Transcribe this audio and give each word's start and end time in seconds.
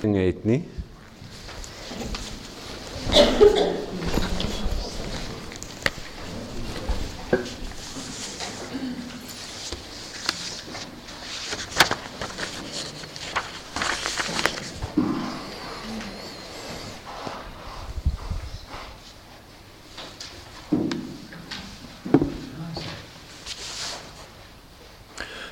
dinge 0.00 0.18
het 0.18 0.44
nie. 0.44 0.68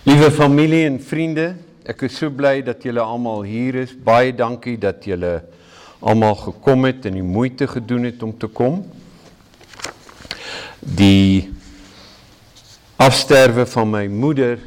Liewe 0.02 0.30
familie 0.30 0.84
en 0.84 1.02
vriende, 1.02 1.54
ek 1.90 2.04
is 2.06 2.20
so 2.20 2.30
bly 2.30 2.60
dat 2.62 2.84
julle 2.86 3.02
almal 3.02 3.42
hier 3.42 3.80
is. 3.82 3.90
Baie 3.90 4.30
dankie 4.36 4.76
dat 4.78 5.02
julle 5.08 5.40
almal 6.00 6.36
gekom 6.38 6.86
het 6.86 7.08
en 7.08 7.16
die 7.18 7.26
moeite 7.26 7.66
gedoen 7.66 8.06
het 8.06 8.22
om 8.22 8.30
te 8.38 8.46
kom. 8.46 8.84
Die 10.80 11.50
afsterwe 13.00 13.66
van 13.66 13.90
my 13.90 14.04
moeder 14.06 14.60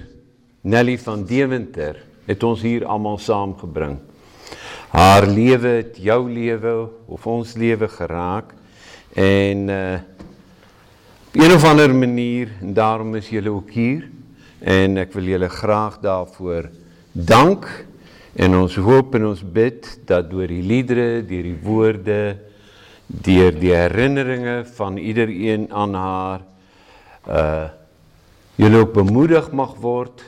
Nelly 0.68 0.98
van 1.00 1.24
Deventer 1.28 2.02
het 2.28 2.44
ons 2.44 2.62
hier 2.64 2.86
almal 2.88 3.18
saamgebring. 3.20 3.98
Haar 4.94 5.28
lewe 5.28 5.78
het 5.80 5.98
jou 6.04 6.22
lewe 6.28 6.76
of 7.08 7.26
ons 7.28 7.56
lewe 7.60 7.88
geraak 8.00 8.52
en 9.16 9.70
uh 9.70 10.02
een 11.34 11.50
of 11.50 11.64
ander 11.66 11.90
manier 11.98 12.52
en 12.62 12.76
daarom 12.78 13.16
is 13.18 13.32
julle 13.34 13.50
ook 13.50 13.72
hier 13.74 14.04
en 14.62 15.00
ek 15.02 15.16
wil 15.18 15.32
julle 15.32 15.48
graag 15.50 15.96
daarvoor 16.04 16.68
dank 17.14 17.68
en 18.34 18.56
ons 18.58 18.76
hoop 18.76 19.14
en 19.16 19.30
ons 19.30 19.44
bid 19.46 19.86
dat 20.10 20.30
deur 20.30 20.50
die 20.50 20.64
liedere, 20.66 21.22
deur 21.22 21.46
die 21.46 21.60
woorde, 21.62 22.20
deur 23.08 23.54
die 23.54 23.74
herinneringe 23.76 24.64
van 24.74 24.98
iedereen 24.98 25.70
aan 25.72 25.94
haar 25.94 26.42
uh 27.30 27.70
julle 28.54 28.84
ook 28.84 28.92
bemoedig 28.94 29.48
mag 29.50 29.72
word 29.82 30.22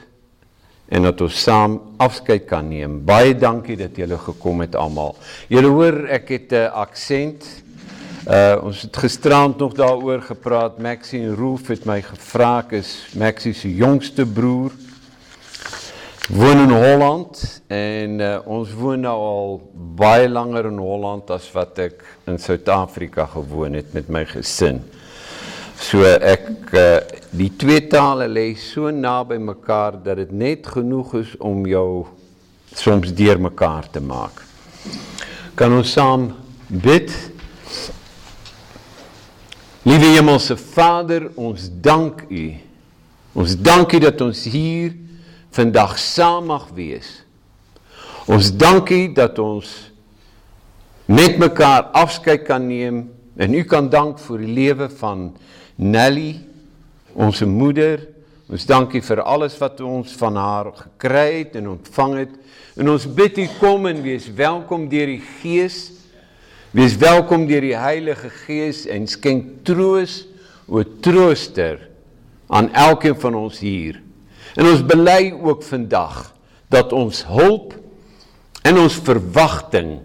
en 0.90 1.06
dat 1.06 1.20
ons 1.22 1.42
saam 1.44 1.76
afskeid 2.02 2.48
kan 2.50 2.66
neem. 2.66 2.96
Baie 3.06 3.36
dankie 3.38 3.76
dat 3.78 3.98
julle 3.98 4.18
gekom 4.18 4.64
het 4.64 4.74
almal. 4.76 5.14
Julle 5.46 5.70
hoor 5.70 6.00
ek 6.10 6.30
het 6.34 6.54
'n 6.54 6.74
aksent. 6.74 7.46
Uh 8.26 8.58
ons 8.66 8.82
het 8.82 8.98
gisterand 8.98 9.58
nog 9.58 9.74
daaroor 9.74 10.22
gepraat. 10.22 10.80
Maxie 10.80 11.22
en 11.22 11.36
Roof 11.36 11.68
het 11.68 11.86
my 11.86 12.02
gevra 12.02 12.60
ek 12.60 12.72
is 12.72 13.14
Maxie 13.14 13.54
se 13.54 13.70
jongste 13.70 14.26
broer. 14.26 14.72
Woon 16.30 16.58
in 16.58 16.72
Holland 16.72 17.62
en 17.68 18.20
uh, 18.20 18.38
ons 18.50 18.72
woon 18.74 19.04
nou 19.06 19.14
al 19.14 19.52
baie 19.94 20.26
langer 20.26 20.72
in 20.72 20.80
Holland 20.82 21.30
as 21.30 21.46
wat 21.54 21.78
ek 21.84 22.02
in 22.26 22.40
Suid-Afrika 22.42 23.28
gewoon 23.30 23.78
het 23.78 23.92
met 23.94 24.10
my 24.10 24.24
gesin. 24.32 24.80
So 25.78 26.02
ek 26.02 26.50
uh, 26.74 26.88
die 27.30 27.52
twee 27.62 27.84
tale 27.92 28.26
lê 28.26 28.48
so 28.58 28.90
naby 28.90 29.38
mekaar 29.38 30.00
dat 30.02 30.18
dit 30.24 30.34
net 30.34 30.66
genoeg 30.66 31.14
is 31.22 31.38
om 31.38 31.62
jou 31.70 32.08
soms 32.74 33.14
deurmekaar 33.14 33.92
te 33.94 34.02
maak. 34.02 34.42
Kan 35.54 35.78
ons 35.78 35.94
saam 35.94 36.32
bid? 36.66 37.14
Liewe 39.86 40.16
Hemelse 40.18 40.58
Vader, 40.58 41.30
ons 41.38 41.70
dank 41.70 42.26
U. 42.34 42.46
Ons 43.38 43.60
dank 43.62 43.94
U 43.94 44.06
dat 44.10 44.26
ons 44.26 44.48
hier 44.50 45.05
vandag 45.56 45.96
saam 46.02 46.50
mag 46.52 46.68
wees. 46.76 47.22
Ons 48.28 48.52
dank 48.52 48.90
U 48.92 49.02
dat 49.16 49.40
ons 49.40 49.70
met 51.06 51.38
mekaar 51.40 51.92
afskeid 51.96 52.44
kan 52.48 52.66
neem 52.68 53.06
en 53.38 53.54
U 53.54 53.64
kan 53.70 53.88
dank 53.92 54.20
vir 54.26 54.42
die 54.42 54.54
lewe 54.58 54.90
van 55.00 55.30
Nelly, 55.76 56.40
ons 57.14 57.44
moeder. 57.48 58.02
Ons 58.52 58.66
dank 58.68 58.94
U 58.96 59.02
vir 59.02 59.22
alles 59.24 59.56
wat 59.62 59.82
ons 59.86 60.14
van 60.20 60.40
haar 60.40 60.72
gekry 60.78 61.28
het 61.40 61.56
en 61.60 61.72
ontvang 61.76 62.16
het. 62.24 62.34
En 62.76 62.92
ons 62.92 63.08
bid 63.18 63.38
U 63.44 63.48
kom 63.60 63.88
en 63.90 64.02
wees 64.04 64.28
welkom 64.36 64.90
deur 64.92 65.14
die 65.14 65.22
Gees. 65.42 65.92
Wees 66.76 66.98
welkom 67.00 67.46
deur 67.48 67.64
die 67.64 67.78
Heilige 67.80 68.32
Gees 68.44 68.84
en 68.92 69.08
skenk 69.08 69.62
troos, 69.68 70.26
o 70.68 70.82
trooster 70.84 71.80
aan 72.52 72.74
elkeen 72.74 73.16
van 73.22 73.38
ons 73.46 73.62
hier. 73.64 74.02
En 74.56 74.70
ons 74.72 74.84
bely 74.88 75.34
ook 75.36 75.64
vandag 75.68 76.32
dat 76.72 76.94
ons 76.96 77.24
hulp 77.28 77.76
en 78.66 78.80
ons 78.82 79.00
verwagting 79.06 79.98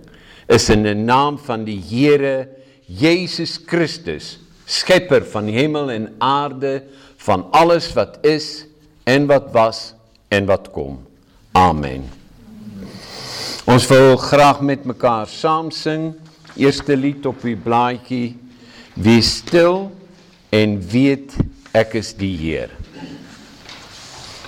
is 0.50 0.68
in 0.74 0.84
die 0.84 0.96
naam 0.98 1.38
van 1.40 1.64
die 1.64 1.78
Here 1.78 2.48
Jesus 2.90 3.54
Christus, 3.70 4.40
skepper 4.66 5.22
van 5.30 5.46
hemel 5.50 5.92
en 5.94 6.08
aarde, 6.18 6.80
van 7.22 7.46
alles 7.54 7.86
wat 7.94 8.18
is 8.26 8.66
en 9.06 9.28
wat 9.30 9.52
was 9.54 9.92
en 10.28 10.48
wat 10.50 10.70
kom. 10.74 10.98
Amen. 11.54 12.08
Ons 13.70 13.86
wil 13.86 14.16
graag 14.18 14.64
met 14.66 14.86
mekaar 14.88 15.28
saam 15.30 15.70
sing. 15.70 16.10
Eerste 16.58 16.96
lied 16.98 17.26
op 17.30 17.42
die 17.46 17.54
blaadjie. 17.54 18.34
Wees 18.98 19.36
stil 19.44 19.90
en 20.50 20.78
weet 20.90 21.36
ek 21.76 21.94
is 22.00 22.10
die 22.18 22.34
Heer. 22.40 22.79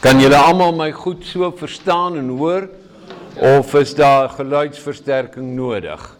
Kan 0.03 0.19
julle 0.19 0.35
almal 0.35 0.73
my 0.75 0.89
goed 0.91 1.23
so 1.23 1.53
verstaan 1.55 2.17
en 2.19 2.29
hoor 2.35 2.65
of 3.39 3.75
is 3.79 3.95
daar 3.95 4.29
geluidsversterking 4.35 5.55
nodig? 5.55 6.17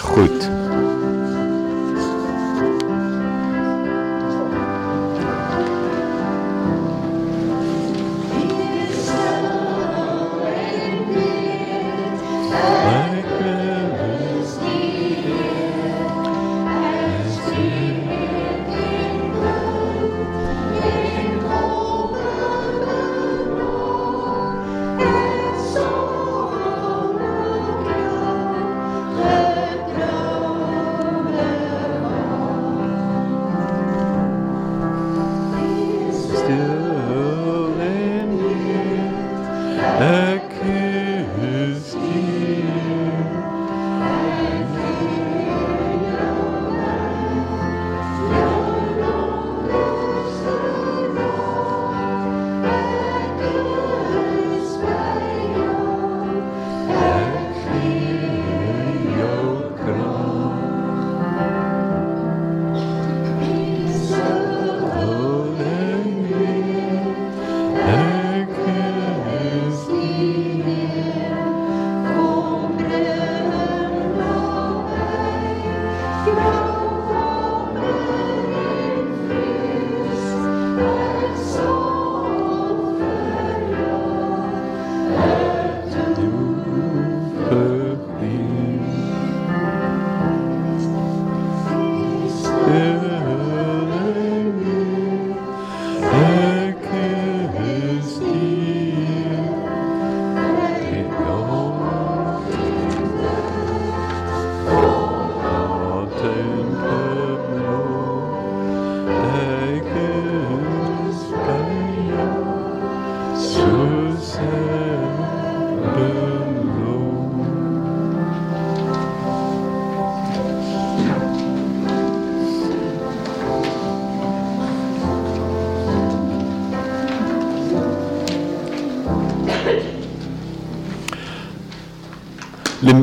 Goed. 0.00 0.48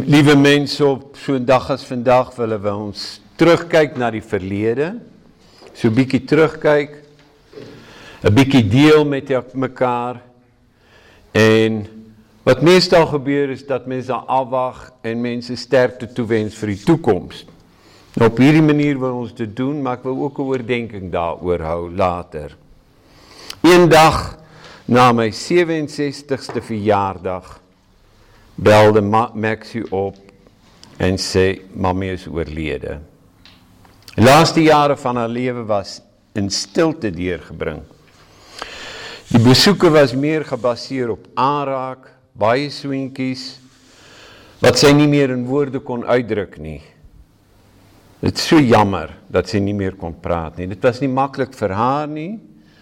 Liewe 0.09 0.33
mense, 0.33 0.81
op 0.85 1.13
so 1.21 1.35
'n 1.37 1.45
dag 1.45 1.69
as 1.69 1.83
vandag 1.85 2.33
wil 2.35 2.77
ons 2.77 3.21
terugkyk 3.35 3.95
na 3.95 4.09
die 4.09 4.23
verlede. 4.25 4.97
So 5.73 5.87
'n 5.87 5.93
bietjie 5.93 6.23
terugkyk. 6.25 6.89
'n 8.23 8.33
bietjie 8.33 8.67
deel 8.67 9.05
met 9.05 9.53
mekaar. 9.53 10.21
En 11.31 11.85
wat 12.43 12.61
meestal 12.61 13.05
gebeur 13.05 13.49
is 13.49 13.65
dat 13.65 13.85
mense 13.85 14.13
afwag 14.13 14.91
en 15.01 15.21
mense 15.21 15.55
sterkte 15.55 16.11
toewens 16.13 16.55
vir 16.55 16.67
die 16.67 16.83
toekoms. 16.83 17.45
Nou 18.15 18.29
op 18.31 18.37
hierdie 18.37 18.65
manier 18.65 18.99
wil 18.99 19.13
ons 19.13 19.33
dit 19.33 19.55
doen, 19.55 19.81
maar 19.81 19.97
ek 19.97 20.03
wil 20.03 20.23
ook 20.23 20.39
'n 20.39 20.41
oordeenking 20.41 21.11
daaroor 21.11 21.59
hou 21.59 21.95
later. 21.95 22.57
Eendag 23.61 24.39
na 24.85 25.11
my 25.11 25.31
67ste 25.31 26.61
verjaardag 26.61 27.59
belde 28.59 29.01
Maxie 29.01 29.85
op 29.91 30.17
en 30.99 31.15
sê 31.17 31.61
mamma 31.73 32.11
is 32.11 32.27
oorlede. 32.27 32.99
Die 34.15 34.25
laaste 34.25 34.61
jare 34.65 34.97
van 34.99 35.15
haar 35.15 35.31
lewe 35.31 35.63
was 35.63 36.01
in 36.35 36.49
stilte 36.51 37.11
deurgebring. 37.11 37.79
Die 39.29 39.39
besoeke 39.39 39.91
was 39.93 40.15
meer 40.17 40.43
gebaseer 40.43 41.13
op 41.13 41.27
aanraak, 41.39 42.09
baie 42.33 42.67
swentjies 42.73 43.59
wat 44.59 44.79
sy 44.81 44.91
nie 44.91 45.07
meer 45.07 45.31
in 45.31 45.45
woorde 45.47 45.79
kon 45.79 46.03
uitdruk 46.03 46.57
nie. 46.59 46.81
Dit 48.19 48.35
is 48.35 48.49
so 48.49 48.59
jammer 48.59 49.13
dat 49.31 49.47
sy 49.47 49.61
nie 49.63 49.75
meer 49.77 49.95
kon 49.95 50.17
praat 50.19 50.57
nie. 50.59 50.67
Dit 50.67 50.83
was 50.83 50.99
nie 50.99 51.07
maklik 51.07 51.53
vir 51.55 51.71
haar 51.77 52.09
nie, 52.11 52.33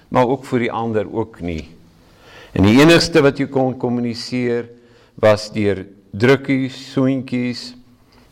maar 0.09 0.25
ook 0.25 0.47
vir 0.50 0.65
die 0.65 0.71
ander 0.73 1.06
ook 1.06 1.38
nie. 1.45 1.68
En 2.57 2.65
die 2.65 2.80
enigste 2.80 3.21
wat 3.21 3.38
jy 3.38 3.45
kon 3.53 3.77
kommunikeer 3.77 4.71
was 5.18 5.50
deur 5.54 5.81
drukkies, 6.14 6.78
soentjies 6.94 7.72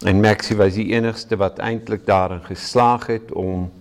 en 0.05 0.21
Maxie 0.21 0.57
was 0.57 0.77
die 0.77 0.91
enigste 0.93 1.37
wat 1.41 1.57
eintlik 1.63 2.05
daarin 2.05 2.43
geslaag 2.45 3.07
het 3.09 3.31
om 3.33 3.71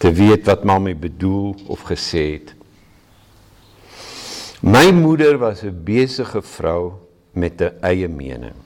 te 0.00 0.12
weet 0.14 0.46
wat 0.46 0.64
mamma 0.64 0.94
bedoel 0.94 1.56
of 1.66 1.82
gesê 1.88 2.24
het. 2.38 2.54
My 4.62 4.90
moeder 4.92 5.38
was 5.38 5.62
'n 5.64 5.74
besige 5.84 6.42
vrou 6.42 6.92
met 7.32 7.60
'n 7.60 7.72
eie 7.80 8.08
mening. 8.08 8.56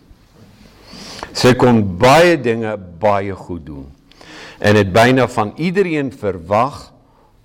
Sy 1.33 1.55
kon 1.55 1.97
baie 1.99 2.41
dinge 2.41 2.77
baie 2.99 3.35
goed 3.35 3.67
doen 3.67 3.87
en 4.59 4.77
het 4.77 4.93
byna 4.93 5.29
van 5.29 5.53
iedereen 5.57 6.13
verwag 6.13 6.93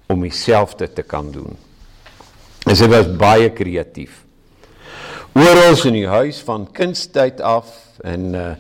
om 0.08 0.22
dieselfde 0.22 0.94
te 0.94 1.02
kan 1.02 1.32
doen. 1.32 1.58
En 2.66 2.76
sy 2.76 2.88
was 2.88 3.16
baie 3.16 3.50
kreatief 3.50 4.26
oral 5.38 5.78
in 5.90 5.98
die 6.00 6.08
huis 6.10 6.40
van 6.46 6.68
kindstyd 6.74 7.42
af 7.46 7.70
en 8.08 8.34
uh, 8.34 8.54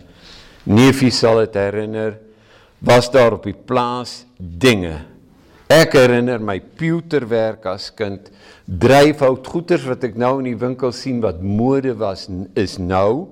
neefie 0.69 1.11
sal 1.13 1.41
dit 1.43 1.55
herinner 1.57 2.17
was 2.79 3.09
daar 3.11 3.35
op 3.35 3.43
die 3.43 3.55
plaas 3.55 4.23
dinge. 4.37 5.01
Ek 5.69 5.93
herinner 5.97 6.39
my 6.41 6.57
pewterwerk 6.59 7.65
as 7.69 7.89
kind 7.93 8.29
dryfhout 8.65 9.47
goeders 9.49 9.85
wat 9.89 10.05
ek 10.07 10.15
nou 10.17 10.37
in 10.39 10.51
die 10.51 10.59
winkel 10.59 10.93
sien 10.95 11.19
wat 11.21 11.41
mode 11.41 11.95
was 11.99 12.27
is 12.57 12.77
nou 12.79 13.29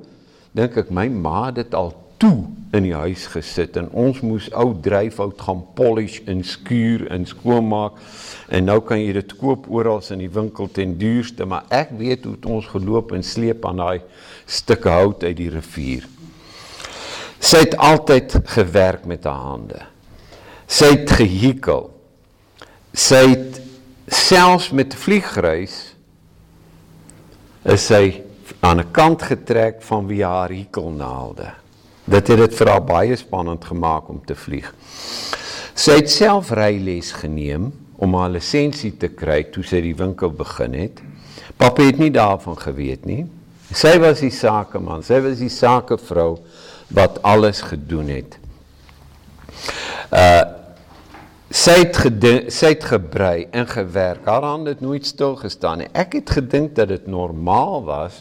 dink 0.57 0.77
ek 0.81 0.91
my 0.93 1.07
ma 1.13 1.47
het 1.47 1.61
dit 1.61 1.77
al 1.77 1.93
toe 2.17 2.47
in 2.75 2.83
die 2.83 2.95
huis 2.95 3.25
gesit 3.31 3.77
en 3.79 3.87
ons 3.95 4.19
moes 4.25 4.49
ou 4.57 4.73
dryfhout 4.83 5.39
gaan 5.41 5.63
polish 5.77 6.19
en 6.27 6.43
skuur 6.45 7.05
en 7.13 7.25
skoonmaak 7.29 7.99
en 8.53 8.67
nou 8.67 8.79
kan 8.85 8.99
jy 8.99 9.13
dit 9.17 9.35
koop 9.39 9.67
oral 9.71 10.01
in 10.13 10.23
die 10.25 10.31
winkel 10.33 10.69
ten 10.73 10.97
duurste 10.99 11.47
maar 11.47 11.67
ek 11.73 11.93
weet 11.99 12.27
hoe 12.27 12.37
ons 12.57 12.69
geloop 12.73 13.13
en 13.15 13.23
sleep 13.23 13.65
aan 13.65 13.81
daai 13.83 13.99
stukke 14.45 14.89
hout 14.89 15.23
uit 15.23 15.37
die 15.37 15.49
rivier. 15.51 16.07
Sy 17.39 17.65
het 17.65 17.75
altyd 17.77 18.33
gewerk 18.49 19.05
met 19.05 19.27
haar 19.27 19.43
hande. 19.51 19.81
Sy 20.67 20.93
het 20.95 21.11
gehekel 21.19 21.91
sy 22.97 23.23
het 23.29 23.61
selfs 24.07 24.71
met 24.73 24.95
vliegreis 24.97 25.75
is 27.67 27.85
sy 27.91 28.23
aan 28.63 28.79
'n 28.79 28.91
kant 28.91 29.21
getrek 29.21 29.81
van 29.83 30.07
wie 30.07 30.23
haar 30.23 30.49
hekelnaalde 30.49 31.51
Dit 32.07 32.29
het 32.31 32.39
dit 32.39 32.53
vir 32.55 32.71
haar 32.71 32.83
baie 32.87 33.15
spannend 33.19 33.65
gemaak 33.67 34.07
om 34.09 34.21
te 34.25 34.35
vlieg. 34.35 34.69
Sy 35.77 35.99
het 35.99 36.11
self 36.11 36.53
ryles 36.55 37.11
geneem 37.19 37.69
om 37.99 38.15
haar 38.15 38.31
lisensie 38.31 38.93
te 38.97 39.09
kry 39.11 39.43
toe 39.51 39.63
sy 39.67 39.81
die 39.83 39.95
winkel 39.97 40.31
begin 40.31 40.77
het. 40.77 41.01
Pappa 41.59 41.83
het 41.83 41.99
nie 41.99 42.11
daarvan 42.13 42.55
geweet 42.61 43.03
nie. 43.09 43.25
Sy 43.75 43.97
was 43.99 44.21
die 44.23 44.31
sakeman, 44.31 45.03
sy 45.03 45.19
was 45.25 45.41
die 45.41 45.51
sakevrou 45.51 46.37
wat 46.95 47.19
alles 47.27 47.61
gedoen 47.67 48.13
het. 48.15 48.39
Uh 50.11 50.53
sy 51.47 51.77
het 51.79 51.95
gedink, 51.95 52.49
sy 52.51 52.73
het 52.73 52.83
gebrei 52.83 53.47
en 53.55 53.63
gewerk. 53.71 54.25
Haar 54.27 54.43
hande 54.43 54.73
het 54.73 54.81
nooit 54.83 55.05
stil 55.07 55.37
gestaan 55.39 55.79
nie. 55.79 55.87
Ek 55.95 56.17
het 56.19 56.33
gedink 56.35 56.73
dat 56.75 56.91
dit 56.91 57.05
normaal 57.07 57.85
was 57.87 58.17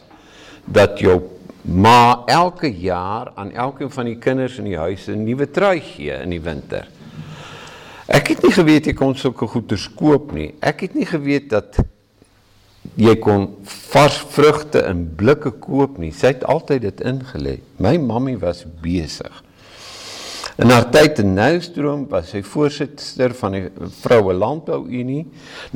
dat 0.64 1.02
jou 1.02 1.18
Maar 1.66 2.24
elke 2.24 2.78
jaar 2.78 3.32
aan 3.34 3.50
elkeen 3.50 3.90
van 3.90 4.04
die 4.06 4.18
kinders 4.18 4.58
in 4.58 4.64
die 4.64 4.78
huis 4.78 5.06
'n 5.06 5.24
nuwe 5.24 5.50
trui 5.50 5.80
gee 5.80 6.14
in 6.22 6.30
die 6.30 6.40
winter. 6.40 6.88
Ek 8.06 8.28
het 8.28 8.42
nie 8.42 8.52
geweet 8.52 8.86
jy 8.86 8.92
kon 8.92 9.16
sulke 9.16 9.46
goeders 9.46 9.88
koop 9.94 10.32
nie. 10.32 10.54
Ek 10.60 10.80
het 10.80 10.94
nie 10.94 11.06
geweet 11.06 11.50
dat 11.50 11.76
jy 12.94 13.16
kon 13.16 13.48
vars 13.64 14.18
vrugte 14.30 14.84
in 14.86 15.14
blikke 15.16 15.50
koop 15.50 15.98
nie. 15.98 16.12
Sy 16.12 16.26
het 16.26 16.44
altyd 16.44 16.82
dit 16.86 17.00
ingelê. 17.00 17.58
My 17.82 17.96
mammie 17.98 18.38
was 18.38 18.64
besig. 18.82 19.42
In 20.56 20.70
haar 20.70 20.86
tyd 20.90 21.18
in 21.18 21.34
Noustroom 21.34 22.06
was 22.08 22.30
sy 22.30 22.40
voorsitter 22.46 23.34
van 23.34 23.52
die 23.52 23.66
Vroue 24.00 24.32
Landbou 24.32 24.86
Unie, 24.88 25.26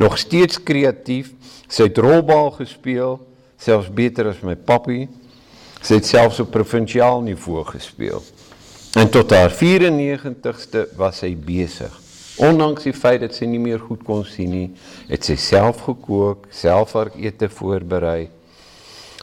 nog 0.00 0.16
steeds 0.19 0.62
kreatief. 0.62 1.34
Sy 1.69 1.90
het 1.90 1.98
rolbal 1.98 2.50
gespeel, 2.50 3.19
selfs 3.60 3.90
beter 3.93 4.31
as 4.31 4.40
my 4.40 4.54
pappie. 4.54 5.08
Sy 5.81 6.01
het 6.01 6.06
selfs 6.06 6.41
op 6.43 6.51
provinsiaal 6.53 7.22
niveau 7.25 7.65
gespeel. 7.65 8.22
En 8.99 9.08
tot 9.10 9.31
haar 9.31 9.53
94ste 9.55 10.89
was 10.99 11.22
sy 11.22 11.32
besig. 11.37 11.93
Ondanks 12.41 12.87
die 12.89 12.96
feit 12.96 13.20
dat 13.22 13.37
sy 13.37 13.46
nie 13.49 13.60
meer 13.60 13.81
goed 13.84 14.03
kon 14.06 14.25
sien 14.25 14.51
nie, 14.53 14.69
het 15.10 15.27
sy 15.27 15.37
self 15.41 15.84
gekook, 15.87 16.49
self 16.55 16.94
haar 16.96 17.13
ete 17.20 17.51
voorberei. 17.53 18.31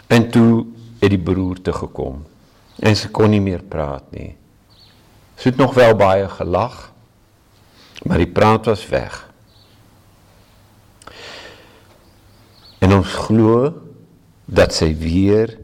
En 0.07 0.27
toe 0.31 0.65
het 1.01 1.11
die 1.13 1.21
beroerte 1.21 1.73
gekom. 1.73 2.21
En 2.77 2.97
sy 2.97 3.09
kon 3.13 3.33
nie 3.33 3.41
meer 3.41 3.63
praat 3.65 4.05
nie. 4.13 4.35
Sy 5.37 5.51
het 5.51 5.59
nog 5.61 5.73
wel 5.77 5.93
baie 5.97 6.27
gelag, 6.29 6.77
maar 8.05 8.21
die 8.21 8.29
praat 8.29 8.69
was 8.69 8.85
weg. 8.89 9.23
En 12.81 12.93
ons 12.93 13.13
glo 13.27 13.73
dat 14.45 14.73
sy 14.73 14.93
weer 14.97 15.57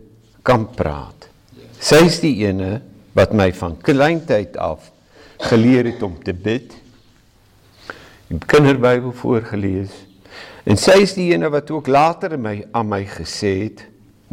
kan 0.43 0.67
praat. 0.75 1.29
Sy 1.83 2.03
is 2.07 2.19
die 2.23 2.35
ene 2.45 2.81
wat 3.15 3.33
my 3.35 3.49
van 3.55 3.75
kleintyd 3.83 4.57
af 4.61 4.89
geleer 5.49 5.87
het 5.91 6.03
om 6.03 6.15
te 6.23 6.33
bid. 6.33 6.73
Die 8.29 8.39
kinderbybel 8.49 9.13
voorgeles. 9.15 9.91
En 10.63 10.79
sy 10.79 11.01
is 11.03 11.15
die 11.17 11.29
ene 11.33 11.49
wat 11.51 11.71
ook 11.71 11.89
later 11.91 12.37
my 12.39 12.61
aan 12.71 12.89
my 12.91 13.03
gesê 13.09 13.53
het 13.65 13.83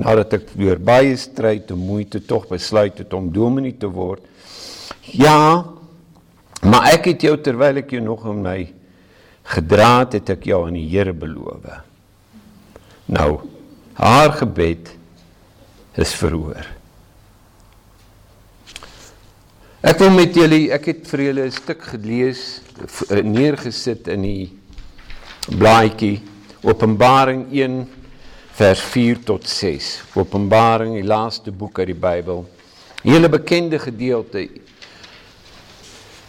nadat 0.01 0.39
ek 0.39 0.53
deur 0.57 0.79
baie 0.81 1.17
stryd 1.19 1.73
en 1.75 1.83
moeite 1.83 2.23
tog 2.25 2.47
besluit 2.49 3.03
het 3.03 3.13
om 3.17 3.29
dominee 3.35 3.77
te 3.77 3.91
word. 3.91 4.23
Ja, 5.13 5.67
maar 6.63 6.93
ek 6.95 7.11
het 7.13 7.27
jou 7.27 7.35
terwyl 7.43 7.83
ek 7.83 7.93
jou 7.97 8.03
nog 8.05 8.25
in 8.31 8.41
my 8.45 8.61
gedra 9.51 9.91
het, 10.05 10.17
het 10.21 10.33
ek 10.37 10.47
jou 10.49 10.63
aan 10.67 10.79
die 10.79 10.87
Here 10.89 11.13
beloof. 11.17 11.67
Nou, 13.11 13.31
haar 13.99 14.33
gebed 14.39 14.95
is 15.95 16.15
verhoor. 16.15 16.67
Ek 19.81 19.99
wil 19.99 20.11
met 20.13 20.35
julle, 20.37 20.59
ek 20.77 20.91
het 20.91 21.07
vir 21.09 21.21
julle 21.21 21.45
'n 21.47 21.51
stuk 21.51 21.83
gelees, 21.83 22.61
eh, 23.11 23.23
neergesit 23.23 24.09
in 24.09 24.23
die 24.23 24.53
blaadjie 25.49 26.21
Openbaring 26.63 27.47
1 27.51 27.89
vers 28.53 28.81
4 28.81 29.25
tot 29.25 29.49
6. 29.49 30.03
Openbaring, 30.15 30.95
die 30.95 31.07
laaste 31.09 31.51
boek 31.51 31.79
uit 31.79 31.87
die 31.87 31.95
Bybel. 31.95 32.45
'n 33.05 33.11
Hele 33.11 33.29
bekende 33.29 33.79
gedeelte. 33.79 34.49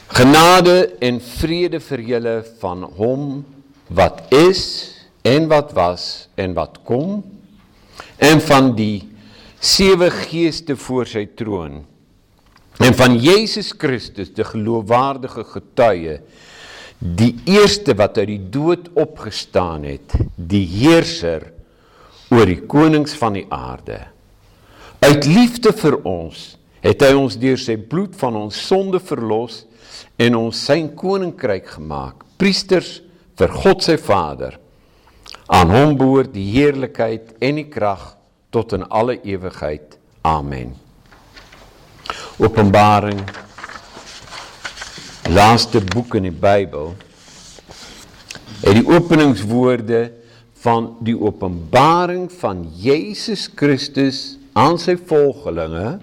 Genade 0.08 0.96
en 1.02 1.20
vrede 1.20 1.80
vir 1.80 2.00
julle 2.00 2.46
van 2.60 2.84
hom 2.84 3.46
wat 3.90 4.24
is 4.30 4.96
en 5.24 5.48
wat 5.48 5.74
was 5.74 6.28
en 6.36 6.54
wat 6.54 6.80
kom 6.84 7.24
en 8.18 8.42
van 8.42 8.76
die 8.76 9.11
sewe 9.62 10.10
geeste 10.14 10.76
voor 10.76 11.10
sy 11.10 11.26
troon 11.38 11.82
en 12.82 12.96
van 12.98 13.18
Jesus 13.22 13.74
Christus 13.78 14.34
die 14.34 14.48
geloofwaardige 14.48 15.46
getuie 15.54 16.18
die 17.02 17.34
eerste 17.50 17.96
wat 17.98 18.18
uit 18.22 18.30
die 18.36 18.44
dood 18.54 18.90
opgestaan 19.00 19.86
het 19.90 20.18
die 20.36 20.66
heerser 20.80 21.52
oor 22.32 22.50
die 22.50 22.64
konings 22.70 23.14
van 23.18 23.38
die 23.38 23.46
aarde 23.54 24.02
Uit 25.02 25.26
liefde 25.26 25.72
vir 25.74 25.96
ons 26.06 26.42
het 26.86 27.02
hy 27.02 27.16
ons 27.18 27.34
deur 27.42 27.58
sy 27.58 27.74
bloed 27.90 28.14
van 28.20 28.36
ons 28.38 28.58
sonde 28.68 29.00
verlos 29.02 29.64
en 30.22 30.38
ons 30.38 30.60
sy 30.68 30.78
koninkryk 30.98 31.72
gemaak. 31.74 32.22
Priesters 32.38 33.00
vir 33.38 33.56
God 33.64 33.82
sy 33.82 33.96
Vader. 33.98 34.60
Aan 35.50 35.74
hom 35.74 35.96
behoort 35.98 36.30
die 36.36 36.46
heerlikheid 36.54 37.34
en 37.42 37.58
die 37.64 37.66
krag 37.74 38.12
tot 38.52 38.76
in 38.76 38.84
alle 38.90 39.16
ewigheid. 39.24 39.98
Amen. 40.22 40.76
Openbaring 42.38 43.24
laaste 45.32 45.80
boek 45.94 46.18
in 46.20 46.28
die 46.28 46.36
Bybel 46.36 46.92
het 48.62 48.76
die 48.76 48.86
openingswoorde 48.86 50.02
van 50.62 50.92
die 51.02 51.16
openbaring 51.18 52.28
van 52.42 52.66
Jesus 52.78 53.48
Christus 53.56 54.36
aan 54.54 54.78
sy 54.82 54.98
volgelinge 55.00 55.96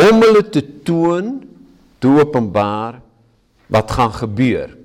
om 0.00 0.22
hulle 0.22 0.44
te 0.54 0.62
toon 0.86 1.40
te 1.98 2.12
openbaar 2.22 3.00
wat 3.74 3.94
gaan 3.96 4.14
gebeur. 4.14 4.76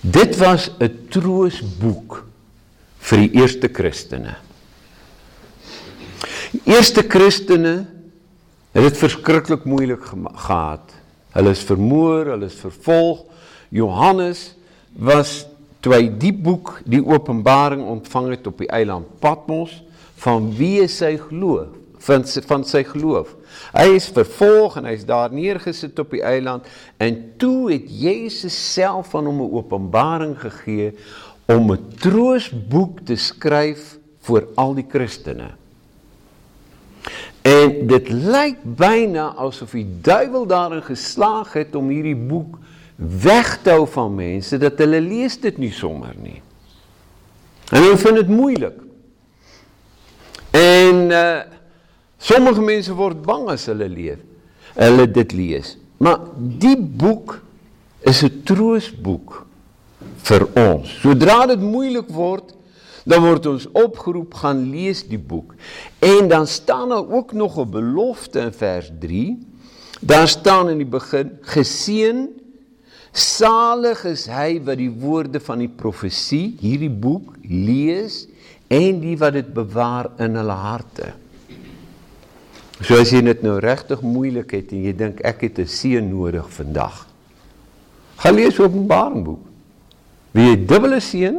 Dit 0.00 0.38
was 0.40 0.70
'n 0.80 1.06
troosboek 1.10 2.24
vir 2.98 3.18
die 3.18 3.32
eerste 3.40 3.68
Christene. 3.68 4.36
Eerste 6.70 7.02
Christene 7.02 7.80
het 8.70 8.84
dit 8.84 8.98
verskriklik 9.00 9.64
moeilik 9.66 10.04
gehad. 10.44 10.92
Hulle 11.34 11.50
is 11.50 11.64
vermoor, 11.66 12.28
hulle 12.30 12.46
is 12.46 12.58
vervolg. 12.62 13.24
Johannes 13.74 14.52
was 14.94 15.48
toe 15.82 15.96
hy 15.96 16.04
die 16.22 16.30
boek, 16.30 16.76
die 16.86 17.00
Openbaring 17.02 17.82
ontvang 17.82 18.28
het 18.36 18.46
op 18.46 18.62
die 18.62 18.70
eiland 18.70 19.08
Patmos, 19.18 19.80
van 20.22 20.46
wie 20.54 20.86
sy 20.86 21.16
geloof, 21.18 21.74
van 22.06 22.22
sy, 22.28 22.44
van 22.46 22.62
sy 22.68 22.84
geloof. 22.86 23.32
Hy 23.74 23.88
is 23.96 24.06
vervolg 24.14 24.78
en 24.78 24.86
hy 24.86 24.94
is 24.94 25.06
daar 25.08 25.34
neergesit 25.34 25.98
op 25.98 26.14
die 26.14 26.22
eiland 26.22 26.68
en 27.02 27.18
toe 27.40 27.72
het 27.72 27.88
Jezus 27.90 28.54
self 28.54 29.10
van 29.16 29.26
hom 29.26 29.42
'n 29.42 29.54
openbaring 29.58 30.38
gegee 30.38 30.94
om 31.50 31.72
'n 31.72 31.98
troostboek 31.98 33.02
te 33.10 33.16
skryf 33.16 33.98
vir 34.22 34.46
al 34.54 34.78
die 34.78 34.86
Christene. 34.86 35.56
En 37.42 37.86
dit 37.86 38.08
lyk 38.08 38.60
byna 38.62 39.30
asof 39.40 39.72
die 39.72 39.86
duiwel 40.04 40.46
daarin 40.46 40.82
geslaag 40.84 41.52
het 41.56 41.74
om 41.74 41.88
hierdie 41.88 42.16
boek 42.16 42.58
weg 42.96 43.54
te 43.64 43.72
hou 43.72 43.86
van 43.88 44.14
mense 44.14 44.58
dat 44.60 44.78
hulle 44.82 45.00
lees 45.00 45.38
dit 45.40 45.56
nie 45.58 45.72
sommer 45.72 46.12
nie. 46.20 46.42
En 47.70 47.80
hulle 47.80 47.96
vind 47.96 48.20
dit 48.20 48.28
moeilik. 48.28 48.76
En 50.50 51.08
uh 51.10 51.40
sommige 52.20 52.60
mense 52.60 52.92
word 52.92 53.22
bang 53.24 53.46
as 53.48 53.62
hulle 53.70 53.86
leef. 53.88 54.18
Hulle 54.76 55.06
dit 55.08 55.32
lees. 55.32 55.70
Maar 56.04 56.18
die 56.36 56.76
boek 56.76 57.38
is 58.04 58.20
'n 58.22 58.42
troosboek 58.44 59.46
vir 60.28 60.44
ons. 60.52 61.00
Sodra 61.00 61.46
dit 61.46 61.60
moeilik 61.60 62.08
word, 62.08 62.52
dan 63.04 63.22
word 63.24 63.46
ons 63.46 63.68
opgeroep 63.72 64.34
gaan 64.34 64.70
lees 64.70 65.02
die 65.08 65.18
boek. 65.18 65.54
En 65.98 66.28
dan 66.28 66.46
staan 66.46 66.88
daar 66.88 67.08
ook 67.08 67.32
nog 67.32 67.58
'n 67.58 67.70
belofte 67.70 68.40
in 68.40 68.52
vers 68.52 68.90
3. 69.00 69.38
Daar 70.00 70.28
staan 70.28 70.68
in 70.68 70.78
die 70.78 70.86
begin 70.86 71.38
geseën 71.40 72.28
salig 73.12 74.04
is 74.04 74.26
hy 74.26 74.60
wat 74.64 74.78
die 74.78 74.90
woorde 74.90 75.40
van 75.40 75.58
die 75.58 75.68
profesie 75.68 76.56
hierdie 76.60 76.90
boek 76.90 77.34
lees 77.42 78.26
en 78.70 79.00
die 79.00 79.16
wat 79.18 79.32
dit 79.32 79.54
bewaar 79.54 80.10
in 80.18 80.38
hulle 80.38 80.52
harte. 80.52 81.12
So 82.80 82.96
as 82.96 83.10
jy 83.12 83.20
dit 83.20 83.42
nou 83.42 83.58
regtig 83.60 84.00
moeilik 84.00 84.54
het 84.56 84.70
en 84.72 84.84
jy 84.86 84.92
dink 84.96 85.20
ek 85.20 85.42
het 85.42 85.58
'n 85.58 85.66
seën 85.66 86.06
nodig 86.08 86.48
vandag. 86.48 87.06
Gaan 88.16 88.34
lees 88.34 88.58
Openbaring 88.58 89.24
boek. 89.24 89.44
Wie 90.32 90.46
jy 90.46 90.66
dubbele 90.66 91.00
seën 91.00 91.36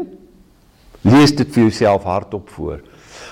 Lees 1.02 1.34
dit 1.36 1.50
vir 1.54 1.64
jouself 1.70 2.04
hardop 2.04 2.50
voor. 2.50 2.82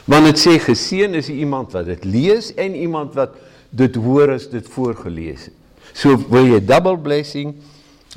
Want 0.09 0.25
dit 0.25 0.41
sê 0.41 0.57
geseën 0.61 1.13
is 1.19 1.29
iemand 1.29 1.73
wat 1.77 1.85
dit 1.85 2.05
lees 2.05 2.53
en 2.57 2.75
iemand 2.75 3.13
wat 3.17 3.35
dit 3.69 3.95
hoor 3.95 4.33
as 4.33 4.47
dit 4.49 4.65
voorgeles 4.73 5.49
het. 5.49 5.55
So 5.93 6.17
wil 6.29 6.47
jy 6.49 6.59
double 6.65 6.97
blessing, 7.01 7.55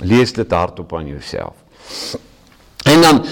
lees 0.00 0.32
dit 0.32 0.52
hardop 0.52 0.92
aan 0.96 1.10
jouself. 1.10 1.56
En 2.88 3.00
dan 3.00 3.24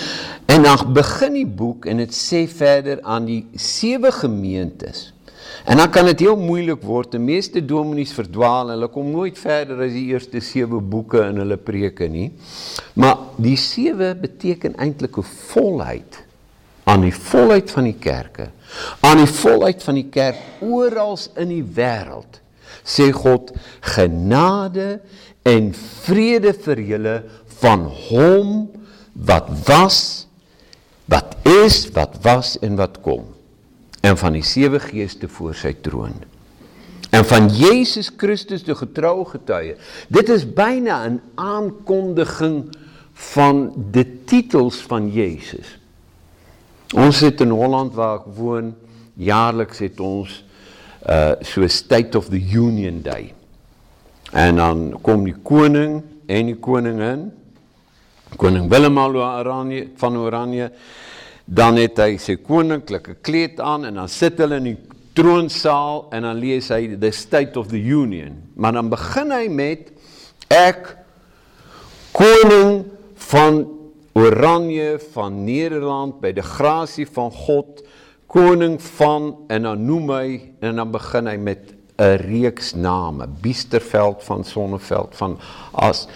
en 0.51 0.65
dan 0.67 0.93
begin 0.93 1.37
die 1.39 1.47
boek 1.47 1.87
en 1.87 2.01
dit 2.03 2.15
sê 2.15 2.43
verder 2.51 2.99
aan 3.07 3.29
die 3.29 3.45
sewe 3.55 4.11
gemeentes. 4.13 5.13
En 5.65 5.77
dan 5.77 5.91
kan 5.91 6.09
dit 6.09 6.23
heel 6.25 6.37
moeilik 6.39 6.83
word. 6.83 7.13
Die 7.15 7.23
meeste 7.23 7.63
dominees 7.65 8.13
verdwaal 8.17 8.71
en 8.71 8.79
hulle 8.79 8.89
kom 8.93 9.11
nooit 9.13 9.39
verder 9.39 9.83
as 9.85 9.95
die 9.95 10.09
eerste 10.13 10.43
sewe 10.45 10.81
boeke 10.81 11.23
in 11.29 11.41
hulle 11.43 11.59
preke 11.61 12.09
nie. 12.11 12.31
Maar 12.99 13.19
die 13.41 13.57
sewe 13.61 14.15
beteken 14.19 14.79
eintlik 14.81 15.19
'n 15.19 15.27
volheid 15.53 16.25
aan 16.85 17.05
die 17.05 17.15
volheid 17.15 17.71
van 17.71 17.85
die 17.85 17.99
kerke. 17.99 18.51
Aan 19.01 19.19
die 19.19 19.33
volheid 19.33 19.83
van 19.83 19.95
die 19.95 20.09
kerk 20.11 20.39
oral 20.61 21.19
in 21.37 21.49
die 21.49 21.65
wêreld. 21.65 22.41
Sê 22.85 23.13
God 23.13 23.53
genade 23.81 25.01
en 25.43 25.75
vrede 25.75 26.53
vir 26.53 26.81
julle 26.81 27.23
van 27.61 27.85
hom 28.09 28.71
wat 29.13 29.49
was, 29.67 30.27
wat 31.05 31.37
is, 31.45 31.91
wat 31.93 32.17
was 32.23 32.57
en 32.63 32.77
wat 32.77 33.01
kom 33.03 33.40
en 34.01 34.17
van 34.17 34.33
die 34.33 34.45
sewe 34.47 34.81
geeste 34.81 35.29
voor 35.29 35.55
sy 35.55 35.75
troon. 35.83 36.15
En 37.11 37.25
van 37.27 37.49
Jesus 37.53 38.11
Christus 38.17 38.63
die 38.65 38.75
getroue 38.75 39.27
getuie. 39.33 39.75
Dit 40.09 40.29
is 40.29 40.47
byna 40.47 41.09
'n 41.09 41.21
aankondiging 41.35 42.71
van 43.13 43.73
die 43.91 44.25
titels 44.25 44.77
van 44.77 45.11
Jesus. 45.11 45.79
Ons 46.95 47.21
het 47.21 47.41
in 47.41 47.51
Holland 47.51 47.95
waar 47.95 48.17
ek 48.19 48.35
woon, 48.35 48.75
jaarliks 49.15 49.79
het 49.79 50.01
ons 50.01 50.45
uh 51.09 51.33
so 51.41 51.67
State 51.67 52.19
of 52.19 52.29
the 52.29 52.41
Union 52.53 53.03
Day. 53.03 53.35
En 54.33 54.57
dan 54.57 54.99
kom 55.03 55.25
die 55.25 55.37
koning 55.43 56.03
en 56.27 56.47
die 56.47 56.59
koningin, 56.59 57.33
koning 58.37 58.69
Willem 58.71 58.99
van 59.97 60.17
Oranje 60.17 60.71
dan 61.51 61.81
het 61.81 61.99
hy 61.99 62.15
sy 62.23 62.37
koninklike 62.39 63.17
kleed 63.27 63.59
aan 63.59 63.89
en 63.89 63.99
dan 63.99 64.11
sit 64.11 64.39
hulle 64.39 64.61
in 64.61 64.69
die 64.71 64.79
troonsaal 65.19 66.05
en 66.15 66.23
dan 66.29 66.39
lees 66.39 66.71
hy 66.71 66.95
the 66.95 67.11
state 67.11 67.59
of 67.59 67.73
the 67.73 67.81
union. 67.81 68.39
Maar 68.55 68.79
dan 68.79 68.93
begin 68.93 69.35
hy 69.35 69.49
met 69.51 69.91
ek 70.55 70.95
koning 72.15 72.85
van 73.31 73.65
Oranje 74.15 74.99
van 75.15 75.43
Nederland 75.47 76.19
by 76.23 76.33
die 76.35 76.47
grasie 76.47 77.07
van 77.11 77.31
God, 77.35 77.83
koning 78.31 78.79
van 78.99 79.33
en 79.51 79.67
dan 79.67 79.85
noem 79.87 80.11
hy 80.15 80.31
en 80.63 80.83
dan 80.83 80.95
begin 80.95 81.31
hy 81.31 81.37
met 81.39 81.75
'n 82.01 82.17
reeks 82.27 82.75
name, 82.75 83.27
Biesterveld 83.43 84.23
van 84.25 84.45
Sonneveld 84.45 85.15
van 85.17 85.39
as 85.73 86.07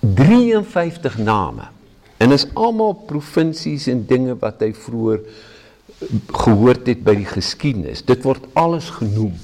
53 0.00 1.18
name. 1.18 1.77
En 2.18 2.34
is 2.34 2.48
almal 2.58 2.96
provinsies 3.08 3.86
en 3.90 4.02
dinge 4.10 4.34
wat 4.40 4.62
hy 4.64 4.72
vroeër 4.74 5.22
gehoord 6.44 6.88
het 6.90 7.02
by 7.06 7.14
die 7.18 7.28
geskiedenis. 7.28 8.04
Dit 8.06 8.26
word 8.26 8.46
alles 8.58 8.90
genoem. 8.98 9.34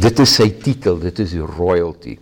Dit 0.00 0.22
is 0.22 0.34
sy 0.38 0.48
titel, 0.62 0.98
dit 1.02 1.18
is 1.22 1.34
royalty. 1.56 2.16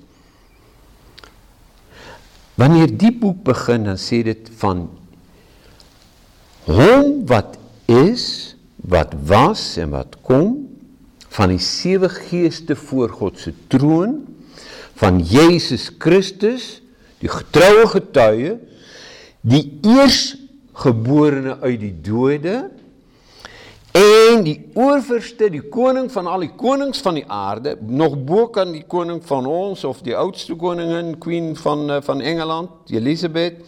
Wanneer 2.58 2.90
die 2.90 3.12
boek 3.14 3.44
begin, 3.46 3.84
dan 3.86 4.00
sê 4.00 4.24
dit 4.26 4.48
van 4.58 4.88
hom 6.66 7.22
wat 7.30 7.54
is, 7.88 8.56
wat 8.88 9.14
was 9.28 9.62
en 9.80 9.92
wat 9.94 10.18
kom, 10.26 10.56
van 11.36 11.52
die 11.52 11.62
sewe 11.62 12.10
geeste 12.10 12.74
voor 12.88 13.12
God 13.14 13.38
se 13.38 13.52
troon, 13.70 14.18
van 14.98 15.20
Jesus 15.22 15.86
Christus, 16.02 16.80
die 17.22 17.30
getroue 17.30 17.86
getuie, 17.92 18.56
die 19.48 19.78
eersgeborene 19.82 21.58
uit 21.60 21.80
die 21.80 21.94
dode 22.04 22.56
en 23.98 24.44
die 24.44 24.58
oorverste, 24.76 25.48
die 25.50 25.64
koning 25.72 26.10
van 26.12 26.28
al 26.30 26.44
die 26.44 26.52
konings 26.60 27.00
van 27.02 27.16
die 27.18 27.24
aarde, 27.24 27.74
nog 27.80 28.18
bo 28.28 28.46
kan 28.54 28.72
die 28.74 28.84
koning 28.86 29.22
van 29.26 29.48
ons 29.48 29.84
of 29.88 30.02
die 30.06 30.16
oudste 30.16 30.54
koningin, 30.58 31.16
queen 31.22 31.54
van 31.58 31.88
eh, 31.90 32.02
van 32.04 32.20
Engeland, 32.20 32.92
Elisabeth. 32.92 33.62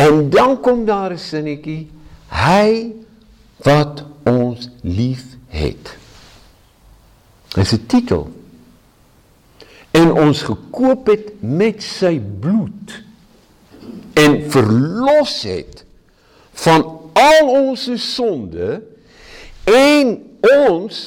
En 0.00 0.30
dan 0.30 0.60
kom 0.60 0.84
daar 0.84 1.12
'n 1.12 1.18
sinnetjie, 1.18 1.90
hy 2.28 2.92
wat 3.64 4.04
ons 4.24 4.68
lief 4.82 5.36
het. 5.48 5.96
Dis 7.54 7.72
'n 7.72 7.86
titel. 7.86 8.30
En 9.90 10.12
ons 10.12 10.42
gekoop 10.42 11.06
het 11.06 11.32
met 11.40 11.82
sy 11.82 12.20
bloed 12.40 13.05
en 14.16 14.38
verlos 14.50 15.42
het 15.44 15.82
van 16.62 16.84
al 17.16 17.50
ons 17.52 17.88
sonde 18.00 18.80
en 19.68 20.14
ons 20.56 21.00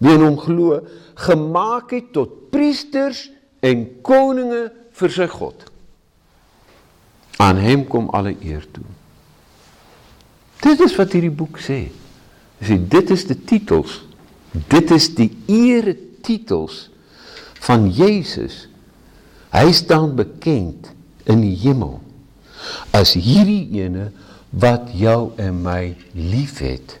wie 0.00 0.14
in 0.14 0.24
hom 0.24 0.38
glo 0.40 0.80
gemaak 1.26 1.92
het 1.94 2.10
tot 2.16 2.48
priesters 2.52 3.26
en 3.64 3.86
koninge 4.04 4.66
vir 4.94 5.12
sy 5.12 5.26
God. 5.30 5.66
Aan 7.42 7.60
hom 7.60 7.84
kom 7.90 8.10
alle 8.14 8.34
eer 8.44 8.64
toe. 8.72 8.86
Dit 10.64 10.80
is 10.84 10.94
wat 10.96 11.12
hierdie 11.12 11.34
boek 11.34 11.58
sê. 11.60 11.86
Sê 12.64 12.78
dit 12.78 13.12
is 13.12 13.26
die 13.28 13.38
titels. 13.48 13.98
Dit 14.70 14.92
is 14.94 15.10
die 15.16 15.30
ere 15.50 15.96
titels 16.24 16.86
van 17.66 17.88
Jesus. 17.92 18.64
Hy 19.54 19.68
staan 19.76 20.14
bekend 20.16 20.92
in 21.30 21.42
die 21.42 21.56
hemel 21.64 21.98
as 22.90 23.14
hierdie 23.14 23.68
ene 23.82 24.10
wat 24.50 24.92
jou 24.94 25.32
en 25.36 25.62
my 25.62 25.94
liefhet 26.12 26.98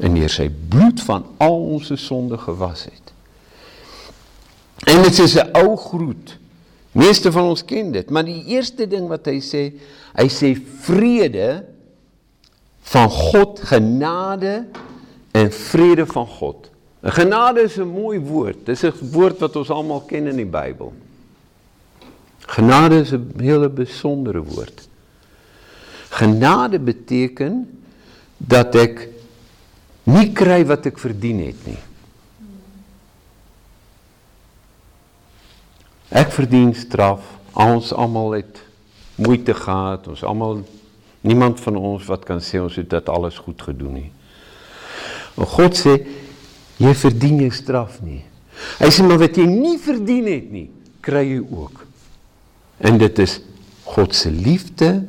en 0.00 0.16
deur 0.16 0.32
sy 0.32 0.48
bloed 0.68 1.00
van 1.06 1.24
al 1.42 1.56
ons 1.76 1.92
sonde 2.00 2.38
gewas 2.38 2.84
het. 2.84 3.12
En 4.86 5.02
dit 5.02 5.18
is 5.18 5.36
'n 5.36 5.50
ou 5.56 5.76
groet. 5.76 6.38
Meeste 6.92 7.32
van 7.32 7.42
ons 7.42 7.64
ken 7.64 7.92
dit, 7.92 8.10
maar 8.10 8.24
die 8.24 8.44
eerste 8.44 8.86
ding 8.88 9.08
wat 9.08 9.26
hy 9.26 9.40
sê, 9.40 9.72
hy 10.16 10.28
sê 10.28 10.54
vrede 10.80 11.64
van 12.80 13.10
God, 13.10 13.60
genade 13.60 14.64
en 15.32 15.52
vrede 15.52 16.06
van 16.06 16.26
God. 16.26 16.70
'n 17.02 17.10
Genade 17.10 17.60
is 17.62 17.76
'n 17.76 17.88
mooi 17.88 18.18
woord. 18.18 18.66
Dis 18.66 18.82
'n 18.82 18.92
woord 19.12 19.38
wat 19.38 19.56
ons 19.56 19.70
almal 19.70 20.00
ken 20.00 20.26
in 20.26 20.36
die 20.36 20.46
Bybel. 20.46 20.92
Genade 22.46 23.00
is 23.00 23.12
'n 23.12 23.32
hele 23.38 23.68
besondere 23.68 24.42
woord. 24.42 24.88
Genade 26.08 26.78
beteken 26.78 27.82
dat 28.36 28.74
ek 28.74 29.08
nie 30.04 30.32
kry 30.32 30.64
wat 30.64 30.86
ek 30.86 30.98
verdien 30.98 31.40
het 31.46 31.66
nie. 31.66 31.78
Ek 36.08 36.30
verdien 36.32 36.74
straf. 36.74 37.20
Ons 37.52 37.92
almal 37.92 38.30
het 38.38 38.62
moeite 39.16 39.54
gehad. 39.54 40.06
Ons 40.08 40.22
almal 40.22 40.62
niemand 41.20 41.60
van 41.60 41.76
ons 41.76 42.06
wat 42.06 42.24
kan 42.24 42.40
sê 42.40 42.60
ons 42.62 42.76
het 42.76 42.90
dit 42.90 43.08
alles 43.08 43.38
goed 43.38 43.62
gedoen 43.62 43.92
nie. 43.92 44.10
Maar 45.34 45.46
God 45.46 45.76
sê 45.76 45.96
jy 46.80 46.94
verdien 46.94 47.40
nie 47.40 47.50
straf 47.50 48.00
nie. 48.04 48.22
Hy 48.78 48.88
sê 48.92 49.04
maar 49.04 49.20
wat 49.20 49.36
jy 49.36 49.44
nie 49.48 49.76
verdien 49.80 50.28
het 50.30 50.48
nie, 50.52 50.68
kry 51.04 51.24
jy 51.26 51.42
ook. 51.42 51.85
En 52.76 52.98
dit 52.98 53.18
is 53.18 53.40
God 53.82 54.14
se 54.14 54.30
liefde, 54.30 55.04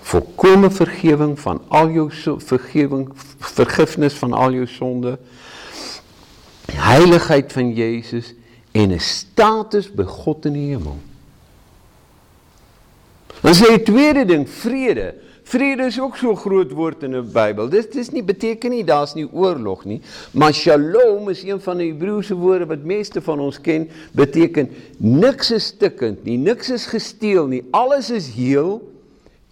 volkomme 0.00 0.70
vergifnis 0.70 1.40
van 1.40 1.62
al 1.68 1.90
jou 1.90 2.06
so, 2.12 2.38
vergifnis, 2.38 3.08
vergifnis 3.38 4.14
van 4.20 4.32
al 4.32 4.52
jou 4.52 4.66
sonde, 4.66 5.18
heiligheid 6.72 7.52
van 7.52 7.72
Jesus 7.74 8.34
en 8.72 8.92
'n 8.92 9.00
status 9.00 9.90
by 9.90 10.04
God 10.04 10.44
in 10.46 10.52
die 10.52 10.68
hemel. 10.68 10.98
Dan 13.40 13.54
sê 13.54 13.68
die 13.76 13.82
tweede 13.82 14.24
ding, 14.24 14.48
vrede. 14.48 15.14
Vrede 15.48 15.86
is 15.88 15.96
ook 16.00 16.16
so 16.20 16.34
groot 16.36 16.72
woord 16.76 17.04
in 17.06 17.14
die 17.16 17.22
Bybel. 17.24 17.70
Dit 17.72 17.94
dis 17.96 18.10
nie 18.12 18.22
beteken 18.26 18.74
nie 18.74 18.82
daar's 18.84 19.14
nie 19.16 19.24
oorlog 19.32 19.86
nie, 19.88 20.02
maar 20.36 20.52
shalom 20.52 21.30
is 21.32 21.40
een 21.46 21.60
van 21.64 21.80
die 21.80 21.88
Hebreëse 21.88 22.36
woorde 22.36 22.68
wat 22.68 22.84
meeste 22.84 23.22
van 23.24 23.40
ons 23.40 23.56
ken, 23.64 23.86
beteken 24.18 24.68
niks 24.98 25.54
is 25.56 25.70
stikkend 25.72 26.26
nie, 26.28 26.36
niks 26.36 26.68
is 26.74 26.84
gesteel 26.90 27.48
nie, 27.48 27.62
alles 27.72 28.10
is 28.12 28.28
heel 28.36 28.82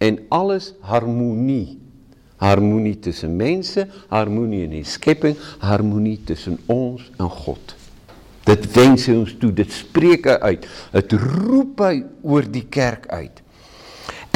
en 0.04 0.20
alles 0.28 0.74
harmonie. 0.84 1.78
Harmonie 2.36 2.98
tussen 3.00 3.32
mense, 3.40 3.86
harmonie 4.12 4.66
in 4.66 4.76
die 4.76 4.84
skepping, 4.84 5.38
harmonie 5.64 6.18
tussen 6.28 6.60
ons 6.68 7.08
en 7.16 7.32
God. 7.32 7.72
Dit 8.44 8.68
wens 8.76 9.08
ons 9.08 9.32
toe, 9.40 9.48
dit 9.56 9.72
spreek 9.72 10.28
uit, 10.28 10.68
dit 10.92 11.18
roep 11.24 11.80
hy 11.80 11.96
oor 12.20 12.44
die 12.44 12.66
kerk 12.68 13.08
uit. 13.08 13.40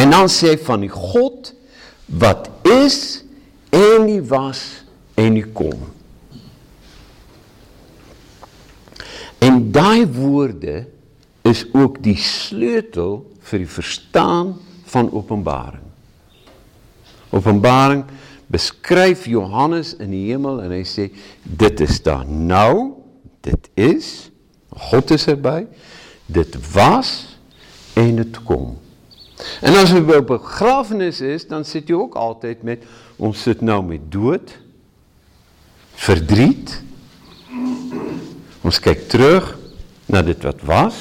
En 0.00 0.10
dan 0.10 0.30
sê 0.32 0.54
hy 0.54 0.60
van 0.64 0.80
die 0.86 0.92
God 0.92 1.52
wat 2.10 2.50
is 2.66 3.22
en 3.70 4.06
die 4.08 4.22
was 4.22 4.82
en 5.14 5.36
die 5.38 5.46
kom. 5.46 5.78
En 9.40 9.70
daai 9.72 10.06
woorde 10.10 10.84
is 11.46 11.64
ook 11.72 12.00
die 12.04 12.18
sleutel 12.18 13.22
vir 13.50 13.62
die 13.62 13.70
verstaan 13.70 14.56
van 14.90 15.08
Openbaring. 15.12 15.86
Openbaring 17.30 18.04
beskryf 18.50 19.28
Johannes 19.30 19.94
in 20.02 20.10
die 20.10 20.26
hemel 20.28 20.60
en 20.64 20.74
hy 20.74 20.82
sê 20.84 21.08
dit 21.44 21.82
is 21.86 22.00
daar 22.04 22.26
nou, 22.26 22.98
dit 23.46 23.70
is 23.78 24.30
God 24.90 25.10
is 25.14 25.26
erby, 25.30 25.64
dit 26.30 26.56
was 26.74 27.10
en 27.98 28.20
dit 28.20 28.38
kom. 28.46 28.76
En 29.60 29.76
as 29.80 29.92
jy 29.92 30.02
by 30.04 30.20
begrafenis 30.26 31.20
is, 31.24 31.46
dan 31.48 31.64
sit 31.68 31.88
jy 31.90 31.98
ook 31.98 32.16
altyd 32.20 32.64
met 32.66 32.84
ons 33.20 33.42
sit 33.42 33.62
nou 33.64 33.80
met 33.84 34.04
dood, 34.12 34.52
verdriet. 36.00 36.74
Ons 38.64 38.80
kyk 38.82 39.06
terug 39.12 39.54
na 40.10 40.22
dit 40.24 40.46
wat 40.46 40.62
was. 40.68 40.98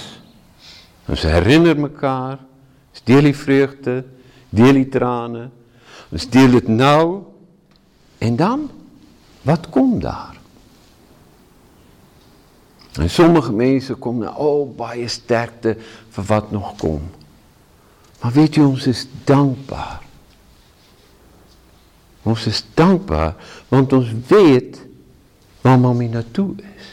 Ons 1.10 1.26
herinner 1.26 1.78
mekaar, 1.80 2.40
ons 2.94 3.06
deel 3.08 3.32
die 3.32 3.38
vreugde, 3.38 4.02
deel 4.54 4.84
die 4.84 4.90
trane. 4.92 5.48
Ons 6.14 6.28
deel 6.30 6.60
dit 6.60 6.70
nou 6.72 7.24
en 8.20 8.36
dan 8.36 8.68
wat 9.48 9.70
kom 9.72 9.98
daar? 10.04 10.36
En 13.00 13.10
sommige 13.10 13.54
mense 13.56 13.96
kom 13.96 14.20
nou, 14.20 14.32
o, 14.36 14.50
oh, 14.50 14.64
baie 14.76 15.08
sterkte 15.08 15.76
vir 16.12 16.26
wat 16.28 16.52
nog 16.52 16.74
kom. 16.82 17.06
Maar 18.20 18.36
weet 18.36 18.60
jy 18.60 18.66
ons 18.68 18.88
is 18.88 19.06
dankbaar. 19.28 20.04
Ons 22.28 22.46
is 22.52 22.64
dankbaar 22.76 23.36
want 23.72 23.94
ons 23.96 24.12
weet 24.30 24.80
waar 25.64 25.80
mami 25.80 26.10
na 26.12 26.24
toe 26.36 26.52
is. 26.58 26.88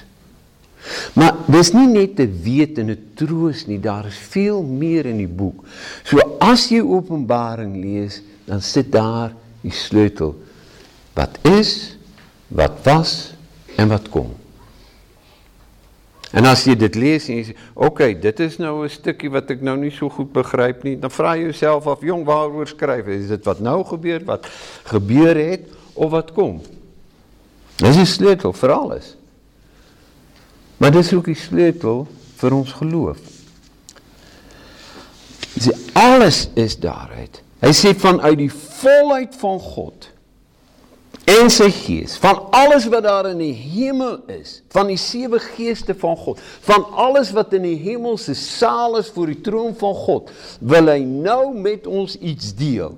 Maar 1.19 1.35
dis 1.51 1.73
nie 1.75 1.89
net 1.91 2.15
te 2.17 2.27
weet 2.27 2.79
en 2.79 2.91
'n 2.91 3.11
troos 3.15 3.67
nie, 3.67 3.81
daar 3.81 4.07
is 4.07 4.17
veel 4.17 4.63
meer 4.63 5.07
in 5.07 5.19
die 5.19 5.35
boek. 5.41 5.65
So 6.05 6.19
as 6.39 6.69
jy 6.71 6.81
Openbaring 6.81 7.77
lees, 7.83 8.23
dan 8.45 8.61
sit 8.61 8.93
daar 8.93 9.35
die 9.61 9.73
sleutel. 9.73 10.37
Wat 11.15 11.39
is, 11.43 11.97
wat 12.49 12.85
was 12.85 13.35
en 13.77 13.89
wat 13.89 14.09
kom. 14.09 14.35
En 16.35 16.45
as 16.45 16.65
jy 16.67 16.75
dit 16.75 16.95
lees 16.99 17.29
en 17.29 17.37
jy 17.37 17.45
sê, 17.45 17.55
"Oké, 17.75 17.87
okay, 17.87 18.15
dit 18.21 18.41
is 18.41 18.57
nou 18.59 18.85
'n 18.85 18.89
stukkie 18.89 19.31
wat 19.31 19.51
ek 19.51 19.63
nou 19.63 19.77
nie 19.77 19.91
so 19.91 20.09
goed 20.09 20.33
begryp 20.33 20.83
nie." 20.83 20.97
Dan 20.97 21.11
vra 21.11 21.37
jy 21.37 21.43
jouself 21.43 21.87
af, 21.87 22.01
"Jong, 22.01 22.25
waaroor 22.25 22.67
skryf 22.67 23.05
hy? 23.07 23.13
Is 23.13 23.29
dit 23.29 23.45
wat 23.45 23.61
nou 23.61 23.85
gebeur, 23.85 24.25
wat 24.25 24.47
gebeur 24.85 25.37
het 25.37 25.69
of 25.95 26.11
wat 26.11 26.33
kom?" 26.33 26.61
Dis 27.77 27.97
die 27.97 28.07
sleutel 28.07 28.53
vir 28.53 28.73
alles. 28.73 29.17
Maar 30.77 30.91
dis 30.91 31.13
ook 31.13 31.25
die 31.25 31.35
sleutel 31.35 32.07
vir 32.37 32.55
ons 32.55 32.73
geloof. 32.73 33.19
Dis 35.55 35.71
alles 35.93 36.49
is 36.55 36.77
daaruit. 36.77 37.43
Hy 37.61 37.73
sê 37.73 37.95
vanuit 37.97 38.39
die 38.39 38.53
volheid 38.53 39.37
van 39.41 39.61
God 39.61 40.11
en 41.27 41.49
sy 41.51 41.67
gees, 41.75 42.15
van 42.23 42.39
alles 42.55 42.85
wat 42.91 43.03
daar 43.03 43.27
in 43.33 43.41
die 43.43 43.55
hemel 43.55 44.21
is, 44.31 44.61
van 44.71 44.87
die 44.93 44.99
sewe 45.01 45.41
geeste 45.43 45.97
van 45.99 46.15
God, 46.21 46.39
van 46.69 46.87
alles 46.95 47.33
wat 47.35 47.57
in 47.59 47.67
die 47.67 47.79
hemelse 47.83 48.37
saal 48.39 48.95
is 49.01 49.11
voor 49.11 49.33
die 49.33 49.41
troon 49.43 49.75
van 49.81 49.97
God, 50.07 50.31
wil 50.63 50.93
hy 50.93 51.01
nou 51.03 51.51
met 51.51 51.89
ons 51.91 52.15
iets 52.23 52.53
deel. 52.55 52.95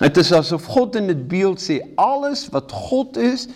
Het 0.00 0.20
is 0.20 0.32
asof 0.36 0.68
God 0.68 0.98
in 1.00 1.08
dit 1.08 1.24
beeld 1.28 1.60
sê, 1.64 1.78
alles 1.96 2.46
wat 2.52 2.72
God 2.72 3.16
is, 3.20 3.46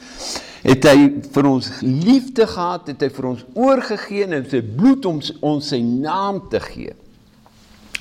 het 0.64 0.88
hy 0.88 0.96
vir 1.34 1.50
ons 1.50 1.68
liefde 1.84 2.48
gehad, 2.48 2.88
het 2.88 3.04
hy 3.04 3.10
vir 3.12 3.28
ons 3.34 3.44
oorgegeen 3.52 4.32
en 4.38 4.48
sy 4.48 4.62
bloed 4.64 5.04
om 5.08 5.20
ons 5.44 5.68
sy 5.74 5.82
naam 5.84 6.40
te 6.52 6.62
gee. 6.64 6.96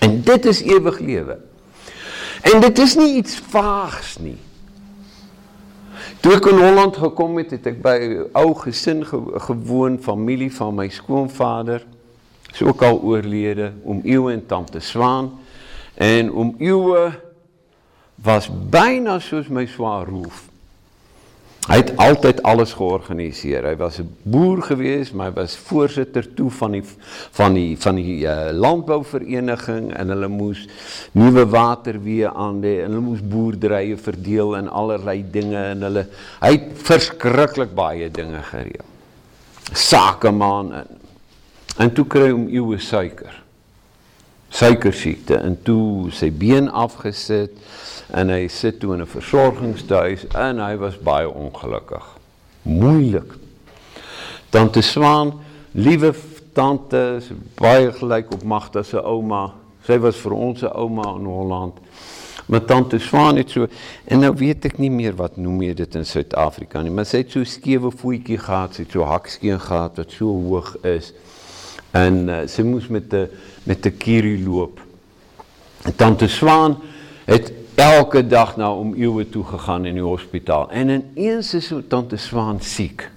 En 0.03 0.21
dit 0.23 0.47
is 0.51 0.63
ewig 0.71 1.03
lewe. 1.03 1.37
En 2.47 2.63
dit 2.63 2.79
is 2.79 2.95
nie 2.99 3.17
iets 3.19 3.35
vaags 3.51 4.17
nie. 4.23 4.39
Toe 6.23 6.37
ek 6.37 6.45
in 6.47 6.55
Holland 6.55 6.95
gekom 6.95 7.33
het, 7.35 7.49
het 7.51 7.65
ek 7.67 7.81
by 7.83 7.97
'n 7.99 8.29
ou 8.39 8.53
gesin 8.55 9.01
ge 9.03 9.17
gewoon, 9.43 9.97
familie 9.99 10.53
van 10.55 10.75
my 10.75 10.87
skoonvader. 10.87 11.83
Is 12.53 12.61
ook 12.61 12.81
al 12.81 13.01
oorlede, 13.01 13.73
om 13.83 13.99
eeue 14.03 14.31
en 14.31 14.45
tante 14.45 14.79
Swaan. 14.79 15.39
En 15.93 16.31
om 16.31 16.55
eeue 16.59 17.11
was 18.15 18.49
byna 18.69 19.19
soos 19.19 19.47
my 19.47 19.65
swaar 19.65 20.07
roof. 20.07 20.47
Hy 21.63 21.77
het 21.79 21.93
altyd 21.95 22.41
alles 22.43 22.73
georganiseer. 22.75 23.63
Hy 23.63 23.75
was 23.79 23.99
'n 23.99 24.09
boer 24.23 24.61
gewees, 24.61 25.11
maar 25.11 25.31
hy 25.31 25.33
was 25.33 25.55
voorsitter 25.55 26.33
toe 26.33 26.49
van 26.51 26.71
die 26.71 26.83
van 27.31 27.53
die 27.53 27.77
van 27.77 27.95
die 27.95 28.25
uh, 28.25 28.51
landbouvereniging 28.51 29.93
en 29.93 30.09
hulle 30.09 30.27
moes 30.27 30.67
nuwe 31.11 31.45
waterweë 31.45 32.33
aandê 32.35 32.83
en 32.83 32.91
hulle 32.91 33.05
moes 33.05 33.21
boerderye 33.21 33.97
verdeel 33.97 34.57
en 34.57 34.67
allerlei 34.67 35.23
dinge 35.31 35.57
en 35.57 35.81
hulle 35.81 36.07
hy 36.41 36.51
het 36.51 36.67
verskriklik 36.75 37.73
baie 37.73 38.11
dinge 38.11 38.41
gereël. 38.51 38.89
Sakeman 39.71 40.73
en 40.73 40.87
en 41.77 41.93
toe 41.93 42.05
kry 42.05 42.29
hom 42.29 42.47
eeue 42.47 42.77
suiker. 42.77 43.41
Suiker 44.49 44.93
siekte 44.93 45.39
en 45.39 45.55
toe 45.63 46.11
sy 46.11 46.29
been 46.29 46.69
afgesit 46.69 47.55
en 48.11 48.29
hy 48.29 48.47
sit 48.47 48.79
toe 48.79 48.93
in 48.93 49.01
'n 49.01 49.07
versorgingshuis 49.07 50.27
en 50.35 50.59
hy 50.59 50.75
was 50.77 50.97
baie 50.99 51.29
ongelukkig. 51.29 52.05
Moeilik. 52.61 53.33
Tante 54.49 54.81
Swaan, 54.81 55.33
liewe 55.71 56.13
tante, 56.53 57.21
baie 57.55 57.91
gelyk 57.91 58.31
op 58.31 58.43
Magda 58.43 58.83
se 58.83 59.01
ouma. 59.01 59.53
Sy 59.85 59.97
was 59.99 60.15
vir 60.15 60.31
ons 60.31 60.59
se 60.59 60.69
ouma 60.69 61.15
in 61.17 61.25
Holland. 61.25 61.79
Maar 62.45 62.65
tante 62.65 62.99
Swaan 62.99 63.35
het 63.39 63.49
so 63.49 63.67
en 64.05 64.19
nou 64.19 64.33
weet 64.35 64.65
ek 64.65 64.77
nie 64.77 64.91
meer 64.91 65.15
wat 65.15 65.37
noem 65.39 65.61
jy 65.63 65.73
dit 65.79 65.95
in 65.95 66.05
Suid-Afrika 66.05 66.81
nie, 66.83 66.91
maar 66.91 67.07
sy 67.07 67.23
het 67.23 67.31
so 67.31 67.47
skewe 67.47 67.91
voetjie 67.91 68.37
gehad, 68.37 68.75
sy 68.75 68.83
het 68.83 68.91
so 68.91 69.07
hakskeen 69.07 69.61
gehad 69.63 70.01
wat 70.01 70.11
so 70.11 70.33
hoog 70.43 70.73
is. 70.83 71.13
En 71.95 72.19
uh, 72.27 72.41
sy 72.49 72.65
moes 72.67 72.89
met 72.91 73.13
'n 73.13 73.29
met 73.63 73.85
'n 73.85 73.97
kierie 73.97 74.43
loop. 74.43 74.79
En 75.83 75.95
tante 75.95 76.27
Swaan 76.27 76.77
het 77.25 77.51
elke 77.75 78.27
dag 78.27 78.55
na 78.57 78.73
om 78.73 78.93
eeue 78.93 79.29
toe 79.29 79.43
gegaan 79.43 79.85
in 79.85 79.97
die 79.97 80.05
hospitaal. 80.05 80.69
En 80.71 80.89
in 80.89 81.03
eens 81.15 81.53
is 81.53 81.67
so 81.67 81.81
tante 81.87 82.17
Swaan 82.17 82.61
siek. 82.61 83.09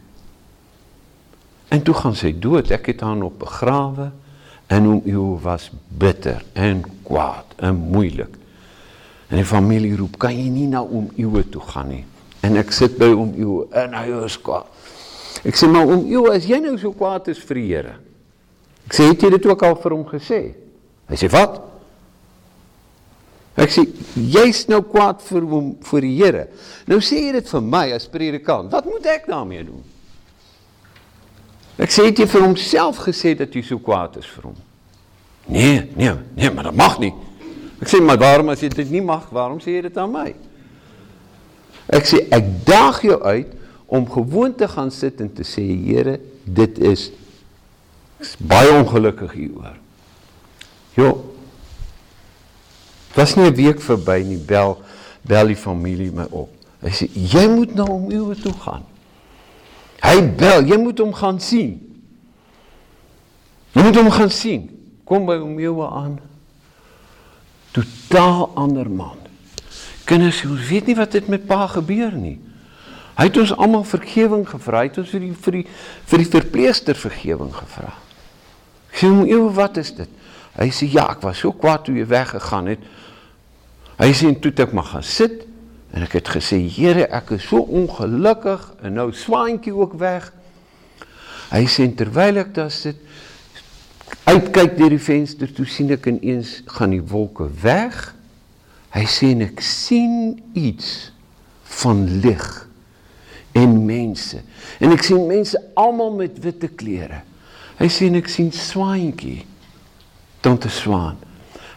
En 1.68 1.82
toe 1.82 1.94
gaan 1.94 2.14
sy 2.14 2.32
dood. 2.38 2.70
Ek 2.70 2.86
het 2.92 3.00
haar 3.00 3.22
op 3.26 3.38
begrawe 3.42 4.10
en 4.66 4.88
om 4.88 5.02
eeue 5.04 5.38
was 5.42 5.70
bitter 5.88 6.44
en 6.52 6.84
kwaad 7.06 7.56
en 7.56 7.74
moeilik. 7.74 8.32
En 9.26 9.40
die 9.40 9.46
familie 9.46 9.96
roep, 9.96 10.18
"Kan 10.18 10.36
jy 10.36 10.48
nie 10.48 10.66
na 10.66 10.82
om 10.82 11.10
eeue 11.16 11.48
toe 11.48 11.60
gaan 11.60 11.88
nie?" 11.88 12.04
En 12.40 12.56
ek 12.56 12.72
sit 12.72 12.98
by 12.98 13.10
om 13.10 13.34
eeue 13.36 13.66
en 13.70 13.94
hy 13.94 14.24
is 14.24 14.40
kwaad. 14.40 14.66
Ek 15.44 15.54
sê 15.54 15.68
maar 15.68 15.86
om 15.86 16.06
eeue, 16.06 16.32
as 16.32 16.46
jy 16.46 16.58
nou 16.58 16.78
so 16.78 16.92
kwaad 16.92 17.28
is 17.28 17.38
vir 17.38 17.54
die 17.54 17.66
Here. 17.66 17.94
Ek 18.86 18.94
sê 18.94 19.08
het 19.08 19.20
jy 19.20 19.30
dit 19.30 19.46
ook 19.46 19.62
al 19.62 19.76
vir 19.76 19.90
hom 19.90 20.04
gesê? 20.04 20.54
Hy 21.08 21.14
sê, 21.14 21.30
"Wat?" 21.30 21.75
Ek 23.56 23.72
sê 23.72 23.86
jy's 24.14 24.66
nou 24.68 24.82
kwaad 24.84 25.22
vir 25.24 25.44
hom 25.48 25.70
vir 25.88 26.04
die 26.04 26.14
Here. 26.18 26.46
Nou 26.88 26.98
sê 27.04 27.22
jy 27.24 27.36
dit 27.38 27.52
vir 27.52 27.62
my 27.64 27.86
as 27.96 28.08
predikant. 28.12 28.68
Wat 28.72 28.84
moet 28.88 29.06
ek 29.14 29.28
daarmee 29.30 29.64
doen? 29.64 29.84
Ek 31.80 31.92
sê 31.92 32.08
jy 32.10 32.26
vir 32.28 32.44
homself 32.44 33.00
gesê 33.04 33.32
dat 33.36 33.52
jy 33.56 33.62
so 33.64 33.80
kwaad 33.80 34.18
is 34.20 34.28
vir 34.28 34.50
hom. 34.50 34.58
Nee, 35.46 35.86
nee, 35.96 36.12
nee, 36.36 36.50
maar 36.50 36.68
dit 36.68 36.76
mag 36.76 36.98
nie. 37.00 37.12
Ek 37.80 37.88
sê 37.88 38.00
maar 38.02 38.20
waarom 38.20 38.52
as 38.52 38.64
jy 38.64 38.70
dit 38.72 38.92
nie 38.96 39.04
mag, 39.04 39.28
waarom 39.32 39.60
sê 39.62 39.76
jy 39.76 39.86
dit 39.88 40.00
aan 40.00 40.12
my? 40.12 40.30
Ek 41.96 42.08
sê 42.08 42.24
ek 42.34 42.48
daag 42.66 43.00
jou 43.06 43.18
uit 43.22 43.52
om 43.86 44.08
gewoon 44.10 44.56
te 44.58 44.68
gaan 44.68 44.90
sit 44.90 45.20
en 45.22 45.30
te 45.32 45.46
sê 45.46 45.62
Here, 45.62 46.18
dit 46.44 46.80
is, 46.84 47.08
is 48.20 48.34
baie 48.40 48.72
ongelukkig 48.74 49.32
hieroor. 49.36 49.76
Jo, 50.96 51.10
was 53.16 53.34
nie 53.34 53.46
'n 53.46 53.54
week 53.54 53.80
verby 53.80 54.22
nie, 54.22 54.38
bel 54.38 54.78
bel 55.26 55.46
die 55.46 55.58
familie 55.58 56.12
my 56.12 56.26
op. 56.30 56.50
Hy 56.82 56.92
sê 56.94 57.08
jy 57.12 57.48
moet 57.48 57.74
nou 57.74 57.88
om 57.90 58.10
uwe 58.12 58.36
toe 58.38 58.54
gaan. 58.62 58.84
Hy 60.04 60.22
bel, 60.38 60.66
jy 60.68 60.78
moet 60.78 60.98
hom 61.02 61.12
gaan 61.16 61.40
sien. 61.40 61.74
Jy 63.74 63.82
moet 63.82 63.96
hom 63.96 64.10
gaan 64.10 64.30
sien. 64.30 64.68
Kom 65.04 65.26
by 65.26 65.38
hom 65.40 65.58
uwe 65.58 65.88
aan. 65.88 66.18
Totaal 67.76 68.50
ander 68.54 68.90
man. 68.90 69.18
Kinders, 70.06 70.44
ons 70.46 70.68
weet 70.68 70.86
nie 70.86 70.96
wat 70.96 71.16
dit 71.16 71.26
met 71.28 71.46
pa 71.48 71.66
gebeur 71.66 72.14
nie. 72.14 72.38
Hy 73.16 73.26
het 73.30 73.38
ons 73.40 73.54
almal 73.56 73.84
vergifnis 73.88 74.48
gevra. 74.52 74.84
Hy 74.84 74.90
het 74.90 75.00
ons 75.00 75.12
vir 75.14 75.24
die 75.24 75.32
vir 75.46 75.58
die 75.58 75.64
vir 76.12 76.22
die 76.22 76.30
verpleegster 76.36 76.98
vergifnis 77.00 77.56
gevra. 77.56 77.94
Ek 78.92 79.00
sê 79.00 79.08
hom, 79.08 79.24
"Ewe, 79.26 79.50
wat 79.52 79.76
is 79.76 79.90
dit?" 79.94 80.08
Hy 80.56 80.68
sê, 80.68 80.86
"Ja, 80.92 81.10
ek 81.10 81.22
was 81.22 81.38
so 81.38 81.52
kwaad 81.52 81.84
toe 81.84 81.94
jy 81.94 82.06
weggegaan 82.06 82.66
het." 82.66 82.78
Hy 83.96 84.12
sê 84.12 84.28
toe 84.36 84.52
ek 84.60 84.74
maar 84.76 84.90
gaan 84.90 85.04
sit 85.06 85.46
en 85.96 86.04
ek 86.04 86.18
het 86.18 86.28
gesê 86.34 86.58
Here 86.68 87.06
ek 87.16 87.32
is 87.38 87.46
so 87.48 87.62
ongelukkig 87.64 88.64
en 88.84 88.98
nou 88.98 89.08
swaantjie 89.16 89.72
ook 89.72 89.96
weg. 90.00 90.28
Hy 91.48 91.64
sê 91.70 91.86
terwyl 91.96 92.42
ek 92.42 92.52
daar 92.56 92.72
sit 92.74 93.00
uitkyk 94.26 94.76
deur 94.76 94.92
die 94.92 95.00
venster 95.00 95.50
toe 95.54 95.64
sien 95.70 95.94
ek 95.94 96.10
ineens 96.10 96.58
gaan 96.76 96.92
die 96.92 97.00
wolke 97.00 97.48
weg. 97.62 97.96
Hy 98.92 99.04
sê 99.08 99.32
en 99.32 99.46
ek 99.46 99.64
sien 99.64 100.36
iets 100.52 101.12
van 101.80 102.04
lig 102.20 102.46
en 103.56 103.78
mense. 103.88 104.42
En 104.82 104.92
ek 104.92 105.06
sien 105.06 105.24
mense 105.28 105.56
almal 105.78 106.12
met 106.20 106.36
witte 106.44 106.68
klere. 106.68 107.22
Hy 107.80 107.88
sê 107.92 108.10
en 108.10 108.20
ek 108.20 108.28
sien 108.28 108.52
swaantjie. 108.52 109.40
Tante 110.44 110.68
Swaan. 110.72 111.25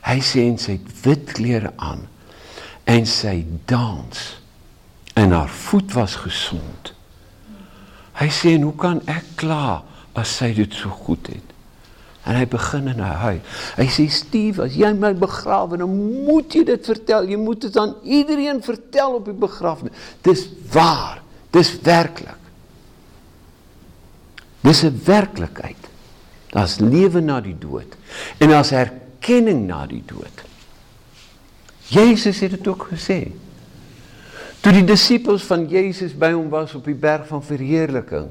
Hy 0.10 0.22
sê 0.26 0.48
en 0.50 0.58
sy 0.58 0.80
het 0.80 0.94
wit 1.06 1.34
klere 1.38 1.74
aan 1.78 2.08
en 2.90 3.06
sy 3.06 3.44
dans 3.70 4.22
en 5.20 5.36
haar 5.36 5.52
voet 5.68 5.94
was 5.94 6.16
gesond. 6.24 6.94
Hy 8.18 8.30
sê 8.34 8.56
en 8.58 8.66
hoe 8.66 8.76
kan 8.80 9.04
ek 9.12 9.36
kla 9.40 9.82
as 10.18 10.32
sy 10.40 10.50
dit 10.58 10.74
so 10.74 10.90
goed 11.06 11.30
het? 11.30 11.56
En 12.26 12.36
hy 12.36 12.46
begin 12.50 12.90
in 12.92 13.00
hy 13.02 13.12
huil. 13.24 13.40
Hy 13.78 13.86
sê 13.94 14.06
Steve, 14.14 14.66
as 14.66 14.76
jy 14.78 14.90
my 14.98 15.14
begrawe, 15.18 15.80
dan 15.80 15.94
moet 16.26 16.58
jy 16.58 16.66
dit 16.68 16.90
vertel. 16.92 17.30
Jy 17.32 17.40
moet 17.40 17.64
dit 17.64 17.78
aan 17.80 17.96
iedereen 18.04 18.60
vertel 18.66 19.16
op 19.22 19.30
die 19.30 19.38
begrafnis. 19.38 19.96
Dis 20.26 20.44
waar. 20.74 21.22
Dis 21.56 21.72
werklik. 21.86 22.38
Dis 24.62 24.84
'n 24.84 25.02
werklikheid. 25.06 25.90
Daar's 26.52 26.80
lewe 26.80 27.22
na 27.22 27.40
die 27.42 27.58
dood 27.58 27.96
en 28.38 28.50
daar's 28.50 28.72
erkenning 29.20 29.68
na 29.68 29.86
die 29.88 30.04
dood. 30.06 30.46
Jezus 31.90 32.40
het 32.40 32.52
dit 32.52 32.68
ook 32.68 32.90
gesê. 32.94 33.32
Toe 34.62 34.74
die 34.74 34.84
disippels 34.84 35.44
van 35.48 35.68
Jezus 35.68 36.14
by 36.14 36.32
hom 36.34 36.50
was 36.50 36.76
op 36.76 36.86
die 36.86 36.98
berg 36.98 37.28
van 37.30 37.44
verheerliking, 37.44 38.28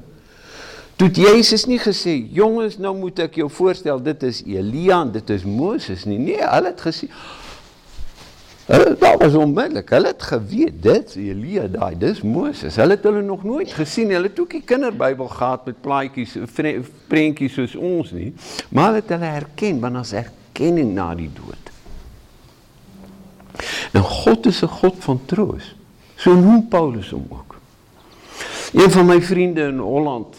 toe 0.98 1.08
het 1.08 1.16
Jezus 1.16 1.64
nie 1.66 1.78
gesê, 1.80 2.18
jongens, 2.34 2.76
nou 2.78 2.94
moet 2.98 3.18
ek 3.24 3.38
jou 3.40 3.48
voorstel, 3.50 4.00
dit 4.02 4.22
is 4.28 4.42
Elia 4.44 5.04
dit 5.04 5.30
is 5.30 5.44
Mooses 5.46 6.04
nie. 6.04 6.18
Nee, 6.18 6.42
hulle 6.42 6.72
het 6.74 6.82
gesê, 6.84 7.08
hulle, 8.68 8.92
dat 9.00 9.22
was 9.22 9.38
onmiddellik, 9.38 9.88
hulle 9.94 10.12
het 10.12 10.26
geweet, 10.28 10.82
dit 10.84 11.14
is 11.14 11.20
Elia 11.30 11.68
daai, 11.72 11.94
dit 11.96 12.10
is 12.12 12.20
Mooses. 12.22 12.76
Hulle 12.76 12.98
het 12.98 13.06
hulle 13.08 13.22
nog 13.24 13.46
nooit 13.48 13.72
gesien, 13.72 14.12
hulle 14.12 14.28
het 14.28 14.42
ook 14.42 14.58
die 14.58 14.64
kinderbybel 14.68 15.30
gehad 15.32 15.70
met 15.70 15.80
plaatjies, 15.86 16.36
prentjies 17.08 17.56
soos 17.56 17.78
ons 17.78 18.12
nie, 18.12 18.34
maar 18.68 18.92
hulle 18.92 19.00
het 19.00 19.16
hulle 19.16 19.32
herken, 19.38 19.80
want 19.80 20.02
as 20.04 20.12
herkenning 20.58 20.94
na 20.94 21.14
die 21.14 21.30
dood. 21.30 21.70
En 23.92 24.02
God 24.02 24.46
is 24.46 24.62
'n 24.62 24.68
God 24.68 24.94
van 24.98 25.20
troos. 25.26 25.74
So 26.16 26.34
noem 26.34 26.68
Paulus 26.68 27.10
hom 27.10 27.26
ook. 27.30 27.56
Een 28.72 28.90
van 28.90 29.06
my 29.06 29.22
vriende 29.22 29.62
in 29.62 29.78
Holland, 29.78 30.36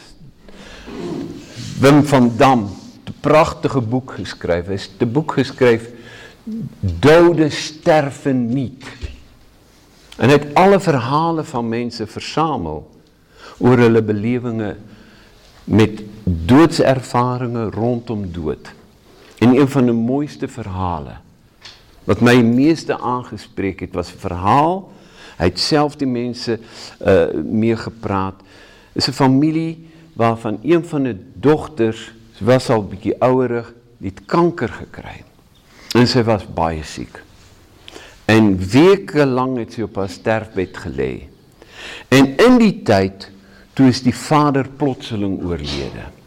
Wim 1.79 2.03
van 2.03 2.37
Dam, 2.37 2.69
'n 3.07 3.13
pragtige 3.21 3.81
boek 3.81 4.11
geskryf. 4.11 4.65
Hy 4.65 4.71
het 4.71 5.01
'n 5.01 5.11
boek 5.11 5.31
geskryf 5.31 5.89
Dode 6.79 7.49
sterwe 7.49 8.33
nie. 8.33 8.77
En 10.17 10.29
hy 10.29 10.35
het 10.35 10.53
alle 10.53 10.79
verhale 10.79 11.43
van 11.43 11.69
mense 11.69 12.07
versamel 12.07 12.89
oor 13.57 13.77
hulle 13.77 14.01
belewenisse 14.01 14.77
met 15.63 16.01
doodservarings 16.23 17.73
rondom 17.75 18.31
dood. 18.31 18.78
En 19.39 19.55
een 19.55 19.67
van 19.67 19.85
die 19.85 19.95
mooiste 19.95 20.47
verhale 20.47 21.19
wat 22.09 22.23
my 22.25 22.39
meeste 22.41 22.95
aangespreek 22.97 23.83
het 23.85 23.93
was 23.93 24.13
'n 24.13 24.17
verhaal. 24.17 24.91
Hy 25.37 25.45
het 25.45 25.59
self 25.59 25.95
die 25.95 26.07
mense 26.07 26.59
uh 27.05 27.27
mee 27.43 27.75
gepraat. 27.75 28.41
Is 28.93 29.07
'n 29.07 29.11
familie 29.11 29.87
waarvan 30.13 30.59
een 30.63 30.85
van 30.85 31.03
die 31.03 31.17
dogters 31.33 32.11
was 32.39 32.69
al 32.69 32.83
bietjie 32.83 33.21
ouerig, 33.21 33.73
het 34.01 34.25
kanker 34.25 34.69
gekry. 34.69 35.23
En 35.95 36.07
sy 36.07 36.23
was 36.23 36.45
baie 36.53 36.83
siek. 36.83 37.23
En 38.25 38.57
weke 38.57 39.25
lank 39.25 39.57
het 39.57 39.73
sy 39.73 39.81
op 39.81 39.95
haar 39.95 40.09
sterfbed 40.09 40.77
gelê. 40.77 41.27
En 42.07 42.37
in 42.37 42.57
die 42.57 42.81
tyd 42.83 43.31
toe 43.73 43.87
is 43.87 44.01
die 44.01 44.15
vader 44.15 44.67
plotseling 44.67 45.39
oorlede. 45.43 46.18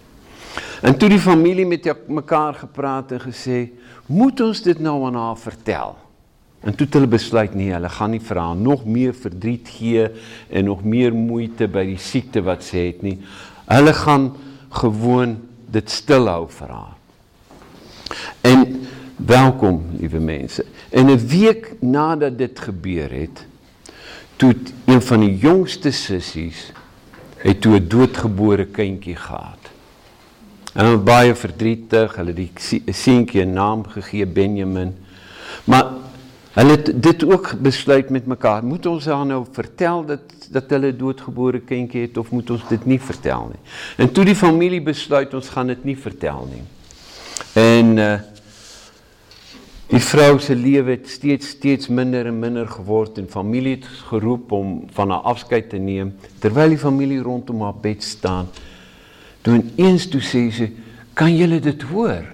En 0.83 0.97
toe 0.99 1.09
die 1.09 1.21
familie 1.23 1.67
met 1.67 1.87
mekaar 2.09 2.55
gepraat 2.59 3.13
en 3.15 3.21
gesê, 3.23 3.59
moet 4.07 4.41
ons 4.43 4.63
dit 4.63 4.79
nou 4.83 4.97
aan 5.07 5.15
haar 5.15 5.39
vertel? 5.39 5.95
En 6.63 6.75
toe 6.75 6.87
het 6.87 6.95
hulle 6.95 7.11
besluit 7.11 7.55
nee, 7.55 7.71
hulle 7.75 7.91
gaan 7.91 8.11
nie 8.15 8.23
vir 8.23 8.39
haar 8.39 8.59
nog 8.59 8.83
meer 8.87 9.15
verdriet 9.15 9.71
gee 9.79 10.09
en 10.51 10.67
nog 10.67 10.83
meer 10.87 11.15
moeite 11.15 11.69
by 11.71 11.85
die 11.87 12.01
siekte 12.03 12.43
wat 12.47 12.67
sy 12.67 12.89
het 12.89 13.03
nie. 13.03 13.17
Hulle 13.71 13.95
gaan 13.95 14.29
gewoon 14.83 15.37
dit 15.75 15.91
stilhou 15.91 16.47
vir 16.51 16.75
haar. 16.75 16.99
En 18.47 18.67
welkom, 19.17 19.81
liewe 19.99 20.21
mense. 20.21 20.67
En 20.91 21.11
'n 21.11 21.27
week 21.27 21.75
nadat 21.81 22.39
dit 22.39 22.61
gebeur 22.61 23.11
het, 23.11 23.47
toe 24.37 24.55
een 24.87 25.03
van 25.03 25.21
die 25.21 25.37
jongste 25.39 25.91
sissies 25.91 26.73
het 27.39 27.61
toe 27.61 27.79
'n 27.79 27.89
doodgebore 27.89 28.67
kindjie 28.67 29.17
gehad. 29.17 29.62
En 30.73 30.87
hulle 30.87 31.03
baie 31.05 31.35
verdrietig, 31.37 32.17
hulle 32.17 32.33
die 32.33 32.51
seentjie 32.93 33.45
'n 33.45 33.53
naam 33.53 33.85
gegee 33.85 34.27
Benjamin. 34.27 34.95
Maar 35.65 35.87
hulle 36.53 36.71
het 36.71 37.03
dit 37.03 37.25
ook 37.25 37.55
besluit 37.61 38.11
met 38.11 38.27
mekaar. 38.27 38.65
Moet 38.65 38.87
ons 38.87 39.05
haar 39.05 39.27
nou 39.27 39.45
vertel 39.53 40.05
dat 40.05 40.21
dat 40.51 40.71
hulle 40.71 40.97
doodgebore 40.97 41.61
kindjie 41.61 42.01
het 42.01 42.17
of 42.17 42.31
moet 42.31 42.51
ons 42.51 42.69
dit 42.69 42.85
nie 42.87 43.01
vertel 43.01 43.51
nie? 43.53 43.61
En 43.97 44.13
toe 44.13 44.25
die 44.25 44.35
familie 44.35 44.83
besluit 44.83 45.35
ons 45.35 45.49
gaan 45.49 45.67
dit 45.67 45.85
nie 45.85 45.97
vertel 45.97 46.49
nie. 46.51 46.63
En 47.55 47.99
uh 47.99 48.19
Die 49.93 50.01
vrou 50.01 50.39
se 50.41 50.55
lewe 50.57 50.95
het 50.95 51.09
steeds 51.13 51.51
steeds 51.53 51.91
minder 51.93 52.25
en 52.31 52.39
minder 52.41 52.69
geword 52.69 53.19
en 53.21 53.27
familie 53.29 53.75
het 53.75 53.89
geroep 54.09 54.53
om 54.57 54.71
van 54.97 55.11
haar 55.13 55.27
afskeid 55.29 55.69
te 55.69 55.77
neem 55.77 56.15
terwyl 56.41 56.73
die 56.73 56.81
familie 56.81 57.19
rondom 57.21 57.61
haar 57.61 57.77
bed 57.77 58.01
staan. 58.03 58.49
Toe 59.43 59.63
eens 59.77 60.07
toe 60.09 60.21
sê 60.21 60.51
sy, 60.51 60.73
"Kan 61.15 61.37
julle 61.37 61.61
dit 61.61 61.83
hoor? 61.83 62.25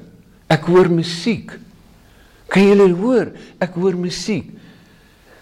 Ek 0.48 0.64
hoor 0.64 0.90
musiek." 0.90 1.58
Kan 2.48 2.64
julle 2.64 2.92
hoor? 2.96 3.32
Ek 3.60 3.76
hoor 3.76 3.96
musiek. 3.96 4.48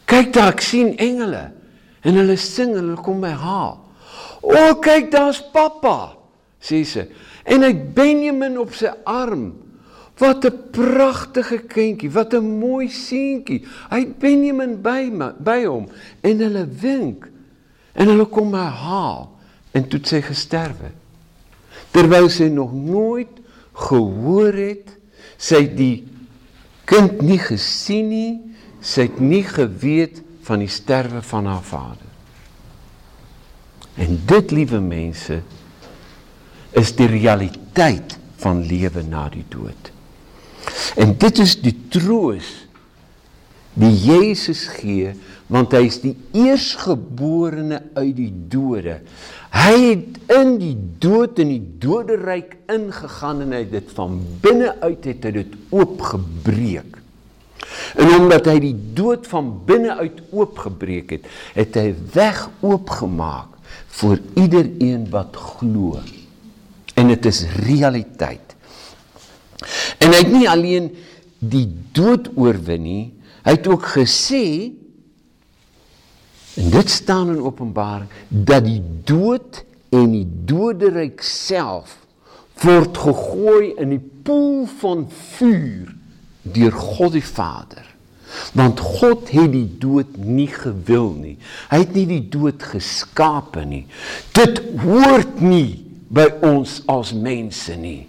Kyk 0.07 0.33
daar, 0.35 0.55
ek 0.55 0.63
sien 0.63 0.95
engele 1.03 1.53
en 2.07 2.15
hulle 2.15 2.37
sing 2.39 2.75
hulle 2.77 2.97
kom 3.03 3.19
my 3.23 3.33
haal. 3.35 3.81
O, 4.47 4.77
kyk 4.83 5.09
daar's 5.11 5.41
pappa, 5.53 6.15
sê 6.63 6.85
sy. 6.87 7.09
En 7.47 7.67
hy 7.67 7.73
Benjamin 7.75 8.59
op 8.63 8.75
sy 8.79 8.93
arm. 9.07 9.55
Wat 10.17 10.47
'n 10.47 10.71
pragtige 10.73 11.59
kindjie, 11.67 12.11
wat 12.11 12.33
'n 12.33 12.59
mooi 12.59 12.89
seentjie. 12.89 13.67
Hy 13.91 13.99
het 13.99 14.19
Benjamin 14.19 14.81
by 14.83 15.11
my, 15.13 15.33
by 15.39 15.65
hom 15.65 15.89
en 16.23 16.39
hulle 16.39 16.67
wink 16.67 17.29
en 17.95 18.09
hulle 18.09 18.27
kom 18.27 18.51
my 18.51 18.65
haal 18.65 19.29
en 19.73 19.89
toe 19.89 20.01
sy 20.03 20.23
gesterwe. 20.23 20.95
Terwyl 21.97 22.29
sy 22.33 22.51
nog 22.53 22.75
nooit 22.77 23.41
gehoor 23.87 24.57
het, 24.57 24.91
sy 25.41 25.63
het 25.65 25.77
die 25.79 26.05
kind 26.89 27.23
nie 27.25 27.41
gesien 27.41 28.11
nie, 28.13 28.33
sy 28.85 29.09
het 29.09 29.21
nie 29.21 29.43
geweet 29.47 30.21
van 30.47 30.61
die 30.63 30.71
sterwe 30.71 31.23
van 31.25 31.49
haar 31.49 31.65
vader. 31.65 32.05
En 33.97 34.21
dit, 34.29 34.53
liewe 34.53 34.81
mense, 34.85 35.41
is 36.77 36.93
die 36.99 37.09
realiteit 37.09 38.19
van 38.45 38.61
lewe 38.69 39.03
na 39.09 39.25
die 39.33 39.47
dood. 39.49 39.91
En 41.01 41.17
dit 41.17 41.41
is 41.41 41.57
die 41.65 41.75
troos 41.93 42.66
die 43.77 43.93
Jesus 43.93 44.67
gee 44.79 45.15
want 45.53 45.75
hy 45.77 45.85
is 45.87 46.01
die 46.03 46.17
eersgeborene 46.35 47.79
uit 47.95 48.15
die 48.19 48.33
dode. 48.51 48.99
Hy 49.55 49.75
het 49.79 50.33
in 50.35 50.57
die 50.59 50.75
dood 51.03 51.39
en 51.43 51.53
die 51.53 51.63
doderyk 51.83 52.57
ingegaan 52.73 53.45
en 53.45 53.55
hy 53.55 53.63
het 53.63 53.75
dit 53.77 53.93
van 53.95 54.19
binne 54.43 54.73
uit 54.83 55.07
het 55.07 55.29
hy 55.29 55.35
dit 55.39 55.55
oopgebreek. 55.71 56.99
En 57.97 58.11
omdat 58.19 58.49
hy 58.51 58.57
die 58.63 58.77
dood 58.97 59.27
van 59.31 59.53
binne 59.69 59.95
uit 60.01 60.19
oopgebreek 60.35 61.17
het, 61.17 61.31
het 61.57 61.79
hy 61.79 61.93
weg 62.15 62.43
oopgemaak 62.67 63.55
vir 64.01 64.21
iedereen 64.37 65.07
wat 65.13 65.37
glo. 65.37 66.01
En 66.97 67.13
dit 67.13 67.29
is 67.31 67.45
realiteit. 67.63 68.57
En 70.03 70.13
hy 70.13 70.21
het 70.21 70.33
nie 70.33 70.49
alleen 70.51 70.91
die 71.39 71.67
dood 71.97 72.33
oorwin 72.35 72.83
nie, 72.83 73.05
hy 73.47 73.55
het 73.55 73.69
ook 73.71 73.87
gesê 73.95 74.47
en 76.57 76.71
dit 76.73 76.91
staan 76.91 77.31
in 77.35 77.43
Openbaring 77.45 78.11
dat 78.29 78.67
die 78.67 78.83
dood 79.07 79.63
en 79.95 80.11
die 80.13 80.27
doderyk 80.49 81.23
self 81.23 81.99
word 82.65 82.97
gegooi 82.99 83.75
in 83.77 83.93
die 83.95 84.03
poel 84.27 84.65
van 84.81 85.05
vuur 85.37 85.93
deur 86.57 86.73
God 86.73 87.17
die 87.17 87.25
Vader. 87.25 87.85
Want 88.57 88.81
God 88.81 89.31
het 89.33 89.53
die 89.53 89.69
dood 89.81 90.17
nie 90.19 90.49
gewil 90.51 91.13
nie. 91.17 91.37
Hy 91.71 91.81
het 91.85 91.95
nie 91.97 92.07
die 92.11 92.25
dood 92.33 92.63
geskape 92.73 93.65
nie. 93.69 93.85
Dit 94.37 94.61
hoort 94.83 95.41
nie 95.41 95.85
by 96.13 96.27
ons 96.47 96.81
as 96.91 97.13
mense 97.17 97.77
nie. 97.81 98.07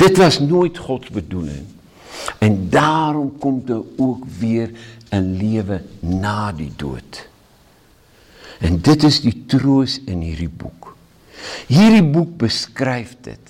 Dit 0.00 0.18
was 0.20 0.40
nooit 0.42 0.78
God 0.78 1.10
bedoeling. 1.14 1.66
En 2.38 2.68
daarom 2.70 3.32
kom 3.38 3.62
daar 3.64 3.82
ook 3.96 4.24
weer 4.38 4.70
'n 5.10 5.36
lewe 5.36 5.82
na 6.00 6.52
die 6.52 6.72
dood. 6.76 7.28
En 8.60 8.80
dit 8.80 9.02
is 9.02 9.20
die 9.20 9.44
troos 9.46 10.00
in 10.06 10.20
hierdie 10.20 10.48
boek. 10.48 10.96
Hierdie 11.66 12.04
boek 12.04 12.36
beskryf 12.36 13.16
dit. 13.20 13.40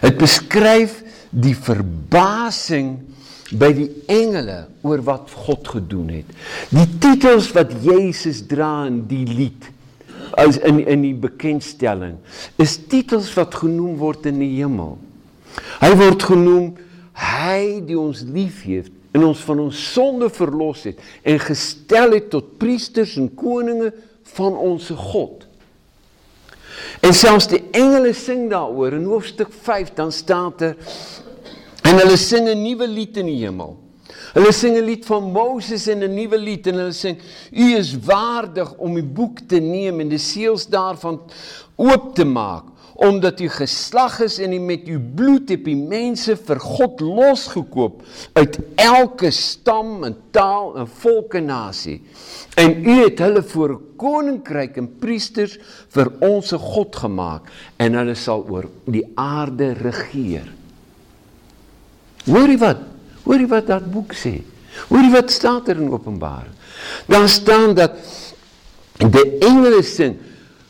Dit 0.00 0.16
beskryf 0.18 1.02
die 1.30 1.56
verbasing 1.56 2.98
by 3.54 3.70
die 3.76 3.88
engele 4.10 4.66
oor 4.82 5.02
wat 5.06 5.30
God 5.46 5.68
gedoen 5.76 6.08
het. 6.08 6.30
Die 6.74 6.88
titels 6.98 7.52
wat 7.54 7.74
Jesus 7.84 8.42
dra 8.48 8.86
in 8.86 9.04
die 9.10 9.26
lied 9.28 9.70
as 10.36 10.58
in 10.58 10.80
in 10.84 11.04
die 11.04 11.14
bekendstelling 11.14 12.16
is 12.60 12.76
titels 12.90 13.30
wat 13.36 13.54
genoem 13.54 13.94
word 14.00 14.26
in 14.26 14.40
die 14.42 14.56
hemel. 14.58 14.96
Hy 15.80 15.92
word 15.96 16.26
genoem 16.28 16.74
hy 17.16 17.80
die 17.86 17.98
ons 17.98 18.22
liefhet 18.22 18.92
en 19.16 19.24
ons 19.24 19.40
van 19.48 19.62
ons 19.64 19.82
sonde 19.92 20.28
verlos 20.32 20.84
het 20.88 21.00
en 21.24 21.40
gestel 21.40 22.16
het 22.18 22.28
tot 22.34 22.56
priesters 22.60 23.16
en 23.20 23.30
koninge 23.32 23.92
van 24.36 24.56
ons 24.60 24.90
God. 25.12 25.46
En 27.00 27.14
selfs 27.16 27.48
die 27.48 27.62
engele 27.76 28.12
sing 28.16 28.50
daaroor 28.52 28.98
in 28.98 29.08
hoofstuk 29.08 29.52
5 29.64 29.94
dan 29.96 30.12
staan 30.12 30.52
daar 30.60 30.76
en 31.86 32.00
hulle 32.02 32.16
sing 32.16 32.48
'n 32.48 32.62
nuwe 32.62 32.86
lied 32.86 33.16
in 33.16 33.26
die 33.26 33.40
hemel. 33.44 33.76
Hulle 34.34 34.52
sing 34.52 34.76
'n 34.76 34.84
lied 34.84 35.06
van 35.06 35.32
Moses 35.32 35.86
en 35.86 36.02
'n 36.02 36.14
nuwe 36.14 36.38
lied 36.38 36.66
en 36.66 36.74
hulle 36.74 36.92
sing 36.92 37.18
U 37.52 37.76
is 37.76 37.96
waardig 37.98 38.74
om 38.76 38.94
die 38.94 39.02
boek 39.02 39.38
te 39.48 39.58
neem 39.58 40.00
en 40.00 40.08
die 40.08 40.18
seels 40.18 40.66
daarvan 40.66 41.20
oop 41.76 42.14
te 42.14 42.24
maak 42.24 42.64
omdat 42.96 43.40
u 43.40 43.48
geslag 43.52 44.20
is 44.24 44.38
en 44.40 44.52
u 44.56 44.58
met 44.58 44.86
uw 44.88 45.00
bloed 45.14 45.50
heb 45.52 45.66
die 45.68 45.76
mense 45.76 46.36
vir 46.36 46.60
God 46.60 47.00
losgekoop 47.04 48.00
uit 48.38 48.58
elke 48.80 49.30
stam 49.34 50.04
en 50.08 50.16
taal 50.32 50.72
en 50.80 50.88
volk 51.02 51.36
en 51.36 51.50
nasie. 51.50 51.98
En 52.56 52.72
u 52.80 52.94
het 53.02 53.20
hulle 53.20 53.42
voor 53.42 53.74
'n 53.74 53.82
koninkryk 53.96 54.76
en 54.76 54.88
priesters 54.98 55.58
vir 55.88 56.12
ons 56.20 56.52
God 56.52 56.96
gemaak 56.96 57.52
en 57.76 57.94
hulle 57.94 58.14
sal 58.14 58.46
oor 58.48 58.68
die 58.84 59.04
aarde 59.14 59.72
regeer. 59.72 60.52
Hoorie 62.24 62.58
wat? 62.58 62.80
Hoorie 63.24 63.46
wat 63.46 63.66
dat 63.66 63.90
boek 63.92 64.14
sê? 64.14 64.40
Hoorie 64.88 65.10
wat 65.10 65.30
staan 65.30 65.66
er 65.66 65.76
in 65.76 65.90
Openbaring? 65.90 66.54
Daar 67.06 67.28
staan 67.28 67.74
dat 67.74 67.92
die 68.96 69.38
engele 69.38 69.82
sing 69.82 70.16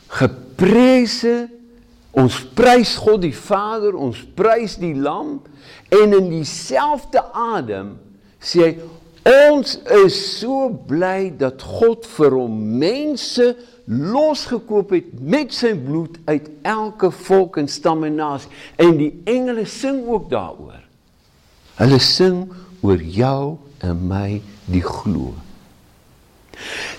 geprese 0.09 1.56
Ons 2.17 2.39
prys 2.57 2.95
God 2.97 3.23
die 3.27 3.35
Vader, 3.37 3.97
ons 3.97 4.23
prys 4.39 4.79
die 4.81 4.95
Lam 4.97 5.39
en 5.93 6.17
in 6.17 6.31
dieselfde 6.33 7.21
adem 7.37 7.97
sê 8.41 8.63
hy 8.63 8.77
ons 9.27 9.73
is 10.05 10.17
so 10.39 10.69
bly 10.89 11.33
dat 11.35 11.61
God 11.61 12.07
vir 12.17 12.37
hom 12.39 12.61
mense 12.81 13.51
losgekoop 13.87 14.95
het 14.95 15.09
met 15.19 15.55
sy 15.55 15.73
bloed 15.79 16.19
uit 16.31 16.47
elke 16.67 17.11
volk 17.27 17.59
en 17.61 17.69
stam 17.71 18.07
en 18.07 18.17
nasie 18.19 18.51
en 18.83 18.95
die 18.99 19.13
engele 19.27 19.67
sing 19.71 20.05
ook 20.07 20.31
daaroor. 20.31 20.79
Hulle 21.77 21.99
sing 22.03 22.47
oor 22.87 23.03
jou 23.03 23.57
en 23.85 24.07
my 24.09 24.39
die 24.71 24.85
glo. 24.85 25.35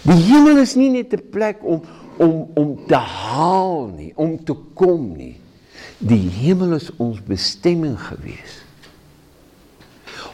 Die 0.06 0.20
hemel 0.30 0.62
is 0.62 0.76
nie 0.78 0.90
net 0.94 1.14
'n 1.14 1.30
plek 1.32 1.64
om 1.64 1.82
om 2.18 2.48
om 2.54 2.78
te 2.88 2.96
haal 2.96 3.88
nie, 3.96 4.12
om 4.16 4.38
te 4.44 4.56
kom 4.74 5.12
nie. 5.18 5.36
Die 5.98 6.30
hemel 6.30 6.78
is 6.78 6.90
ons 7.02 7.22
bestemming 7.26 7.98
gewees. 8.00 8.62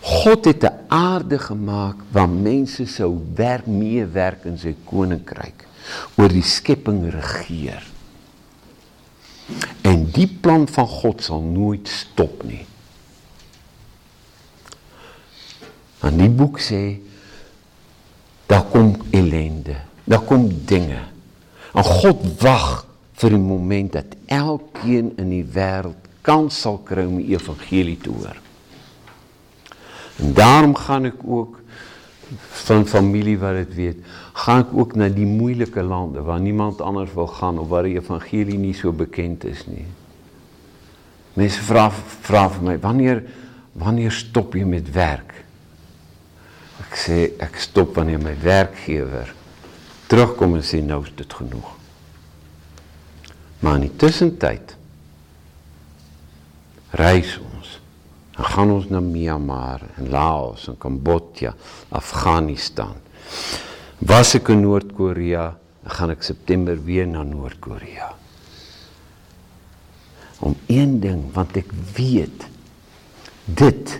God 0.03 0.45
het 0.45 0.63
'n 0.63 0.79
aarde 0.87 1.39
gemaak 1.39 1.95
waar 2.11 2.29
mense 2.29 2.85
sou 2.85 3.19
werk 3.35 3.65
meewerk 3.65 4.45
in 4.45 4.57
sy 4.57 4.75
koninkryk 4.83 5.67
oor 6.15 6.27
die 6.29 6.43
skepping 6.43 7.09
regeer. 7.11 7.83
En 9.81 10.05
die 10.11 10.27
plan 10.27 10.67
van 10.67 10.87
God 10.87 11.23
sal 11.23 11.41
nooit 11.41 11.87
stop 11.87 12.43
nie. 12.43 12.65
En 16.03 16.17
die 16.17 16.29
boek 16.29 16.59
sê 16.59 16.99
daar 18.45 18.65
kom 18.71 18.95
ellende, 19.11 19.75
daar 20.03 20.23
kom 20.27 20.49
dinge. 20.65 21.12
En 21.73 21.85
God 21.85 22.21
wag 22.41 22.85
vir 23.17 23.33
die 23.33 23.41
moment 23.41 23.95
dat 23.95 24.15
elkeen 24.31 25.13
in 25.21 25.29
die 25.33 25.45
wêreld 25.55 26.09
kans 26.25 26.59
sal 26.63 26.79
kry 26.85 27.05
om 27.07 27.19
die 27.19 27.33
evangelie 27.33 27.97
te 27.99 28.13
hoor. 28.13 28.37
En 30.21 30.33
daarom 30.37 30.75
gaan 30.77 31.09
ek 31.09 31.23
ook 31.25 31.59
van 32.63 32.85
familie 32.87 33.35
wat 33.41 33.57
dit 33.59 33.73
weet, 33.77 34.05
gaan 34.45 34.63
ek 34.63 34.71
ook 34.77 34.95
na 34.97 35.09
die 35.11 35.27
moeilike 35.27 35.83
lande 35.85 36.23
waar 36.25 36.41
niemand 36.41 36.81
anders 36.81 37.13
wil 37.13 37.27
gaan 37.29 37.59
of 37.61 37.69
waar 37.73 37.85
die 37.89 37.97
evangelie 37.99 38.57
nie 38.57 38.73
so 38.77 38.93
bekend 38.95 39.45
is 39.49 39.65
nie. 39.67 39.85
Mense 41.37 41.61
vra 41.65 41.89
vra 41.93 42.47
vir 42.53 42.67
my, 42.69 42.77
wanneer 42.81 43.23
wanneer 43.73 44.13
stop 44.13 44.53
jy 44.53 44.67
met 44.69 44.89
werk? 44.93 45.31
Ek 46.83 46.97
sê 46.97 47.23
ek 47.41 47.57
stop 47.57 47.95
wanneer 47.97 48.21
my 48.21 48.35
werkgewer 48.41 49.31
terugkom 50.13 50.59
en 50.59 50.65
sê 50.65 50.77
nou 50.85 51.01
is 51.07 51.13
dit 51.17 51.33
genoeg. 51.33 51.69
Maar 53.65 53.79
in 53.79 53.87
die 53.87 53.95
tussentyd 53.97 54.75
reis 56.99 57.31
ons. 57.41 57.79
Dan 58.33 58.49
gaan 58.49 58.73
ons 58.75 58.89
na 58.93 59.01
Myanmar 59.01 59.81
en 59.97 60.11
Laos 60.13 60.67
en 60.69 60.77
Kambodja, 60.77 61.55
Afghanistan. 61.93 62.97
Was 64.05 64.35
ek 64.37 64.51
in 64.53 64.61
Noord-Korea, 64.65 65.47
gaan 65.97 66.13
ek 66.13 66.25
September 66.25 66.77
weer 66.85 67.07
na 67.09 67.23
Noord-Korea. 67.25 68.11
Om 70.43 70.57
een 70.69 70.99
ding, 71.01 71.25
want 71.33 71.57
ek 71.57 71.71
weet 71.95 72.45
dit 73.45 73.95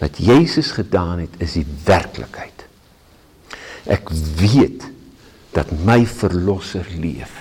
wat 0.00 0.16
Jesus 0.22 0.72
gedaan 0.76 1.26
het 1.26 1.36
is 1.44 1.58
die 1.58 1.66
werklikheid. 1.84 2.64
Ek 3.90 4.08
weet 4.40 4.91
dat 5.52 5.70
my 5.84 6.02
verlosser 6.06 6.86
leef. 6.98 7.32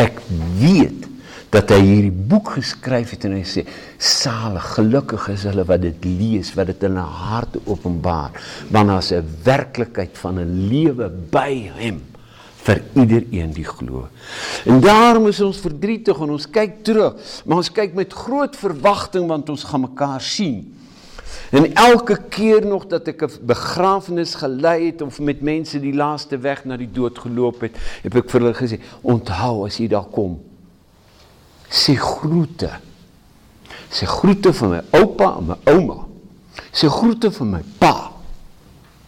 Ek 0.00 0.20
weet 0.60 1.08
dat 1.52 1.68
hy 1.74 1.80
hierdie 1.84 2.14
boek 2.32 2.54
geskryf 2.56 3.12
het 3.12 3.26
en 3.28 3.34
hy 3.36 3.42
sê 3.44 3.66
salig, 4.00 4.70
gelukkig 4.76 5.26
is 5.34 5.44
hulle 5.50 5.66
wat 5.68 5.82
dit 5.84 6.06
lees, 6.08 6.54
wat 6.56 6.70
dit 6.72 6.86
in 6.88 6.96
hulle 6.96 7.18
harte 7.28 7.60
openbaar, 7.66 8.32
want 8.72 8.88
daar's 8.88 9.12
'n 9.12 9.28
werklikheid 9.44 10.16
van 10.16 10.40
'n 10.40 10.68
lewe 10.68 11.10
by 11.30 11.70
hom 11.76 12.00
vir 12.62 12.82
iedereen 12.94 13.52
die 13.52 13.66
glo. 13.66 14.08
En 14.64 14.80
daarom 14.80 15.26
is 15.26 15.40
ons 15.40 15.58
verdrietig 15.58 16.20
en 16.20 16.30
ons 16.30 16.50
kyk 16.50 16.84
terug, 16.84 17.14
maar 17.44 17.56
ons 17.56 17.72
kyk 17.72 17.94
met 17.94 18.12
groot 18.12 18.56
verwagting 18.56 19.26
want 19.26 19.48
ons 19.48 19.64
gaan 19.64 19.80
mekaar 19.80 20.20
sien. 20.20 20.74
En 21.52 21.74
elke 21.74 22.20
keer 22.28 22.66
nog 22.66 22.86
dat 22.86 23.06
ek 23.06 23.22
'n 23.22 23.44
begrafnis 23.44 24.34
gelei 24.34 24.86
het 24.86 25.02
of 25.02 25.20
met 25.20 25.40
mense 25.40 25.80
die 25.80 25.94
laaste 25.94 26.38
weg 26.38 26.64
na 26.64 26.76
die 26.76 26.90
dood 26.92 27.18
geloop 27.18 27.60
het, 27.60 27.76
heb 28.02 28.14
ek 28.14 28.30
vir 28.30 28.40
hulle 28.40 28.54
gesê, 28.54 28.80
onthou 29.00 29.66
as 29.66 29.76
jy 29.76 29.88
daar 29.88 30.08
kom, 30.08 30.40
sê 31.68 31.94
groete. 31.94 32.70
Sê 33.90 34.06
groete 34.06 34.52
van 34.52 34.70
my 34.70 34.80
oupa 34.90 35.36
en 35.38 35.46
my 35.46 35.56
ouma. 35.64 36.06
Sê 36.72 36.88
groete 36.88 37.30
van 37.30 37.50
my 37.50 37.62
pa. 37.78 38.12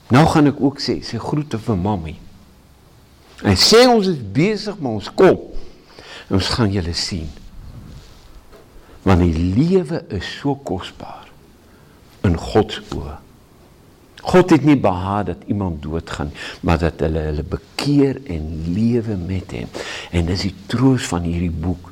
Nou 0.09 0.26
gaan 0.26 0.46
ek 0.46 0.61
ook 0.61 0.80
sê, 0.80 1.00
sê 1.00 1.16
groete 1.18 1.59
vir 1.59 1.76
mami. 1.76 2.18
En 3.42 3.57
sê 3.57 3.88
ons 3.88 4.07
is 4.07 4.20
besig, 4.33 4.78
maar 4.78 4.92
ons 4.92 5.14
kom. 5.14 5.40
En 6.28 6.37
ons 6.37 6.48
gaan 6.48 6.70
julle 6.70 6.92
sien. 6.92 7.28
Want 9.02 9.20
die 9.20 9.54
lewe 9.57 10.04
is 10.09 10.38
so 10.40 10.54
kosbaar 10.54 11.24
in 12.25 12.37
God 12.41 12.73
se 12.73 12.85
oë. 12.95 13.19
God 14.25 14.55
het 14.55 14.65
nie 14.65 14.79
behaag 14.81 15.27
dat 15.29 15.43
iemand 15.53 15.83
doodgaan, 15.85 16.31
maar 16.65 16.79
dat 16.81 17.03
hulle 17.05 17.27
hulle 17.27 17.45
bekeer 17.45 18.23
en 18.33 18.47
lewe 18.73 19.19
met 19.21 19.53
hom. 19.53 19.83
En 20.17 20.31
dis 20.31 20.47
die 20.49 20.55
troos 20.73 21.05
van 21.11 21.27
hierdie 21.29 21.53
boek 21.53 21.91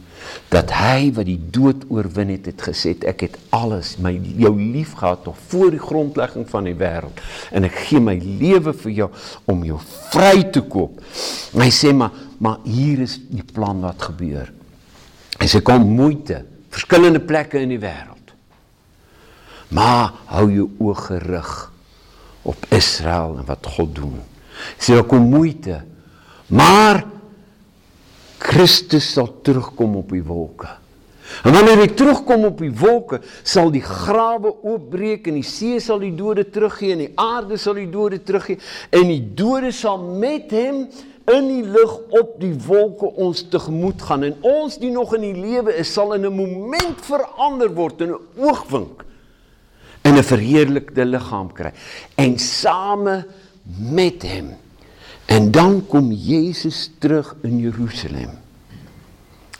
dat 0.53 0.71
hy 0.77 1.11
wat 1.17 1.27
die 1.27 1.41
dood 1.53 1.85
oorwin 1.93 2.31
het 2.33 2.47
het 2.51 2.63
gesê 2.63 2.93
ek 3.09 3.25
het 3.27 3.39
alles 3.57 3.97
my 4.03 4.13
jou 4.41 4.53
liefgehad 4.57 5.25
nog 5.27 5.39
voor 5.49 5.73
die 5.75 5.83
grondlegging 5.83 6.47
van 6.49 6.69
die 6.69 6.77
wêreld 6.79 7.21
en 7.51 7.67
ek 7.69 7.81
gee 7.89 8.01
my 8.01 8.15
lewe 8.21 8.75
vir 8.85 8.95
jou 9.01 9.09
om 9.51 9.65
jou 9.67 9.81
vry 10.13 10.45
te 10.55 10.63
koop. 10.63 11.01
Hy 11.59 11.71
sê 11.75 11.93
maar 11.97 12.15
maar 12.43 12.59
hier 12.67 13.05
is 13.05 13.21
die 13.31 13.45
plan 13.47 13.85
wat 13.85 14.03
gebeur. 14.03 14.49
En 15.39 15.49
sy 15.49 15.61
kom 15.63 15.85
moeite 15.95 16.41
verskillende 16.75 17.21
plekke 17.23 17.61
in 17.63 17.71
die 17.71 17.83
wêreld. 17.83 18.12
Maar 19.73 20.13
hou 20.35 20.47
jou 20.53 20.69
oë 20.83 20.99
gerig 21.07 21.53
op 22.49 22.69
Israel 22.75 23.39
en 23.41 23.49
wat 23.49 23.67
God 23.77 23.95
doen. 23.97 24.21
Sê 24.77 24.99
ook 24.99 25.09
kom 25.13 25.25
moeite. 25.33 25.81
Maar 26.53 27.05
Christus 28.43 29.13
sal 29.15 29.31
terugkom 29.43 29.97
op 30.03 30.11
die 30.13 30.25
wolke. 30.27 30.69
En 31.47 31.55
wanneer 31.55 31.81
hy 31.81 31.87
terugkom 31.97 32.45
op 32.51 32.59
die 32.61 32.73
wolke, 32.77 33.23
sal 33.47 33.71
die 33.73 33.85
grawe 33.85 34.51
oopbreek 34.53 35.31
en 35.31 35.39
die 35.39 35.47
see 35.47 35.79
sal 35.81 36.03
die 36.03 36.13
dode 36.19 36.45
teruggee 36.53 36.93
en 36.93 37.05
die 37.07 37.13
aarde 37.21 37.57
sal 37.61 37.79
die 37.79 37.89
dode 37.91 38.21
teruggee 38.27 38.61
en 38.93 39.09
die 39.09 39.23
dode 39.39 39.73
sal 39.73 40.03
met 40.03 40.53
hom 40.53 40.85
in 41.33 41.49
die 41.49 41.63
lug 41.65 41.95
op 42.19 42.35
die 42.43 42.53
wolke 42.67 43.09
ons 43.23 43.45
tegemoet 43.49 44.03
gaan 44.03 44.27
en 44.27 44.37
ons 44.45 44.77
die 44.83 44.91
nog 44.93 45.15
in 45.17 45.25
die 45.29 45.39
lewe 45.39 45.73
is 45.79 45.93
sal 45.95 46.13
in 46.17 46.27
'n 46.27 46.35
oomblik 46.35 46.99
verander 47.07 47.71
word 47.73 48.01
in 48.03 48.11
'n 48.11 48.21
oogwink 48.37 49.07
in 50.03 50.17
'n 50.19 50.25
verheerlikte 50.25 51.05
liggaam 51.05 51.53
kry 51.53 51.73
en 52.15 52.39
same 52.39 53.27
met 53.79 54.23
hom. 54.23 54.55
En 55.27 55.51
dan 55.51 55.87
kom 55.87 56.13
Jesus 56.13 56.91
terug 56.99 57.37
in 57.43 57.59
Jerusalem. 57.59 58.31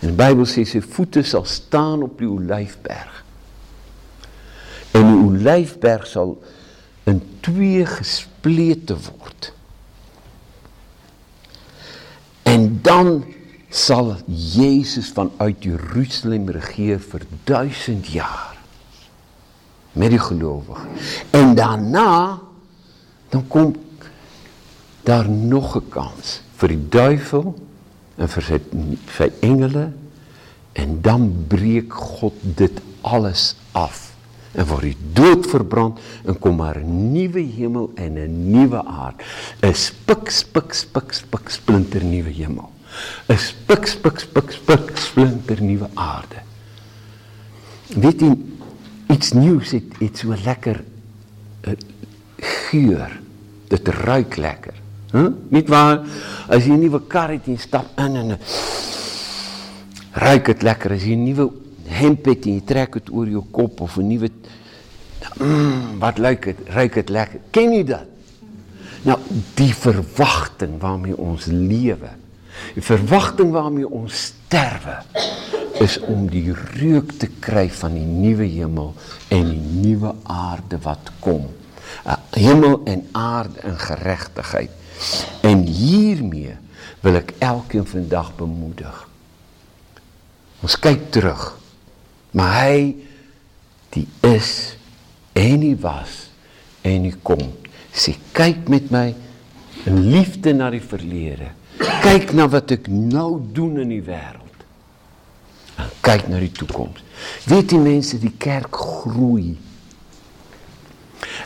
En 0.01 0.11
die 0.11 0.19
Bybel 0.19 0.47
sê 0.47 0.65
sy 0.67 0.81
voete 0.83 1.23
sal 1.23 1.45
staan 1.45 2.03
op 2.03 2.19
die 2.19 2.29
Olyfberg. 2.29 3.25
En 4.93 5.07
die 5.07 5.21
Olyfberg 5.29 6.07
sal 6.07 6.35
in 7.05 7.23
twee 7.41 7.87
gesplete 7.87 8.97
word. 8.99 9.53
En 12.43 12.81
dan 12.83 13.23
sal 13.71 14.17
Jesus 14.27 15.09
vanuit 15.15 15.65
Jerusalem 15.65 16.51
regeer 16.51 17.01
vir 17.01 17.23
1000 17.49 18.11
jaar 18.13 18.52
met 19.93 20.11
die 20.11 20.19
gelowige. 20.19 20.87
En 21.31 21.55
daarna 21.55 22.39
dan 23.29 23.47
kom 23.49 23.77
daar 25.03 25.29
nog 25.31 25.77
'n 25.77 25.89
kans 25.89 26.43
vir 26.57 26.69
die 26.69 26.89
duiwel 26.89 27.55
en 28.17 28.29
vir 28.29 28.43
sy 28.43 28.59
sy 29.17 29.33
engele 29.41 29.93
en 30.73 31.01
dan 31.01 31.45
breek 31.49 31.93
God 31.93 32.35
dit 32.43 32.81
alles 33.01 33.57
af. 33.73 34.13
En 34.53 34.67
word 34.67 34.83
die 34.83 34.97
dood 35.13 35.47
verbrand 35.47 35.99
en 36.25 36.39
kom 36.39 36.57
maar 36.57 36.79
'n 36.79 37.13
nuwe 37.13 37.41
hemel 37.41 37.91
en 37.95 38.19
'n 38.19 38.51
nuwe 38.51 38.85
aarde. 38.85 39.25
'n 39.61 39.75
spik 39.75 40.31
spik 40.31 40.73
spik 40.73 41.13
spik 41.13 41.51
splinter 41.51 42.05
nuwe 42.05 42.31
hemel. 42.31 42.71
'n 43.29 43.39
spik 43.39 43.87
spik 43.87 44.19
spik 44.19 44.51
spik 44.51 44.97
splinter 44.97 45.63
nuwe 45.63 45.89
aarde. 45.95 46.41
Weet 47.97 48.21
jy 48.21 48.37
iets 49.13 49.33
nieuws 49.33 49.71
het, 49.77 49.99
het 49.99 50.19
so 50.19 50.35
lekker 50.45 50.83
uh, 51.69 51.73
geur. 52.37 53.21
Dit 53.69 53.89
ruik 53.89 54.37
lekker. 54.37 54.75
Huh? 55.13 55.29
Niet 55.49 55.69
waar, 55.69 56.01
as 56.49 56.65
jy 56.65 56.73
'n 56.73 56.81
nuwe 56.81 57.01
kar 57.07 57.31
het 57.31 57.47
en 57.47 57.59
stap 57.59 57.87
in 58.01 58.17
en 58.17 58.39
ruik 60.13 60.45
dit 60.47 60.63
lekker. 60.63 60.93
As 60.93 61.05
jy 61.05 61.15
'n 61.17 61.25
nuwe 61.25 61.51
hemp 61.85 62.25
het 62.25 62.45
en 62.45 62.55
jy 62.55 62.63
trek 62.65 62.93
dit 62.93 63.13
oor 63.13 63.29
jou 63.29 63.45
kop 63.51 63.81
of 63.81 63.97
'n 63.97 64.07
nuwe 64.07 64.31
mm, 65.39 65.99
wat 65.99 66.19
lyk 66.19 66.45
dit, 66.45 66.59
ruik 66.69 66.95
dit 66.95 67.09
lekker. 67.09 67.41
Ken 67.51 67.73
jy 67.73 67.85
dit? 67.85 68.09
Nou, 69.03 69.19
die 69.55 69.75
verwagting 69.75 70.79
waarmee 70.81 71.17
ons 71.17 71.47
lewe, 71.47 72.11
die 72.75 72.85
verwagting 72.85 73.53
waarmee 73.55 73.89
ons 73.89 74.33
sterwe, 74.33 75.01
is 75.83 75.99
om 76.07 76.27
die 76.31 76.53
reuk 76.53 77.17
te 77.19 77.29
kry 77.43 77.67
van 77.75 77.97
die 77.97 78.07
nuwe 78.07 78.47
hemel 78.47 78.93
en 79.35 79.49
die 79.51 79.81
nuwe 79.83 80.15
aarde 80.31 80.79
wat 80.85 81.11
kom. 81.21 81.49
'n 82.07 82.19
Hemel 82.41 82.81
en 82.85 83.09
aarde 83.13 83.61
in 83.63 83.79
geregtigheid. 83.79 84.71
En 85.43 85.67
hiermee 85.67 86.57
wil 87.01 87.19
ek 87.19 87.35
elkeen 87.39 87.87
vandag 87.87 88.35
bemoedig. 88.37 89.09
Ons 90.63 90.79
kyk 90.79 91.11
terug. 91.11 91.59
Maar 92.33 92.55
hy 92.63 92.95
die 93.93 94.07
is 94.25 94.77
en 95.37 95.61
hy 95.61 95.75
was 95.81 96.31
en 96.87 97.09
hy 97.09 97.15
kom. 97.23 97.43
Sê 97.93 98.15
kyk 98.33 98.71
met 98.73 98.91
my 98.95 99.09
in 99.85 99.99
liefde 100.13 100.55
na 100.57 100.71
die 100.73 100.83
verlede. 100.85 101.51
Kyk 102.03 102.33
na 102.37 102.49
wat 102.51 102.75
ek 102.75 102.89
nou 102.91 103.41
doen 103.55 103.81
in 103.83 103.93
die 103.95 104.05
wêreld 104.05 104.43
kyk 106.03 106.29
na 106.31 106.41
die 106.43 106.53
toekoms. 106.53 107.03
Weet 107.49 107.73
die 107.73 107.81
mense 107.81 108.19
die 108.21 108.35
kerk 108.43 108.75
groei. 108.77 109.55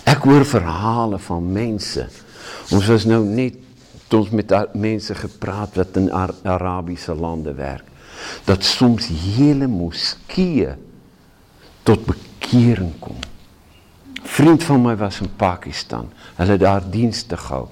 Ek 0.08 0.24
hoor 0.24 0.46
verhale 0.48 1.20
van 1.22 1.50
mense. 1.52 2.06
Ons 2.74 2.88
was 2.90 3.06
nou 3.08 3.22
net 3.26 3.62
ons 4.16 4.30
met 4.32 4.52
mense 4.78 5.14
gepraat 5.18 5.76
wat 5.76 5.96
in 5.98 6.08
Ar 6.14 6.32
Arabiese 6.46 7.14
lande 7.14 7.52
werk. 7.58 7.84
Dat 8.46 8.64
soms 8.64 9.10
hele 9.10 9.66
moskeeë 9.68 10.76
tot 11.86 12.06
bekering 12.06 12.94
kom. 13.02 13.18
Vriend 14.26 14.64
van 14.66 14.80
my 14.82 14.94
was 14.98 15.20
in 15.22 15.30
Pakistan. 15.38 16.08
Hulle 16.38 16.56
daar 16.58 16.86
dienste 16.90 17.36
gehou. 17.36 17.66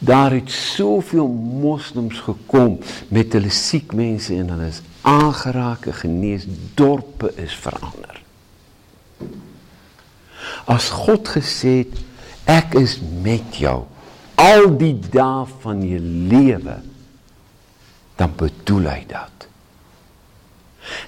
Daar 0.00 0.32
het 0.32 0.50
soveel 0.50 1.28
moslems 1.60 2.22
gekom 2.24 2.78
met 3.12 3.32
hulle 3.36 3.52
siek 3.52 3.92
mense 3.92 4.32
en 4.34 4.48
hulle 4.48 4.70
is 4.72 4.80
aangeraak, 5.04 5.90
genees, 6.00 6.46
dorpe 6.74 7.32
is 7.36 7.52
verander. 7.60 8.16
As 10.64 10.88
God 11.04 11.28
gesê 11.36 11.82
het 11.82 12.00
ek 12.48 12.78
is 12.80 12.96
met 13.22 13.60
jou 13.60 13.82
al 14.40 14.70
die 14.80 14.96
dae 15.12 15.44
van 15.60 15.84
jou 15.84 16.00
lewe 16.32 16.78
dan 18.16 18.32
bedoel 18.40 18.88
hy 18.88 19.04
dat. 19.08 19.46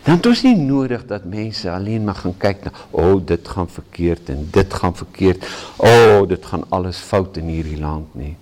Dan 0.04 0.20
ons 0.28 0.42
nie 0.44 0.56
nodig 0.56 1.06
dat 1.08 1.24
mense 1.28 1.70
alleen 1.70 2.04
maar 2.04 2.20
gaan 2.20 2.36
kyk 2.38 2.64
na 2.66 2.72
o 2.90 3.02
oh, 3.02 3.18
dit 3.26 3.48
gaan 3.48 3.68
verkeerd 3.68 4.30
en 4.32 4.46
dit 4.52 4.74
gaan 4.74 4.94
verkeerd. 4.96 5.44
O 5.76 5.88
oh, 5.88 6.28
dit 6.28 6.46
gaan 6.46 6.64
alles 6.68 7.00
fout 7.00 7.40
in 7.40 7.48
hierdie 7.52 7.80
land 7.80 8.14
nie. 8.18 8.34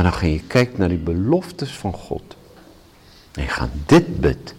Maar 0.00 0.08
dan 0.08 0.18
gaan 0.18 0.30
jy 0.32 0.44
kyk 0.48 0.78
na 0.80 0.86
die 0.88 1.02
beloftes 1.04 1.74
van 1.76 1.92
God. 1.92 2.32
En 3.36 3.42
jy 3.42 3.48
gaan 3.52 3.72
dit 3.92 4.06
bid 4.24 4.54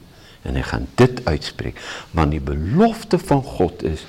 en 0.45 0.53
jy 0.53 0.61
gaan 0.69 0.85
dit 1.01 1.21
uitspreek 1.25 1.79
want 2.13 2.35
die 2.35 2.43
belofte 2.45 3.17
van 3.17 3.41
God 3.41 3.81
is 3.85 4.03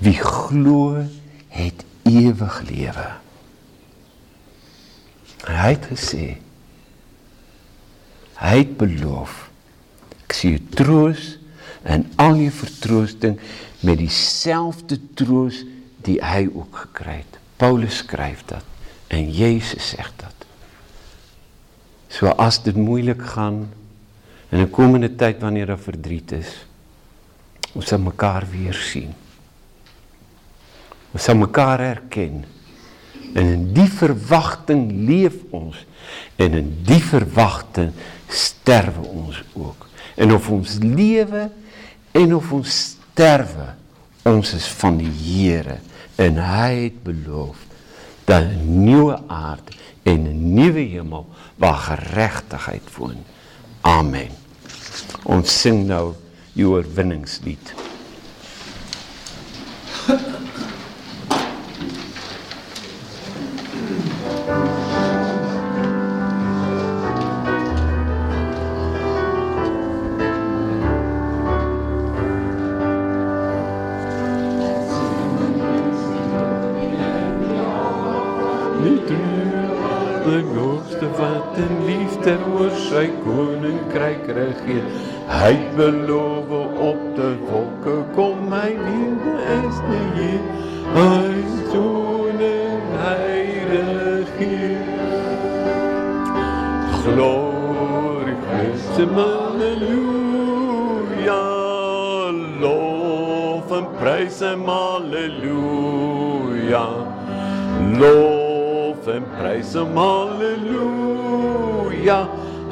wie 0.00 0.16
glo 0.16 1.04
het 1.52 1.84
ewig 2.08 2.56
lewe. 2.70 3.04
Hy 5.44 5.68
het 5.74 5.90
gesê 5.92 6.24
hy 8.40 8.56
het 8.62 8.74
beloof 8.80 9.36
ek 10.24 10.40
sien 10.40 10.56
jou 10.56 10.66
troos 10.80 11.34
en 11.84 12.08
al 12.16 12.40
jou 12.46 12.52
vertroosting 12.64 13.36
met 13.84 14.00
dieselfde 14.00 14.96
troos 15.20 15.66
die 16.08 16.16
hy 16.24 16.46
ook 16.48 16.86
gekry 16.86 17.20
het. 17.20 17.42
Paulus 17.60 18.00
skryf 18.00 18.46
dat 18.48 18.64
en 19.12 19.28
Jesus 19.28 19.92
sê 19.92 20.08
dat. 20.16 20.41
So 22.12 22.28
as 22.36 22.60
dit 22.60 22.76
moeilik 22.76 23.22
gaan 23.32 23.70
in 24.52 24.60
'n 24.60 24.70
komende 24.70 25.14
tyd 25.16 25.40
wanneer 25.40 25.66
daar 25.66 25.80
verdriet 25.80 26.32
is, 26.32 26.66
ons 27.72 27.86
sal 27.86 27.98
mekaar 27.98 28.44
weer 28.50 28.74
sien. 28.74 29.14
Ons 31.12 31.22
sal 31.22 31.36
mekaar 31.36 31.78
herken. 31.78 32.44
En 33.34 33.46
in 33.46 33.72
die 33.72 33.88
verwagting 33.88 34.92
leef 35.08 35.34
ons 35.50 35.76
en 36.36 36.52
in 36.52 36.82
die 36.84 37.00
verwagting 37.00 37.92
sterwe 38.28 39.06
ons 39.08 39.42
ook. 39.52 39.88
En 40.14 40.34
of 40.34 40.50
ons 40.50 40.78
lewe 40.82 41.50
en 42.12 42.34
of 42.34 42.52
ons 42.52 42.80
sterwe, 42.80 43.72
ons 44.22 44.54
is 44.54 44.66
van 44.66 44.98
die 44.98 45.10
Here 45.10 45.78
en 46.16 46.36
hy 46.36 46.74
het 46.84 47.02
beloof 47.02 47.56
dat 48.24 48.44
'n 48.44 48.84
nuwe 48.84 49.16
aarde 49.26 49.81
en 50.02 50.20
'n 50.26 50.54
nuwe 50.54 50.80
hemel 50.80 51.26
waar 51.56 51.78
geregtigheid 51.78 52.96
woon. 52.96 53.24
Amen. 53.80 54.30
Ons 55.22 55.60
sing 55.60 55.86
nou 55.86 56.14
die 56.52 56.66
oorwinningslied. 56.68 57.74
Regeer. 84.34 84.84
Hy 85.28 85.52
het 85.52 85.76
beloof 85.76 86.48
op 86.90 87.00
die 87.16 87.36
wolke 87.48 87.96
kom 88.14 88.48
my 88.50 88.70
liefde 88.78 89.32
is 89.56 89.78
nie 89.88 90.08
hier. 90.18 90.44
Hy 90.96 91.32
doen 91.72 92.38
en 92.48 92.82
hy 93.02 93.38
regeer. 93.72 94.86
Glorie 97.02 98.38
Christus, 98.50 99.10
halleluja. 99.16 99.80
Lof 102.62 103.68
en 103.78 103.86
prys 103.98 104.38
en 104.52 104.62
halleluja. 104.68 105.26
Lof 107.98 108.41
en 109.52 109.58
prys 109.60 109.74
en 109.74 109.96
halleluja. 109.96 111.48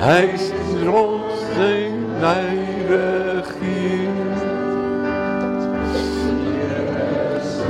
Hy 0.01 0.33
is 0.33 0.53
rond 0.85 1.25
sing 1.57 2.09
my 2.21 2.45
regier. 2.89 4.19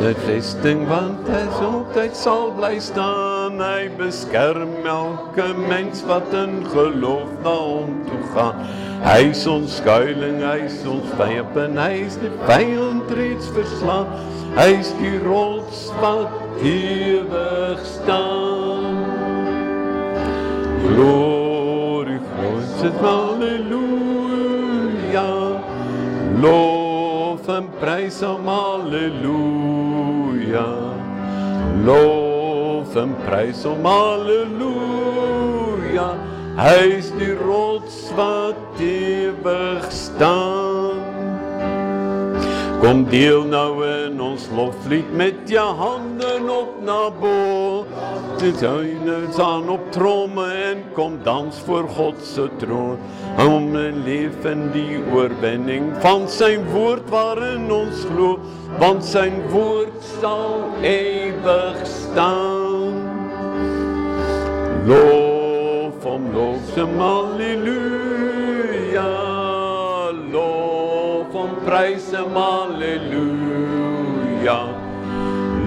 Dit 0.01 0.17
vesting 0.25 0.87
want 0.89 1.29
hy 1.29 1.43
altyd 1.61 2.15
sal 2.17 2.55
bly 2.57 2.79
staan, 2.81 3.59
hy 3.61 3.91
beskerm 3.99 4.87
elke 4.89 5.51
mens 5.59 6.01
wat 6.09 6.33
in 6.33 6.65
geloof 6.73 7.29
na 7.45 7.57
hom 7.59 7.99
toe 8.07 8.23
gaan. 8.33 8.63
Hy 9.05 9.31
is 9.33 9.47
ons 9.51 9.77
skuilings, 9.81 10.45
hy 10.45 10.59
is 10.69 10.79
ons 10.89 11.11
vyand, 11.19 11.77
hy 11.77 11.95
is 12.07 12.17
die 12.23 12.33
vyand 12.47 13.11
reeds 13.19 13.51
verslaan. 13.57 14.07
Hy 14.57 14.71
is 14.81 14.91
die 15.03 15.19
rots 15.27 15.91
wat 16.01 16.33
ewig 16.65 17.85
staan. 17.87 18.50
Glory, 20.95 22.19
groot 22.19 22.95
halleluja. 23.05 25.29
Lof 26.43 27.49
en 27.49 27.67
prys 27.81 28.21
hom, 28.27 28.45
halleluja. 28.51 30.69
Lof 31.87 32.97
en 32.97 33.15
prys 33.27 33.61
hom, 33.69 33.85
halleluja. 33.87 36.09
Hy 36.59 36.81
is 36.99 37.09
die 37.21 37.35
rots 37.39 37.99
wat 38.19 38.83
ewig 38.83 39.87
staan. 39.95 40.70
Kom 42.81 43.03
deel 43.13 43.43
nou 43.45 43.83
in 43.85 44.21
ons 44.25 44.47
loflied 44.57 45.09
met 45.13 45.51
jou 45.53 45.67
hande 45.77 46.31
op 46.49 46.79
na 46.81 47.11
bo. 47.13 47.83
Dit 48.41 48.63
huine 48.65 49.19
aan 49.37 49.69
op 49.69 49.85
tromme 49.93 50.47
en 50.71 50.81
kom 50.97 51.19
dans 51.27 51.59
voor 51.67 51.89
God 51.99 52.25
se 52.25 52.49
troon. 52.63 52.97
Om 53.37 53.77
en 53.77 54.01
leef 54.09 54.49
in 54.49 54.71
die 54.73 54.97
oorwinning 55.13 55.93
van 56.01 56.25
sy 56.33 56.55
woord 56.73 57.13
waarin 57.13 57.69
ons 57.69 58.09
glo, 58.09 58.39
want 58.81 59.05
sy 59.05 59.29
woord 59.53 60.01
sal 60.17 60.65
ewig 60.81 61.81
staan. 61.85 62.97
Lof 64.89 66.13
om 66.17 66.33
lof 66.33 66.73
se 66.73 66.89
halleluja. 66.97 68.00
Prys 71.65 72.03
se 72.11 72.17
halleluja. 72.35 73.61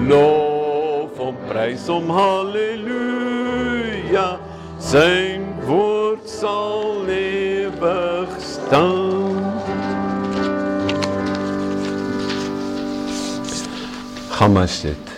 Lof 0.08 1.18
om 1.18 1.36
prys 1.48 1.88
om 1.88 2.10
halleluja. 2.10 3.48
Sein 4.78 5.54
woord 5.66 6.28
sal 6.28 7.08
ewig 7.08 8.28
staan. 8.40 9.52
Gaan 14.30 14.52
maar 14.52 14.68
sit 14.68 15.13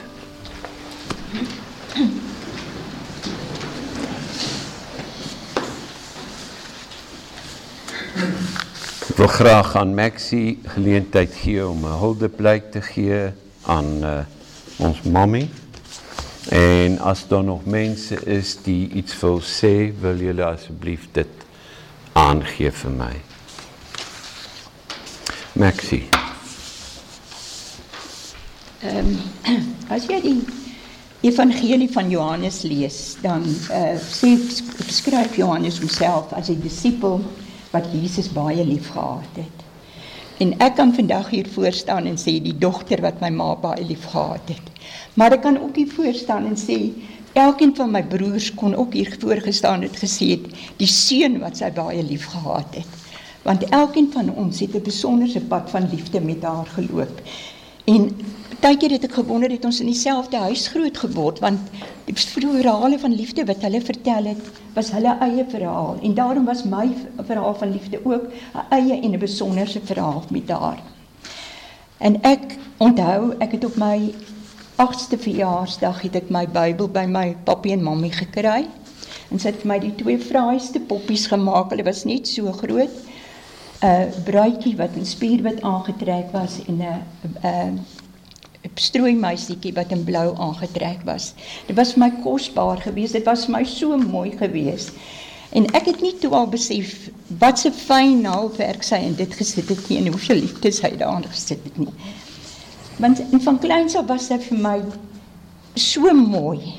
wil 9.27 9.35
graag 9.35 9.77
aan 9.77 9.95
Maxie 9.95 10.59
geleentheid 10.63 11.33
gee 11.35 11.69
om 11.69 11.85
'n 11.85 11.99
huldeblyk 11.99 12.71
te 12.71 12.81
gee 12.81 13.33
aan 13.63 13.89
uh, 14.05 14.19
ons 14.77 15.03
mammie. 15.03 15.51
En 16.49 16.99
as 16.99 17.27
daar 17.29 17.45
nog 17.45 17.65
mense 17.65 18.15
is 18.25 18.57
die 18.63 18.89
iets 18.89 19.21
wil 19.21 19.41
sê, 19.41 19.91
wil 20.01 20.17
julle 20.17 20.45
asseblief 20.45 21.09
dit 21.13 21.33
aangee 22.13 22.71
vir 22.71 22.91
my. 22.91 23.17
Maxie. 25.53 26.09
Ehm 28.81 28.97
um, 28.99 29.19
as 29.95 30.07
jy 30.07 30.21
die 30.21 30.45
Evangelie 31.21 31.91
van 31.93 32.11
Johannes 32.11 32.63
lees, 32.63 33.17
dan 33.23 33.43
uh, 33.71 33.99
sê 33.99 34.37
beskryf 34.87 35.35
Johannes 35.37 35.79
homself 35.79 36.33
as 36.33 36.49
'n 36.49 36.63
disipel 36.63 37.27
wat 37.77 37.93
Jesus 37.93 38.33
baie 38.33 38.65
liefgehad 38.65 39.37
het. 39.37 39.65
En 40.41 40.53
ek 40.61 40.77
kan 40.77 40.93
vandag 40.95 41.31
hier 41.33 41.49
voor 41.49 41.73
staan 41.73 42.09
en 42.09 42.19
sê 42.21 42.37
die 42.45 42.57
dogter 42.61 43.01
wat 43.05 43.21
my 43.25 43.31
ma 43.33 43.55
baie 43.61 43.85
liefgehad 43.85 44.53
het. 44.53 44.73
Maar 45.17 45.37
ek 45.39 45.45
kan 45.47 45.61
ook 45.61 45.77
hier 45.77 45.93
voor 45.93 46.17
staan 46.17 46.49
en 46.51 46.59
sê 46.61 46.79
elkeen 47.37 47.73
van 47.77 47.93
my 47.93 48.03
broers 48.05 48.51
kon 48.55 48.77
ook 48.77 48.93
hier 48.97 49.13
voorgestaan 49.21 49.85
het 49.85 49.97
gesê 50.01 50.29
het 50.35 50.47
die 50.81 50.89
seun 50.89 51.41
wat 51.41 51.57
sy 51.61 51.71
baie 51.73 52.05
liefgehad 52.05 52.77
het. 52.77 53.03
Want 53.47 53.65
elkeen 53.71 54.09
van 54.13 54.33
ons 54.35 54.61
het 54.61 54.75
'n 54.75 54.85
besonderse 54.85 55.41
pad 55.41 55.71
van 55.71 55.89
liefde 55.93 56.21
met 56.21 56.43
haar 56.43 56.67
geloop. 56.67 57.21
En 57.87 58.11
Partykeer 58.57 58.97
het 58.97 59.05
ek 59.07 59.13
gewonder 59.21 59.53
het 59.53 59.65
ons 59.69 59.79
in 59.79 59.87
dieselfde 59.87 60.39
huis 60.49 60.65
groot 60.73 60.97
geword 60.99 61.39
want 61.45 61.69
die 62.09 62.15
verhale 62.17 62.99
van 62.99 63.13
liefde 63.15 63.45
wat 63.47 63.63
hulle 63.63 63.81
vertel 63.85 64.27
het 64.33 64.49
was 64.75 64.89
hulle 64.91 65.13
eie 65.23 65.45
verhaal 65.53 66.01
en 66.03 66.15
daarom 66.17 66.49
was 66.49 66.65
my 66.67 66.89
verhaal 67.29 67.55
van 67.61 67.71
liefde 67.71 68.01
ook 68.03 68.25
'n 68.27 68.65
eie 68.75 68.97
en 69.01 69.13
'n 69.15 69.23
besonderse 69.23 69.81
verhaal 69.85 70.25
met 70.31 70.51
haar. 70.51 70.83
En 71.99 72.23
ek 72.23 72.57
onthou 72.77 73.35
ek 73.39 73.53
het 73.53 73.65
op 73.65 73.77
my 73.77 74.15
8ste 74.77 75.19
verjaarsdag 75.19 76.03
het 76.03 76.17
ek 76.17 76.31
my 76.31 76.47
Bybel 76.49 76.89
by 76.89 77.07
my 77.07 77.37
pappie 77.45 77.73
en 77.73 77.83
mammie 77.83 78.13
gekry 78.13 78.67
en 79.31 79.39
sy 79.39 79.47
het 79.47 79.61
vir 79.63 79.69
my 79.69 79.79
die 79.79 79.95
twee 79.95 80.19
fraaiste 80.19 80.81
poppies 80.81 81.27
gemaak. 81.27 81.71
Hulle 81.71 81.85
was 81.85 82.05
net 82.05 82.29
so 82.29 82.53
groot. 82.53 82.91
'n 83.85 84.23
bruidjie 84.25 84.77
wat 84.77 84.97
in 84.97 85.07
spierwit 85.07 85.63
aangetrek 85.63 86.33
was 86.33 86.59
en 86.67 86.81
'n 86.83 87.05
'n 87.43 87.85
strooimeisietjie 88.75 89.73
wat 89.73 89.91
in 89.91 90.05
blou 90.05 90.37
aangetrek 90.37 91.03
was. 91.05 91.35
Dit 91.67 91.77
was 91.77 91.93
vir 91.93 91.99
my 91.99 92.11
kosbaar 92.23 92.81
geweest. 92.81 93.13
Dit 93.13 93.25
was 93.25 93.45
vir 93.45 93.55
my 93.59 93.65
so 93.65 93.97
mooi 93.97 94.31
geweest. 94.37 94.93
En 95.51 95.67
ek 95.73 95.87
het 95.87 96.01
nie 96.01 96.15
toe 96.19 96.33
al 96.35 96.49
besef 96.49 97.11
wat 97.39 97.59
se 97.59 97.71
fyn 97.73 98.21
naaldwerk 98.21 98.83
sy 98.83 98.99
in 99.07 99.15
dit 99.15 99.35
gesit 99.35 99.69
het 99.69 99.89
nie 99.89 99.99
en 99.99 100.11
hoeveel 100.13 100.43
liefde 100.43 100.73
sy 100.73 100.91
daarin 100.97 101.29
gesit 101.29 101.63
het 101.65 101.79
nie. 101.79 101.93
Want 102.97 103.23
van 103.45 103.59
kleins 103.59 103.97
af 103.97 104.07
was 104.07 104.27
sy 104.27 104.39
vir 104.49 104.59
my 104.59 104.77
so 105.75 106.13
mooi. 106.13 106.75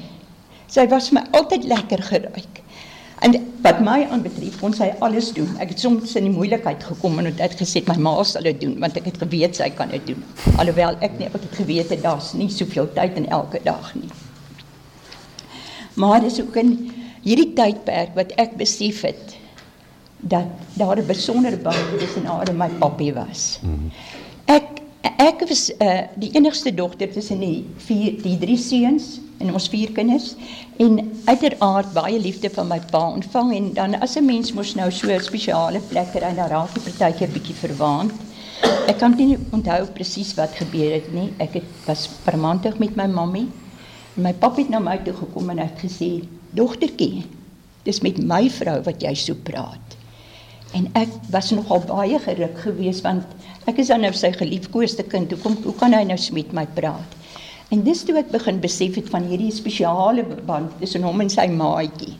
Sy 0.67 0.87
was 0.91 1.11
my 1.11 1.23
altyd 1.31 1.63
lekker 1.63 2.03
geruik. 2.03 2.61
En 3.25 3.33
wat 3.61 3.79
my 3.81 4.03
aanbetref, 4.13 4.59
kon 4.61 4.73
sy 4.77 4.91
alles 5.03 5.31
doen. 5.33 5.49
Ek 5.61 5.71
het 5.73 5.81
soms 5.81 6.13
in 6.19 6.27
die 6.27 6.33
moeilikheid 6.33 6.83
gekom 6.85 7.17
en 7.21 7.29
het 7.31 7.55
gesê 7.57 7.81
my 7.87 7.95
ma 8.05 8.13
sal 8.27 8.45
dit 8.45 8.59
doen 8.61 8.75
want 8.83 8.97
ek 8.99 9.09
het 9.09 9.17
geweet 9.23 9.57
sy 9.57 9.69
kan 9.77 9.89
dit 9.93 10.05
doen. 10.11 10.21
Alhoewel 10.61 10.99
ek 11.05 11.17
nie 11.17 11.29
ek 11.29 11.39
het 11.39 11.57
geweet 11.57 11.93
het 11.95 12.03
daar's 12.05 12.33
nie 12.37 12.49
soveel 12.53 12.89
tyd 12.93 13.17
in 13.17 13.29
elke 13.33 13.61
dag 13.65 13.89
nie. 13.97 14.11
Maar 15.97 16.21
dis 16.21 16.37
ook 16.41 16.55
in 16.61 16.75
hierdie 17.25 17.53
tydperk 17.57 18.13
wat 18.15 18.35
ek 18.37 18.53
besef 18.59 19.01
het 19.07 19.35
dat 20.21 20.45
daar 20.77 20.97
'n 20.97 21.05
besondere 21.05 21.57
band 21.57 21.99
tussen 21.99 22.25
haar 22.25 22.47
en 22.49 22.57
my 22.57 22.69
papi 22.69 23.13
was. 23.13 23.59
Ek 23.63 24.26
ek 25.27 25.43
was 25.49 25.67
uh, 25.83 26.05
die 26.15 26.29
enigste 26.37 26.71
dogter 26.71 27.09
tussen 27.11 27.41
die 27.43 27.65
vier 27.87 28.15
die 28.23 28.37
drie 28.39 28.57
seuns 28.59 29.17
en 29.43 29.51
ons 29.53 29.67
vier 29.69 29.91
kinders 29.95 30.31
en 30.83 30.99
uiteraard 31.27 31.89
baie 31.95 32.19
liefde 32.21 32.49
van 32.53 32.69
my 32.71 32.77
pa 32.91 33.01
ontvang 33.17 33.51
en 33.57 33.67
dan 33.77 33.97
as 34.05 34.15
'n 34.15 34.25
mens 34.25 34.53
mos 34.53 34.75
nou 34.79 34.89
so 34.91 35.11
'n 35.11 35.27
spesiale 35.29 35.81
plek 35.89 36.11
kry 36.13 36.31
dan 36.35 36.49
raak 36.53 36.71
jy 36.75 36.81
partykeer 36.87 37.33
bietjie 37.35 37.59
verwaand. 37.65 38.11
Ek 38.87 38.97
kan 38.99 39.15
nie 39.17 39.37
onthou 39.51 39.85
presies 39.93 40.33
wat 40.35 40.55
gebeur 40.55 40.93
het 40.93 41.13
nie. 41.13 41.33
Ek 41.39 41.53
het 41.53 41.69
was 41.85 42.07
permantig 42.23 42.79
met 42.79 42.95
my 42.95 43.07
mammie. 43.07 43.49
En 44.15 44.23
my 44.23 44.33
pappa 44.33 44.61
het 44.61 44.69
na 44.69 44.79
my 44.79 44.97
toe 44.97 45.13
gekom 45.13 45.49
en 45.49 45.59
het 45.59 45.79
gesê: 45.79 46.23
"Dogtertjie, 46.51 47.25
dis 47.83 48.01
met 48.01 48.17
my 48.17 48.49
vrou 48.49 48.81
wat 48.83 49.01
jy 49.01 49.13
so 49.13 49.35
praat." 49.43 49.96
En 50.75 50.87
ek 50.99 51.11
was 51.31 51.51
nogal 51.55 51.83
baie 51.87 52.19
geruk 52.19 52.57
geweest 52.65 53.05
want 53.05 53.23
ek 53.67 53.79
is 53.83 53.91
dan 53.91 54.03
nou 54.03 54.11
sy 54.15 54.31
geliefkoeste 54.35 55.05
kind. 55.07 55.31
Hoe 55.31 55.41
kom 55.43 55.55
hoe 55.63 55.75
kan 55.79 55.95
hy 55.95 56.03
nou 56.07 56.17
met 56.35 56.53
my 56.55 56.65
praat? 56.75 57.15
En 57.71 57.83
dis 57.83 58.03
toe 58.07 58.15
ek 58.19 58.31
begin 58.31 58.61
besef 58.63 58.95
het 58.95 59.09
van 59.11 59.27
hierdie 59.27 59.51
spesiale 59.51 60.23
band 60.47 60.71
tussen 60.79 61.03
hom 61.03 61.23
en 61.23 61.31
sy 61.31 61.47
maatjie. 61.51 62.13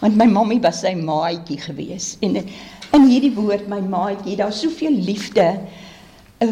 Want 0.00 0.16
my 0.18 0.26
mammie 0.26 0.62
was 0.62 0.80
sy 0.82 0.94
maatjie 0.98 1.60
gewees 1.62 2.16
en 2.26 2.40
in 2.40 3.06
hierdie 3.06 3.34
woord 3.36 3.68
my 3.70 3.78
maatjie, 3.84 4.34
daar's 4.40 4.62
soveel 4.64 4.96
liefde. 5.06 5.46
Eh, 6.40 6.48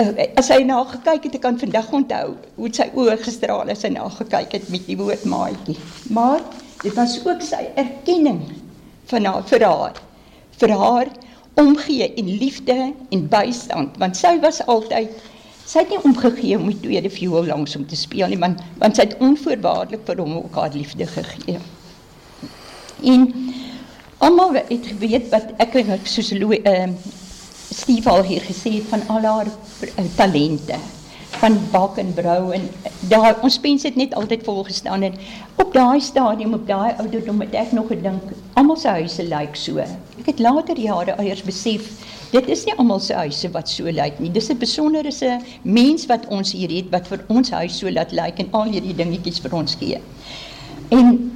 eh, 0.00 0.26
as 0.40 0.48
hy 0.50 0.62
na 0.66 0.80
gekyk 0.88 1.28
het, 1.28 1.36
ek 1.36 1.44
kan 1.44 1.60
vandag 1.60 1.92
onthou 1.94 2.32
hoe 2.56 2.70
sy 2.74 2.88
oë 2.96 3.18
gestraal 3.22 3.70
as 3.70 3.84
hy 3.86 3.92
na 3.94 4.08
gekyk 4.16 4.56
het 4.56 4.70
met 4.72 4.88
die 4.88 4.96
woord 4.98 5.26
maatjie. 5.28 5.76
Maar 6.10 6.42
dit 6.82 6.94
was 6.96 7.18
ook 7.26 7.44
sy 7.44 7.60
erkenning 7.78 8.42
van 9.12 9.28
haar 9.28 9.46
vir 9.46 9.66
haar. 9.68 10.02
Vir 10.58 10.74
haar 10.74 11.10
omgee 11.58 12.14
en 12.14 12.28
liefde 12.38 12.92
en 13.10 13.28
bystand, 13.28 13.96
want 13.98 14.16
sy 14.16 14.36
was 14.42 14.62
altyd 14.66 15.10
Sy 15.68 15.82
het 15.82 15.90
nie 15.92 16.00
omgegee 16.00 16.56
om 16.56 16.68
die 16.70 16.78
tweede 16.80 17.10
viool 17.12 17.44
langs 17.50 17.74
om 17.76 17.82
te 17.86 17.96
speel 17.96 18.30
nie, 18.32 18.38
want 18.40 18.62
want 18.80 18.96
sy 18.96 19.04
het 19.04 19.18
onvoorwaardelik 19.20 20.06
vir 20.08 20.22
hom 20.22 20.38
ook 20.38 20.54
haar 20.56 20.72
liefde 20.72 21.06
gegee. 21.12 21.58
En 23.12 23.26
almal 24.24 24.56
het 24.56 24.86
geweet 24.94 25.28
wat 25.34 25.52
ek 25.60 25.76
soos 26.08 26.32
ehm 26.32 26.64
uh, 26.64 27.16
Steve 27.68 28.08
al 28.08 28.24
hier 28.24 28.40
gesê 28.40 28.78
het 28.78 28.88
van 28.88 29.04
al 29.12 29.26
haar 29.28 29.50
uh, 29.52 30.04
talente 30.16 30.78
van 31.38 31.58
bak 31.70 31.98
en 32.02 32.10
brou 32.14 32.50
en 32.54 32.64
daar 33.10 33.36
ons 33.46 33.58
pens 33.62 33.84
het 33.86 33.96
net 33.96 34.14
altyd 34.18 34.42
vol 34.46 34.64
gestaan 34.66 35.04
en 35.06 35.14
op 35.62 35.72
daai 35.72 36.00
stadium 36.02 36.54
op 36.56 36.66
daai 36.66 36.96
ouderdom 36.98 37.40
het 37.44 37.54
ek 37.54 37.72
nog 37.76 37.92
gedink 37.92 38.32
almal 38.58 38.76
se 38.76 38.88
huise 38.88 39.22
lyk 39.28 39.54
so. 39.56 39.78
Ek 40.18 40.32
het 40.32 40.42
later 40.42 40.78
jare 40.78 41.14
eers 41.22 41.44
besef 41.46 41.92
dit 42.32 42.48
is 42.52 42.64
nie 42.66 42.74
almal 42.76 43.00
se 43.00 43.14
huise 43.14 43.50
wat 43.54 43.70
so 43.70 43.86
lyk 43.86 44.18
nie. 44.18 44.30
Dis 44.30 44.50
'n 44.50 44.58
besonderse 44.58 45.38
mens 45.62 46.06
wat 46.06 46.26
ons 46.26 46.52
hier 46.52 46.70
het 46.70 46.90
wat 46.90 47.06
vir 47.06 47.24
ons 47.28 47.50
huis 47.50 47.78
so 47.78 47.90
laat 47.90 48.12
lyk 48.12 48.38
en 48.38 48.48
al 48.52 48.72
hierdie 48.72 48.94
dingetjies 48.94 49.40
vir 49.40 49.54
ons 49.54 49.74
gee. 49.74 50.00
En 50.90 51.30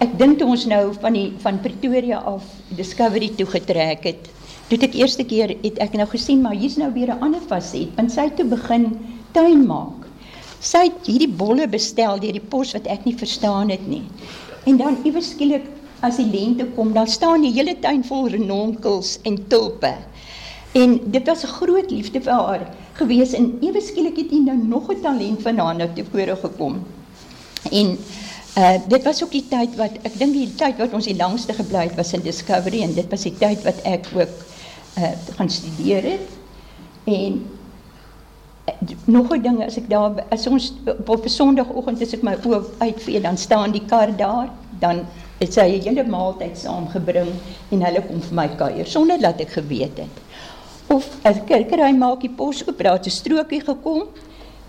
ek 0.00 0.18
dink 0.18 0.38
toe 0.38 0.48
ons 0.48 0.66
nou 0.66 0.92
van 1.00 1.12
die 1.12 1.32
van 1.38 1.60
Pretoria 1.60 2.18
af 2.18 2.44
Discovery 2.68 3.30
toe 3.36 3.46
getrek 3.46 4.04
het, 4.04 4.28
toe 4.68 4.78
ek 4.78 4.94
eerste 4.94 5.24
keer 5.24 5.56
het 5.62 5.78
ek 5.78 5.92
nou 5.92 6.06
gesien 6.06 6.40
maar 6.42 6.54
hier's 6.54 6.76
nou 6.76 6.92
weer 6.92 7.14
'n 7.14 7.20
ander 7.20 7.40
faset, 7.40 7.88
want 7.96 8.12
sy 8.12 8.28
het 8.28 8.36
toe 8.36 8.46
begin 8.46 8.98
tuin 9.32 9.66
maak. 9.66 10.08
Sy 10.60 10.86
het 10.88 11.06
hierdie 11.06 11.28
bolle 11.28 11.66
bestel 11.68 12.20
deur 12.22 12.32
die 12.32 12.48
pos 12.54 12.72
wat 12.76 12.86
ek 12.86 13.04
nie 13.04 13.16
verstaan 13.18 13.70
het 13.70 13.86
nie. 13.88 14.04
En 14.64 14.76
dan 14.78 15.00
iewes 15.04 15.32
skielik 15.34 15.66
as 16.02 16.18
die 16.18 16.26
lente 16.26 16.66
kom, 16.76 16.92
dan 16.94 17.06
staan 17.06 17.42
die 17.42 17.52
hele 17.54 17.74
tuin 17.82 18.02
vol 18.04 18.28
renonkels 18.30 19.18
en 19.26 19.38
tulpe. 19.48 19.94
En 20.72 21.00
dit 21.04 21.26
was 21.26 21.44
'n 21.44 21.54
groot 21.58 21.90
liefde 21.90 22.20
vir 22.20 22.32
haar 22.32 22.66
gewees 22.92 23.32
en 23.32 23.58
ewe 23.60 23.80
skielik 23.80 24.16
het 24.16 24.30
hy 24.30 24.40
nou 24.44 24.56
nog 24.56 24.90
'n 24.90 25.00
talent 25.02 25.42
van 25.42 25.58
haar 25.58 25.76
nou 25.76 25.88
te 25.94 26.04
vore 26.04 26.36
gekom. 26.36 26.84
En 27.70 27.98
uh 28.56 28.76
dit 28.88 29.02
was 29.02 29.22
ook 29.24 29.30
die 29.30 29.48
tyd 29.48 29.76
wat 29.76 29.92
ek 30.02 30.18
dink 30.18 30.32
die 30.32 30.54
tyd 30.54 30.76
wat 30.76 30.92
ons 30.92 31.04
die 31.08 31.16
langste 31.16 31.52
gebly 31.52 31.86
het 31.88 31.96
was 31.96 32.12
in 32.12 32.20
Discovery 32.20 32.82
en 32.82 32.94
dit 32.94 33.08
was 33.10 33.22
die 33.22 33.36
tyd 33.38 33.62
wat 33.64 33.80
ek 33.82 34.06
ook 34.14 34.34
uh 34.98 35.12
gaan 35.36 35.50
studeer 35.50 36.02
het. 36.02 36.28
En 37.04 37.44
nog 39.04 39.32
'n 39.32 39.42
ding 39.42 39.62
as 39.64 39.76
ek 39.76 39.88
daar 39.88 40.24
as 40.30 40.46
ons 40.46 40.72
op 41.06 41.24
'n 41.24 41.28
Sondagoggend 41.28 42.02
as 42.02 42.14
ek 42.14 42.22
my 42.22 42.36
oë 42.44 42.64
uitvee 42.78 43.20
dan 43.20 43.36
staan 43.36 43.72
die 43.72 43.86
kar 43.86 44.16
daar, 44.16 44.48
dan 44.80 45.06
het 45.38 45.52
sy 45.52 45.66
'n 45.66 45.82
hele 45.82 46.04
maaltyd 46.04 46.58
saamgebring 46.58 47.30
en 47.70 47.82
hulle 47.82 48.02
kom 48.02 48.20
vir 48.20 48.34
my 48.34 48.48
kuier 48.48 48.86
sonder 48.86 49.20
dat 49.20 49.40
ek 49.40 49.50
geweet 49.50 49.98
het 49.98 50.16
of 50.92 51.08
as 51.24 51.40
ek 51.40 51.70
kry 51.70 51.90
maak 51.96 52.20
die 52.24 52.32
pos 52.32 52.62
oop, 52.66 52.78
daar 52.78 52.98
het 52.98 53.06
'n 53.06 53.10
strokie 53.10 53.60
gekom. 53.60 54.08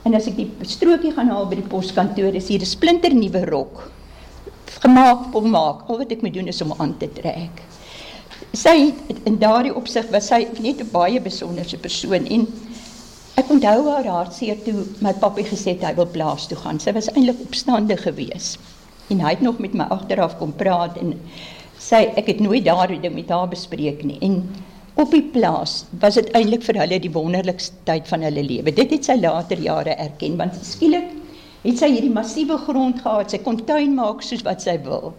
En 0.03 0.15
as 0.15 0.27
ek 0.27 0.35
die 0.35 0.51
strokie 0.61 1.11
gaan 1.11 1.29
haal 1.29 1.47
by 1.47 1.55
die 1.55 1.69
poskantoor, 1.73 2.35
is 2.35 2.47
hier 2.47 2.59
'n 2.59 2.65
splinter 2.65 3.13
nuwe 3.13 3.45
rok. 3.45 3.91
Gemaak 4.79 5.35
om 5.35 5.49
maak. 5.49 5.89
Al 5.89 5.97
wat 5.97 6.11
ek 6.11 6.21
moet 6.21 6.33
doen 6.33 6.47
is 6.47 6.61
om 6.61 6.73
aan 6.77 6.97
te 6.97 7.07
trek. 7.13 7.61
Sy 8.53 8.93
in 9.25 9.39
daardie 9.39 9.75
opsig 9.75 10.09
was 10.11 10.27
sy 10.27 10.47
net 10.59 10.81
'n 10.81 10.89
baie 10.91 11.21
besonderse 11.21 11.77
persoon 11.77 12.25
en 12.25 12.47
ek 13.39 13.49
onthou 13.49 13.87
haar 13.89 14.07
hartseer 14.09 14.59
toe 14.65 14.83
my 15.01 15.13
pappa 15.21 15.41
gesê 15.47 15.73
het 15.73 15.85
hy 15.87 15.93
wil 15.97 16.09
plaas 16.15 16.45
toe 16.49 16.57
gaan. 16.59 16.79
Sy 16.81 16.93
was 16.93 17.09
eintlik 17.13 17.41
opstandig 17.47 18.03
geweest. 18.05 18.59
En 19.11 19.23
hy 19.23 19.33
het 19.35 19.41
nog 19.45 19.59
met 19.63 19.73
my 19.77 19.87
agteraf 19.93 20.37
kom 20.39 20.53
praat 20.59 20.99
en 21.01 21.15
sy 21.81 22.05
ek 22.19 22.29
het 22.29 22.43
nooit 22.43 22.65
daardie 22.65 23.01
ding 23.01 23.15
met 23.17 23.33
haar 23.33 23.49
bespreek 23.51 24.03
nie. 24.05 24.19
En 24.25 24.43
op 25.01 25.11
die 25.11 25.23
plaas 25.33 25.81
was 26.03 26.19
dit 26.19 26.29
eintlik 26.37 26.63
vir 26.67 26.79
hulle 26.83 27.01
die 27.01 27.11
wonderlikste 27.13 27.81
tyd 27.89 28.07
van 28.11 28.23
hulle 28.27 28.45
lewe. 28.45 28.71
Dit 28.71 28.93
het 28.93 29.09
sy 29.09 29.17
later 29.19 29.59
jare 29.59 29.97
erken 29.97 30.37
want 30.37 30.61
skielik 30.61 31.09
het 31.63 31.79
sy 31.79 31.89
hierdie 31.93 32.11
massiewe 32.13 32.57
grond 32.67 32.99
gehad. 33.01 33.31
Sy 33.31 33.39
kon 33.43 33.57
tuin 33.67 33.95
maak 33.97 34.21
soos 34.25 34.43
wat 34.45 34.61
sy 34.61 34.75
wil. 34.85 35.13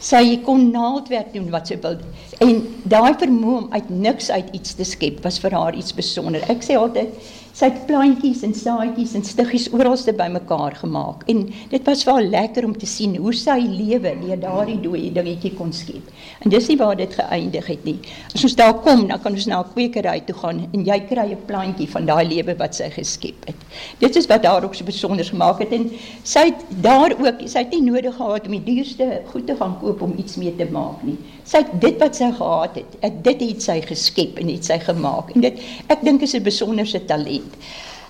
Sy 0.00 0.40
kon 0.46 0.70
naaldwerk 0.72 1.34
doen 1.34 1.50
wat 1.52 1.68
sy 1.70 1.76
wil. 1.84 1.98
En 2.40 2.62
daai 2.88 3.12
vermoë 3.20 3.58
om 3.58 3.68
uit 3.74 3.90
niks 3.92 4.30
uit 4.32 4.48
iets 4.56 4.74
te 4.78 4.86
skep 4.88 5.20
was 5.24 5.38
vir 5.42 5.54
haar 5.56 5.76
iets 5.76 5.92
besonder. 5.96 6.44
Ek 6.52 6.64
sê 6.64 6.78
altyd 6.80 7.12
sy 7.60 7.68
het 7.68 7.80
plantjies 7.84 8.40
en 8.46 8.54
saadjies 8.56 9.10
en 9.18 9.24
stiggies 9.26 9.66
oralste 9.76 10.14
bymekaar 10.16 10.78
gemaak 10.80 11.26
en 11.28 11.42
dit 11.68 11.88
was 11.88 12.04
vir 12.06 12.14
haar 12.14 12.28
lekker 12.34 12.64
om 12.64 12.72
te 12.72 12.88
sien 12.88 13.18
hoe 13.20 13.34
sy 13.36 13.58
lewe 13.60 14.14
deur 14.22 14.40
daardie 14.40 14.78
dooie 14.80 15.10
dingetjie 15.12 15.52
kon 15.58 15.72
skep. 15.76 16.06
En 16.40 16.52
dis 16.54 16.70
nie 16.70 16.78
waar 16.80 16.96
dit 16.96 17.12
geëindig 17.18 17.66
het 17.68 17.84
nie. 17.84 17.96
As 18.32 18.46
ons 18.48 18.56
daar 18.56 18.78
kom, 18.80 19.04
dan 19.10 19.20
kan 19.20 19.36
ons 19.36 19.48
na 19.50 19.60
'n 19.60 19.72
kwekery 19.74 20.22
toe 20.24 20.36
gaan 20.40 20.62
en 20.72 20.84
jy 20.84 20.98
kry 21.10 21.26
'n 21.32 21.44
plantjie 21.46 21.88
van 21.88 22.06
daai 22.06 22.24
lewe 22.28 22.56
wat 22.56 22.74
sy 22.74 22.88
geskep 22.88 23.44
het. 23.46 23.60
Dit 23.98 24.16
is 24.16 24.26
wat 24.26 24.42
daar 24.42 24.64
ook 24.64 24.74
so 24.74 24.84
besonder 24.84 25.24
gemaak 25.24 25.58
het 25.58 25.72
en 25.72 25.90
sy 26.22 26.46
het 26.48 26.64
daar 26.82 27.12
ook, 27.12 27.44
sy 27.44 27.58
het 27.58 27.70
nie 27.70 27.82
nodig 27.82 28.16
gehad 28.16 28.46
om 28.46 28.52
die 28.52 28.64
duurste 28.64 29.22
goed 29.32 29.46
te 29.46 29.56
gaan 29.56 29.76
koop 29.80 30.02
om 30.02 30.14
iets 30.16 30.36
mee 30.36 30.56
te 30.56 30.66
maak 30.70 31.02
nie. 31.02 31.18
Sy 31.50 31.64
het 31.64 31.70
dit 31.82 31.96
wat 31.98 32.14
sy 32.14 32.28
gehad 32.36 32.76
het, 32.78 32.98
dit 33.26 33.40
het 33.42 33.62
sy 33.64 33.80
geskep 33.82 34.38
en 34.38 34.50
het 34.52 34.68
sy 34.68 34.76
gemaak. 34.84 35.32
En 35.34 35.42
dit 35.42 35.62
ek 35.90 36.04
dink 36.06 36.22
is 36.22 36.34
'n 36.38 36.46
besonderse 36.46 37.00
talent. 37.04 37.56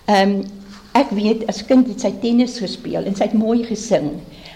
Ehm 0.07 0.35
um, 0.35 0.43
ek 0.93 1.11
weet 1.15 1.47
as 1.49 1.63
kind 1.65 1.87
het 1.89 2.01
sy 2.01 2.11
tennis 2.21 2.59
gespeel 2.59 3.07
en 3.07 3.15
sy 3.15 3.25
het 3.31 3.39
mooi 3.39 3.65
gesing. 3.65 4.11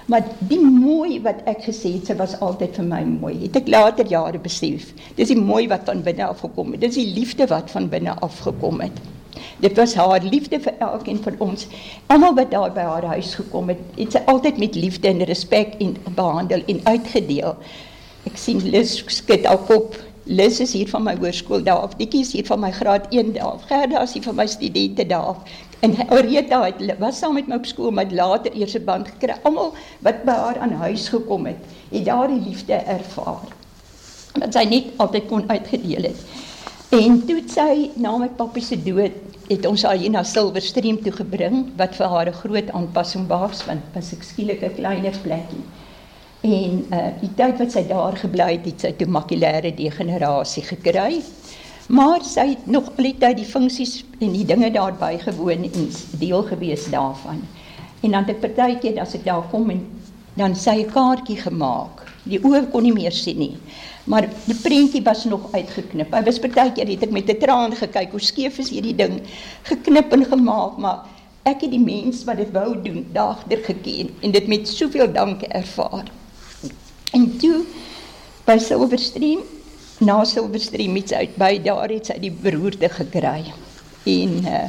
Maar 0.06 0.26
die 0.50 0.60
mooi 0.60 1.20
wat 1.22 1.40
ek 1.48 1.62
gesê 1.64 1.94
het, 1.94 2.10
sy 2.10 2.16
was 2.18 2.34
altyd 2.40 2.76
vir 2.76 2.84
my 2.84 3.00
mooi. 3.04 3.34
Het 3.46 3.56
ek 3.62 3.68
later 3.68 4.06
jare 4.06 4.38
besef. 4.38 4.90
Dis 5.16 5.32
die 5.32 5.40
mooi 5.40 5.68
wat 5.68 5.86
van 5.88 6.02
binne 6.02 6.26
af 6.26 6.42
gekom 6.44 6.72
het. 6.72 6.80
Dis 6.80 6.98
die 6.98 7.14
liefde 7.14 7.46
wat 7.46 7.70
van 7.70 7.88
binne 7.88 8.12
af 8.20 8.38
gekom 8.44 8.80
het. 8.80 9.00
Dit 9.60 9.76
was 9.76 9.94
haar 9.94 10.20
liefde 10.20 10.60
vir 10.60 10.74
elkeen 10.78 11.22
van 11.22 11.34
ons. 11.38 11.66
Almal 12.06 12.34
wat 12.34 12.50
daar 12.50 12.72
by 12.74 12.84
haar 12.84 13.08
huis 13.14 13.34
gekom 13.34 13.72
het, 13.72 13.80
het 13.96 14.12
sy 14.12 14.22
altyd 14.26 14.58
met 14.58 14.74
liefde 14.74 15.08
en 15.08 15.24
respek 15.24 15.74
en 15.80 15.96
behandel 16.14 16.62
en 16.66 16.80
uitgedeel. 16.84 17.56
Ek 18.24 18.36
sien 18.36 18.60
Lis 18.70 19.04
skud 19.06 19.44
haar 19.44 19.62
kop 19.68 19.96
Lis 20.24 20.60
is 20.64 20.72
hier 20.72 20.88
van 20.88 21.02
my 21.04 21.12
hoërskool 21.18 21.60
daar. 21.64 21.90
Dikkie 21.98 22.22
is 22.24 22.30
hier 22.32 22.46
van 22.48 22.62
my 22.62 22.70
graad 22.72 23.10
1 23.12 23.34
daar. 23.36 23.58
Gerda 23.68 24.00
is 24.02 24.14
hier 24.16 24.22
van 24.24 24.38
my 24.38 24.46
studente 24.48 25.04
daar. 25.06 25.36
En 25.84 25.96
Rita 26.08 26.62
het 26.64 26.98
was 26.98 27.18
saam 27.18 27.34
met 27.34 27.46
my 27.46 27.58
op 27.60 27.66
skool 27.68 27.90
met 27.92 28.12
later 28.12 28.52
eers 28.56 28.74
'n 28.74 28.84
band 28.84 29.08
gekry. 29.08 29.36
Almal 29.42 29.74
wat 30.00 30.24
by 30.24 30.32
haar 30.32 30.58
aan 30.58 30.72
huis 30.72 31.08
gekom 31.08 31.46
het, 31.46 31.60
het 31.90 32.04
daardie 32.04 32.40
liefde 32.40 32.72
ervaar. 32.72 33.44
Wat 34.32 34.52
sy 34.52 34.64
net 34.64 34.84
altyd 34.96 35.26
kon 35.26 35.50
uitgedeel 35.50 36.02
het. 36.02 36.20
En 36.88 37.26
toe 37.26 37.42
sy 37.46 37.90
na 37.94 38.16
my 38.16 38.28
pappa 38.28 38.60
se 38.60 38.82
dood 38.82 39.12
het 39.48 39.66
ons 39.66 39.82
haar 39.82 39.96
hier 39.96 40.10
na 40.10 40.22
Silverstream 40.22 41.02
toe 41.02 41.12
gebring 41.12 41.72
wat 41.76 41.94
vir 41.94 42.06
haar 42.06 42.28
'n 42.28 42.32
groot 42.32 42.70
aanpassing 42.70 43.26
was 43.28 43.64
want 43.66 43.82
was 43.94 44.12
ek 44.12 44.22
skielik 44.22 44.62
'n 44.62 44.74
kleiner 44.74 45.18
plekkie. 45.22 45.64
En 46.44 46.84
uh 46.92 47.10
die 47.22 47.30
tyd 47.38 47.56
wat 47.56 47.72
sy 47.72 47.86
daar 47.88 48.16
gebly 48.20 48.50
het, 48.58 48.66
het 48.68 48.82
sy 48.84 48.90
toe 48.98 49.06
makulêre 49.08 49.70
degenerasie 49.72 50.64
gekry. 50.66 51.22
Maar 51.88 52.24
sy 52.24 52.50
het 52.50 52.66
nog 52.68 52.90
al 52.92 53.06
die 53.08 53.14
tyd 53.20 53.38
die 53.38 53.48
funksies 53.48 54.02
en 54.18 54.32
die 54.36 54.44
dinge 54.44 54.68
daarby 54.74 55.14
gewoon 55.22 55.64
en 55.64 55.86
deel 56.20 56.42
gewees 56.50 56.84
daarvan. 56.92 57.40
En 58.02 58.10
dan 58.10 58.26
het 58.26 58.34
ek 58.34 58.42
partykeer 58.42 59.00
as 59.00 59.14
ek 59.16 59.24
daar 59.24 59.46
kom 59.48 59.70
en 59.72 59.80
dan 60.36 60.56
sy 60.56 60.82
'n 60.82 60.90
kaartjie 60.92 61.38
gemaak. 61.40 62.02
Die 62.24 62.40
oë 62.40 62.68
kon 62.72 62.82
nie 62.82 62.92
meer 62.92 63.12
sien 63.12 63.38
nie. 63.38 63.56
Maar 64.04 64.28
die 64.44 64.58
prentjie 64.62 65.02
was 65.02 65.24
nog 65.24 65.48
uitgeknip. 65.52 66.12
Hy 66.12 66.22
was 66.24 66.38
partykeer 66.38 66.88
het 66.88 67.02
ek 67.02 67.10
met 67.10 67.30
'n 67.30 67.38
traan 67.38 67.72
gekyk 67.72 68.10
hoe 68.10 68.20
skeef 68.20 68.58
is 68.58 68.68
hierdie 68.68 68.96
ding 68.96 69.20
geknip 69.62 70.12
en 70.12 70.24
gemaak, 70.24 70.76
maar 70.76 71.06
ek 71.44 71.60
het 71.60 71.70
die 71.70 71.80
mens 71.80 72.24
wat 72.24 72.36
dit 72.36 72.52
wou 72.52 72.82
doen 72.82 73.06
daagter 73.12 73.64
geken 73.64 74.10
en 74.20 74.30
dit 74.30 74.46
met 74.46 74.68
soveel 74.68 75.12
dank 75.12 75.42
ervaar. 75.42 76.04
En 77.14 77.36
toe 77.38 77.62
by 78.44 78.56
Silverstream, 78.58 79.44
na 80.02 80.24
Silverstream 80.26 80.96
iets 80.98 81.14
uit 81.14 81.36
by 81.38 81.52
daar 81.62 81.92
het 81.92 82.10
sy 82.10 82.16
die 82.18 82.32
beroerte 82.34 82.90
gekry. 82.90 83.44
En 84.10 84.32
uh, 84.50 84.64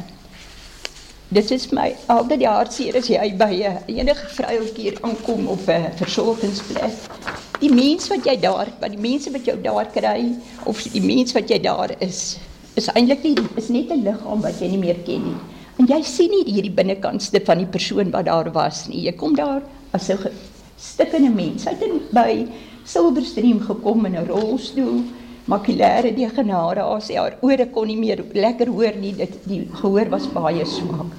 dit 1.34 1.50
is 1.56 1.66
my 1.74 1.88
altyd 2.12 2.44
die 2.44 2.48
hartseer 2.48 2.98
as 3.00 3.10
jy 3.10 3.26
by 3.40 3.50
'n 3.50 3.66
uh, 3.72 3.98
enige 3.98 4.30
vroueltjie 4.36 4.94
aankom 5.02 5.50
op 5.56 5.66
'n 5.66 5.88
uh, 5.88 5.90
versorgingsplek. 5.98 7.10
Die 7.58 7.72
mense 7.72 8.14
wat 8.14 8.24
jy 8.30 8.38
daar, 8.38 8.70
wat 8.80 8.94
die 8.94 9.04
mense 9.10 9.32
wat 9.34 9.44
jou 9.44 9.58
daar 9.62 9.90
kry 9.90 10.38
of 10.70 10.82
die 10.94 11.02
mense 11.02 11.34
wat 11.34 11.50
jy 11.50 11.58
daar 11.58 11.90
is, 11.98 12.38
is 12.78 12.86
eintlik 12.94 13.22
nie 13.26 13.34
is 13.56 13.68
net 13.68 13.90
'n 13.90 14.06
liggaam 14.06 14.40
wat 14.40 14.60
jy 14.60 14.68
nie 14.70 14.84
meer 14.86 15.02
ken 15.02 15.24
nie. 15.24 15.40
En 15.78 15.86
jy 15.86 16.02
sien 16.02 16.30
nie 16.30 16.46
hierdie 16.46 16.76
binnekantste 16.78 17.42
van 17.44 17.58
die 17.58 17.72
persoon 17.74 18.10
wat 18.10 18.30
daar 18.30 18.52
was 18.52 18.86
nie. 18.86 19.02
Jy 19.02 19.12
kom 19.12 19.34
daar 19.34 19.62
as 19.90 20.08
'n 20.08 20.30
stikkende 20.76 21.30
mens. 21.30 21.64
Hy 21.64 21.74
het 21.74 21.84
in, 21.86 22.00
by 22.14 22.46
Silverstream 22.86 23.60
gekom 23.60 24.06
in 24.06 24.16
'n 24.16 24.26
rolstoel, 24.26 25.02
makulêre 25.44 26.14
degenerasie. 26.14 27.18
Haar 27.18 27.38
ore 27.40 27.66
kon 27.70 27.86
nie 27.86 27.96
meer 27.96 28.24
lekker 28.32 28.68
hoor 28.68 28.96
nie. 29.00 29.14
Dit 29.14 29.38
die 29.44 29.68
gehoor 29.72 30.08
was 30.08 30.28
baie 30.32 30.64
swak. 30.64 31.12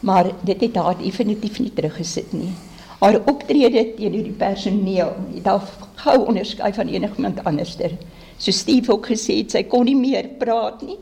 Maar 0.00 0.32
dit 0.44 0.60
het 0.60 0.76
haar 0.76 0.98
definitief 0.98 1.58
nie 1.58 1.72
teruggesit 1.72 2.32
nie. 2.32 2.52
Haar 3.00 3.20
optrede 3.26 3.94
teenoor 3.96 4.22
die 4.22 4.38
personeel 4.38 5.12
het 5.34 5.46
haar 5.46 5.62
gou 5.94 6.18
onderskei 6.26 6.72
van 6.72 6.88
enigiemand 6.88 7.44
anderster. 7.44 7.90
So 8.38 8.50
Steve 8.50 8.92
ook 8.92 9.06
gesê 9.06 9.44
sy 9.48 9.62
kon 9.64 9.84
nie 9.84 9.96
meer 9.96 10.28
praat 10.38 10.82
nie. 10.82 10.98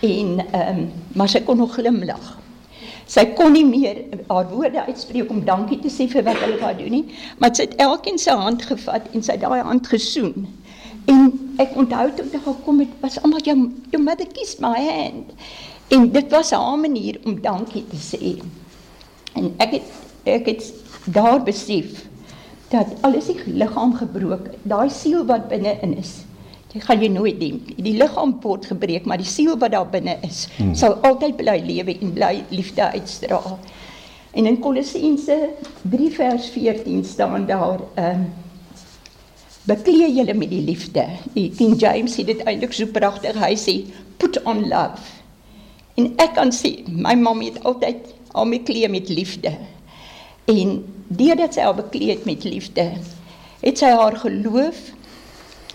En 0.00 0.38
ehm 0.52 0.78
um, 0.78 0.90
maar 1.14 1.28
sy 1.28 1.40
kon 1.40 1.56
nog 1.56 1.74
glimlag. 1.74 2.39
Sy 3.10 3.24
kon 3.34 3.56
nie 3.56 3.64
meer 3.66 4.04
haar 4.28 4.46
woorde 4.52 4.84
uitspreek 4.86 5.30
om 5.34 5.42
dankie 5.46 5.80
te 5.82 5.90
sê 5.90 6.06
vir 6.12 6.22
wat 6.28 6.38
hulle 6.44 6.60
wou 6.60 6.70
doen 6.78 6.94
nie, 6.94 7.06
maar 7.42 7.50
sy 7.56 7.66
het 7.66 7.80
elkeen 7.82 8.20
se 8.22 8.34
hand 8.38 8.62
gevat 8.68 9.08
en 9.10 9.24
sy 9.26 9.34
daai 9.42 9.62
hand 9.66 9.88
gesoen. 9.90 10.46
En 11.10 11.32
ek 11.62 11.74
onthou 11.80 12.06
toe 12.14 12.28
ek 12.28 12.44
gekom 12.44 12.84
het, 12.84 12.92
was 13.02 13.18
almal 13.24 13.42
jou 13.42 13.56
jou 13.90 14.02
mother 14.04 14.30
kissed 14.30 14.62
my 14.62 14.76
hand. 14.78 15.34
En 15.90 16.06
dit 16.14 16.30
was 16.30 16.52
haar 16.54 16.78
manier 16.78 17.18
om 17.26 17.40
dankie 17.42 17.82
te 17.90 17.98
sê. 17.98 18.36
En 19.34 19.50
ek 19.58 19.80
het 19.80 19.98
ek 20.30 20.46
het 20.52 20.70
daar 21.10 21.40
besef 21.42 22.04
dat 22.70 22.86
alles 23.02 23.26
die 23.26 23.40
liggaam 23.58 23.96
gebroken, 23.98 24.54
daai 24.62 24.90
siel 24.94 25.24
wat 25.26 25.48
binne 25.50 25.72
in 25.82 25.96
is, 25.98 26.20
Jy 26.70 26.80
gaan 26.86 27.00
jy 27.02 27.08
nooit 27.10 27.38
die 27.40 27.54
die 27.82 27.96
liggaam 27.98 28.36
word 28.44 28.68
gebreek, 28.70 29.06
maar 29.08 29.18
die 29.18 29.26
siel 29.26 29.56
wat 29.58 29.72
daar 29.74 29.88
binne 29.90 30.16
is, 30.26 30.44
hmm. 30.56 30.74
sal 30.78 30.94
altyd 31.06 31.34
bly 31.40 31.56
lewe 31.66 31.96
en 31.98 32.12
bly 32.14 32.34
liefde 32.54 32.86
uitstraal. 32.94 33.58
En 34.38 34.46
in 34.46 34.60
Kolossense 34.62 35.36
3 35.82 36.10
vers 36.14 36.46
14 36.54 37.04
staan 37.04 37.48
daar 37.50 37.82
ehm 37.94 38.22
um, 38.22 38.28
beklee 39.70 40.08
julle 40.14 40.34
met 40.34 40.50
die 40.50 40.62
liefde. 40.64 41.04
Die 41.34 41.50
King 41.54 41.74
James 41.78 42.14
sê 42.16 42.24
dit 42.26 42.40
eintlik 42.48 42.72
so 42.74 42.86
pragtig. 42.90 43.36
Hy 43.38 43.54
sê 43.58 43.74
put 44.18 44.38
on 44.48 44.64
love. 44.68 45.02
En 45.98 46.08
ek 46.22 46.34
kan 46.38 46.50
sê 46.54 46.80
my 46.88 47.14
mamma 47.18 47.50
het 47.50 47.60
altyd 47.68 48.08
al 48.32 48.48
my 48.50 48.62
klee 48.66 48.88
met 48.88 49.10
liefde. 49.12 49.52
En 50.50 50.78
deurdat 51.10 51.54
sy 51.54 51.66
haar 51.66 51.76
bekleed 51.78 52.24
met 52.26 52.46
liefde, 52.46 52.86
het 53.60 53.82
sy 53.82 53.90
haar 53.94 54.16
geloof 54.22 54.78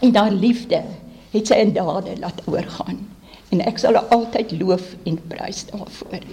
en 0.06 0.12
daar 0.12 0.32
liefde 0.32 0.84
het 1.32 1.48
sy 1.48 1.58
in 1.66 1.74
dade 1.74 2.14
laat 2.20 2.42
oorgaan 2.46 3.02
en 3.50 3.62
ek 3.66 3.82
sal 3.82 3.98
haar 3.98 4.14
altyd 4.14 4.54
loof 4.60 4.94
en 5.10 5.20
prys 5.28 5.66
daarvoor. 5.72 6.26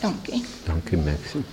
Dankie. 0.00 0.44
Dankie 0.64 0.98
Maxie. 1.04 1.44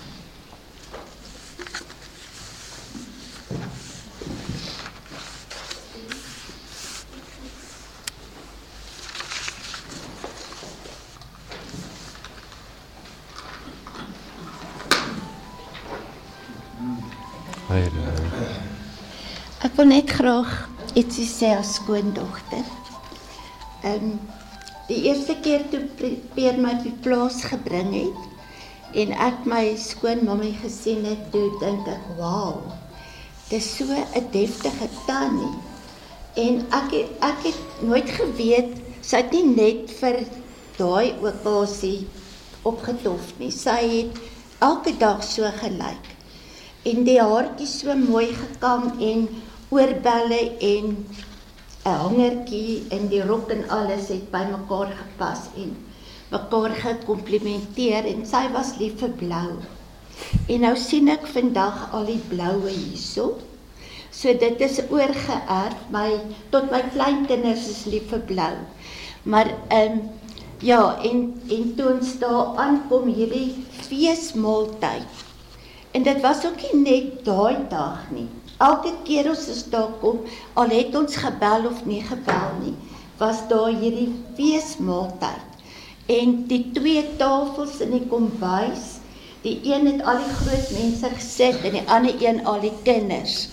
Ek 19.65 19.73
wil 19.81 19.87
net 19.89 20.09
graag 20.09 20.51
ietsie 20.95 21.27
sê 21.27 21.51
as 21.59 21.75
skoondogter. 21.79 22.65
Ehm 23.83 24.11
um, 24.11 24.19
die 24.87 25.01
eerste 25.09 25.33
keer 25.41 25.63
toe 25.71 25.81
Peer 26.35 26.59
my 26.61 26.75
by 26.83 26.91
plaas 27.01 27.39
gebring 27.49 27.89
het 27.95 28.97
en 29.01 29.13
ek 29.27 29.47
my 29.49 29.63
skoonmammie 29.81 30.53
gesien 30.61 31.01
het, 31.09 31.23
toe 31.33 31.49
dink 31.59 31.87
ek, 31.89 32.03
"Wow. 32.17 32.71
Dis 33.49 33.65
so 33.77 33.85
'n 33.85 34.31
deftige 34.31 34.89
tannie." 35.07 35.55
En 36.35 36.65
ek 36.71 36.91
het, 36.91 37.09
ek 37.19 37.39
het 37.43 37.81
nooit 37.81 38.09
geweet 38.09 38.75
sy 39.05 39.21
het 39.21 39.33
nie 39.35 39.45
net 39.45 39.91
vir 39.99 40.23
daai 40.79 41.13
opasie 41.21 42.07
opgetof 42.65 43.35
nie. 43.39 43.51
Sy 43.53 43.77
het 43.81 44.19
elke 44.65 44.95
dag 44.97 45.23
so 45.23 45.49
gelyk. 45.59 46.09
En 46.89 47.03
die 47.05 47.19
haartjies 47.21 47.79
so 47.81 47.93
mooi 47.97 48.27
gekam 48.33 48.91
en 49.01 49.27
oorbelle 49.69 50.41
en 50.59 50.85
'n 51.85 51.97
hangertjie 52.01 52.83
en 52.89 53.07
die 53.07 53.23
rok 53.23 53.49
en 53.55 53.63
alles 53.69 54.07
het 54.13 54.29
bymekaar 54.31 54.91
gepas 55.01 55.49
en 55.55 55.75
mekaar 56.31 56.73
gekomplimenteer 56.83 58.05
en 58.11 58.25
sy 58.25 58.45
was 58.53 58.77
lief 58.79 58.99
vir 58.99 59.13
blou. 59.19 59.49
En 60.47 60.61
nou 60.65 60.75
sien 60.79 61.09
ek 61.13 61.27
vandag 61.27 61.89
al 61.93 62.05
die 62.09 62.21
bloue 62.29 62.71
hierso. 62.71 63.35
So 64.15 64.33
dit 64.33 64.61
is 64.61 64.79
oorgeerf. 64.89 65.75
My 65.91 66.07
tot 66.53 66.71
my 66.71 66.81
kleinkinders 66.93 67.67
is 67.73 67.83
lief 67.91 68.07
vir 68.13 68.23
blou. 68.31 68.53
Maar 69.23 69.51
ehm 69.69 69.99
um, 69.99 70.09
ja, 70.63 70.97
en 71.03 71.41
en 71.51 71.75
toe 71.75 71.91
ons 71.93 72.17
daar 72.19 72.55
aankom 72.63 73.11
hierdie 73.11 73.65
feesmaaltyd. 73.89 75.23
En 75.91 76.03
dit 76.03 76.21
was 76.21 76.45
ook 76.45 76.61
nie 76.63 76.81
net 76.81 77.25
daai 77.25 77.67
dag 77.69 78.07
nie. 78.11 78.29
Elke 78.57 78.93
keer 79.03 79.27
as 79.29 79.47
ons 79.51 79.63
daar 79.71 79.91
kom, 79.99 80.21
al 80.55 80.71
het 80.71 80.95
ons 80.95 81.17
gebel 81.19 81.67
of 81.67 81.81
nie 81.85 82.01
gebel 82.07 82.53
nie, 82.61 82.75
was 83.19 83.41
daar 83.49 83.73
hierdie 83.75 84.13
feesmaaltyd. 84.37 85.59
En 86.07 86.37
die 86.47 86.61
twee 86.75 87.03
tafels 87.19 87.81
in 87.83 87.91
die 87.97 88.05
kombuis, 88.07 89.01
die 89.43 89.57
een 89.67 89.89
het 89.89 90.05
al 90.07 90.21
die 90.21 90.37
groot 90.39 90.71
mense 90.77 91.11
gesit 91.17 91.67
en 91.67 91.75
die 91.77 91.83
ander 91.91 92.15
een 92.23 92.45
al 92.45 92.61
die 92.63 92.73
kinders. 92.87 93.49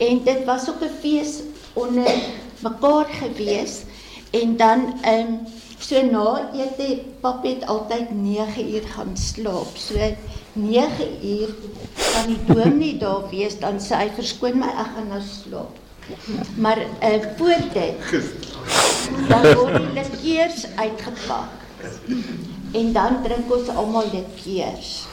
En 0.00 0.22
dit 0.24 0.44
was 0.48 0.68
ook 0.70 0.82
'n 0.82 0.96
fees 1.02 1.42
onder 1.74 2.08
mekaar 2.64 3.06
gewees 3.20 3.84
en 4.30 4.56
dan 4.56 4.94
ehm 5.02 5.20
um, 5.20 5.38
so 5.78 6.02
na 6.02 6.50
ete 6.54 7.02
papie 7.20 7.54
het 7.54 7.66
altyd 7.66 8.10
9 8.10 8.74
uur 8.74 8.86
gaan 8.94 9.16
slaap. 9.16 9.76
So 9.76 9.94
9 10.56 11.08
uur 11.22 11.54
kan 11.96 12.26
die 12.26 12.40
dominee 12.48 12.96
daar 12.98 13.28
wees 13.30 13.58
dan 13.60 13.80
sê 13.80 14.00
hy 14.00 14.08
verskoon 14.16 14.58
my 14.60 14.70
ek 14.72 14.94
gaan 14.96 15.10
nou 15.12 15.22
slaap. 15.24 15.82
Maar 16.56 16.78
eh 17.00 17.14
uh, 17.14 17.22
voor 17.36 17.62
dit 17.74 17.98
dan 19.28 19.44
word 19.54 19.76
die 19.76 19.92
likeurs 19.98 20.66
uitgepak. 20.76 21.50
En 22.72 22.92
dan 22.92 23.22
drink 23.22 23.52
ons 23.52 23.68
almal 23.68 24.08
likeurs. 24.12 25.06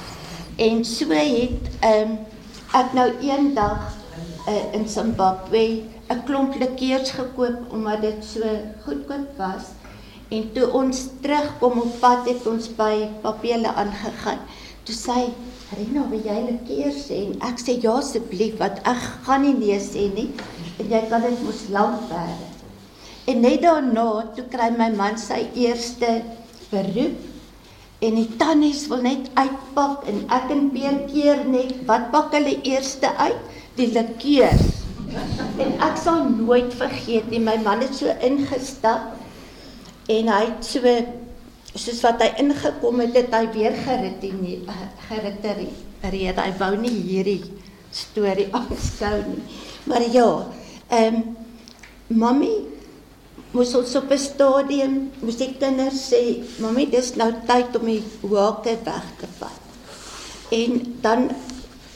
En 0.55 0.85
so 0.85 1.09
het 1.09 1.69
um, 1.81 2.17
ek 2.73 2.93
nou 2.93 3.09
eendag 3.21 3.93
uh, 4.47 4.73
in 4.73 4.87
Zimbabwe 4.89 5.83
'n 6.09 6.23
klomp 6.25 6.55
likeurs 6.59 7.11
gekoop 7.11 7.71
omdat 7.71 8.01
dit 8.01 8.25
so 8.25 8.41
goedkoop 8.85 9.37
was. 9.37 9.73
En 10.29 10.51
toe 10.53 10.71
ons 10.71 11.07
terugkom 11.21 11.79
op 11.79 11.99
pad 11.99 12.27
het 12.27 12.47
ons 12.47 12.69
by 12.75 13.07
Papele 13.21 13.73
aangegaan. 13.73 14.39
Toe 14.85 14.95
sê 14.95 15.19
"Rena, 15.77 16.03
wil 16.09 16.19
jy 16.19 16.39
likeurs 16.49 17.07
hê?" 17.09 17.19
En 17.27 17.49
ek 17.49 17.59
sê, 17.59 17.81
"Ja 17.83 17.97
asseblief, 17.97 18.57
want 18.59 18.77
ek 18.85 19.01
gaan 19.25 19.41
nie 19.41 19.53
nee 19.53 19.79
sê 19.79 20.13
nie. 20.13 20.29
En 20.79 20.89
jy 20.89 21.01
kan 21.09 21.21
dit 21.21 21.43
mos 21.43 21.69
lank 21.69 22.09
bere." 22.09 22.47
En 23.27 23.41
net 23.41 23.61
daarna 23.61 24.33
toe 24.35 24.45
kry 24.51 24.69
my 24.77 24.89
man 24.95 25.17
sy 25.17 25.47
eerste 25.55 26.21
beroep 26.71 27.15
en 28.01 28.15
die 28.15 28.29
tannies 28.37 28.87
wil 28.87 29.01
net 29.01 29.29
uitpak 29.33 30.07
en 30.07 30.25
ek 30.29 30.51
en 30.51 30.69
Peer 30.71 30.97
keer 31.07 31.45
net 31.45 31.85
wat 31.87 32.11
pak 32.11 32.33
hulle 32.33 32.61
eerste 32.63 33.07
uit? 33.17 33.39
die 33.75 33.89
likeurs. 33.93 34.81
En 35.61 35.75
ek 35.85 35.97
sal 36.01 36.27
nooit 36.29 36.73
vergeet 36.77 37.29
nie, 37.31 37.41
my 37.41 37.55
man 37.65 37.83
het 37.85 37.93
so 37.97 38.13
ingestap 38.25 39.13
en 40.11 40.29
hy 40.29 40.41
het 40.45 40.65
so 40.67 40.93
soos 41.73 42.01
wat 42.05 42.21
hy 42.21 42.29
ingekom 42.43 43.01
het, 43.01 43.15
het 43.17 43.33
hy 43.33 43.47
weer 43.53 43.75
gerit 43.85 44.25
nie 44.37 44.59
geriterie. 45.09 45.71
Hy 46.03 46.51
wou 46.59 46.73
nie 46.77 46.93
hierdie 46.93 47.41
storie 47.93 48.49
aanskou 48.59 49.17
nie. 49.29 49.41
Maar 49.89 50.05
ja, 50.13 50.29
ehm 50.89 51.15
um, 51.15 51.23
mami 52.13 52.51
moes 53.53 53.73
ons 53.77 53.95
op 53.95 54.11
'n 54.11 54.17
stadium 54.17 55.11
moes 55.21 55.37
die 55.37 55.53
kinders 55.59 56.09
sê, 56.11 56.43
"Mami, 56.59 56.85
dis 56.89 57.15
nou 57.15 57.31
tyd 57.47 57.75
om 57.79 57.85
die 57.85 58.03
hake 58.21 58.77
weg 58.85 59.07
te 59.19 59.27
vat." 59.39 59.61
En 60.51 60.97
dan 61.01 61.29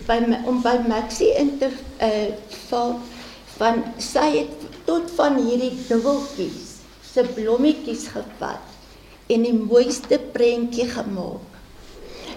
by 0.07 0.19
my, 0.27 0.41
om 0.45 0.61
by 0.61 0.77
Maxie 0.87 1.33
in 1.37 1.57
te 1.59 1.69
uh 2.01 2.29
val 2.69 2.99
van 3.57 3.83
sy 3.97 4.29
het 4.37 4.65
tot 4.85 5.11
van 5.17 5.37
hierdie 5.41 5.73
dubbeltjies 5.87 6.79
se 7.13 7.23
blommetjies 7.35 8.07
gevat 8.13 8.66
en 9.27 9.43
die 9.43 9.53
mooiste 9.53 10.19
prentjie 10.33 10.87
gemaak. 10.89 11.45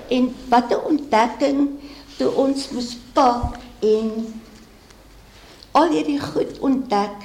En 0.09 0.34
wat 0.49 0.70
'n 0.70 0.84
ontdekking 0.91 1.68
toe 2.16 2.30
ons 2.34 2.68
moes 2.70 2.97
pak 3.12 3.59
en 3.80 4.34
al 5.72 5.88
hierdie 5.88 6.20
goed 6.20 6.59
ontdek 6.59 7.18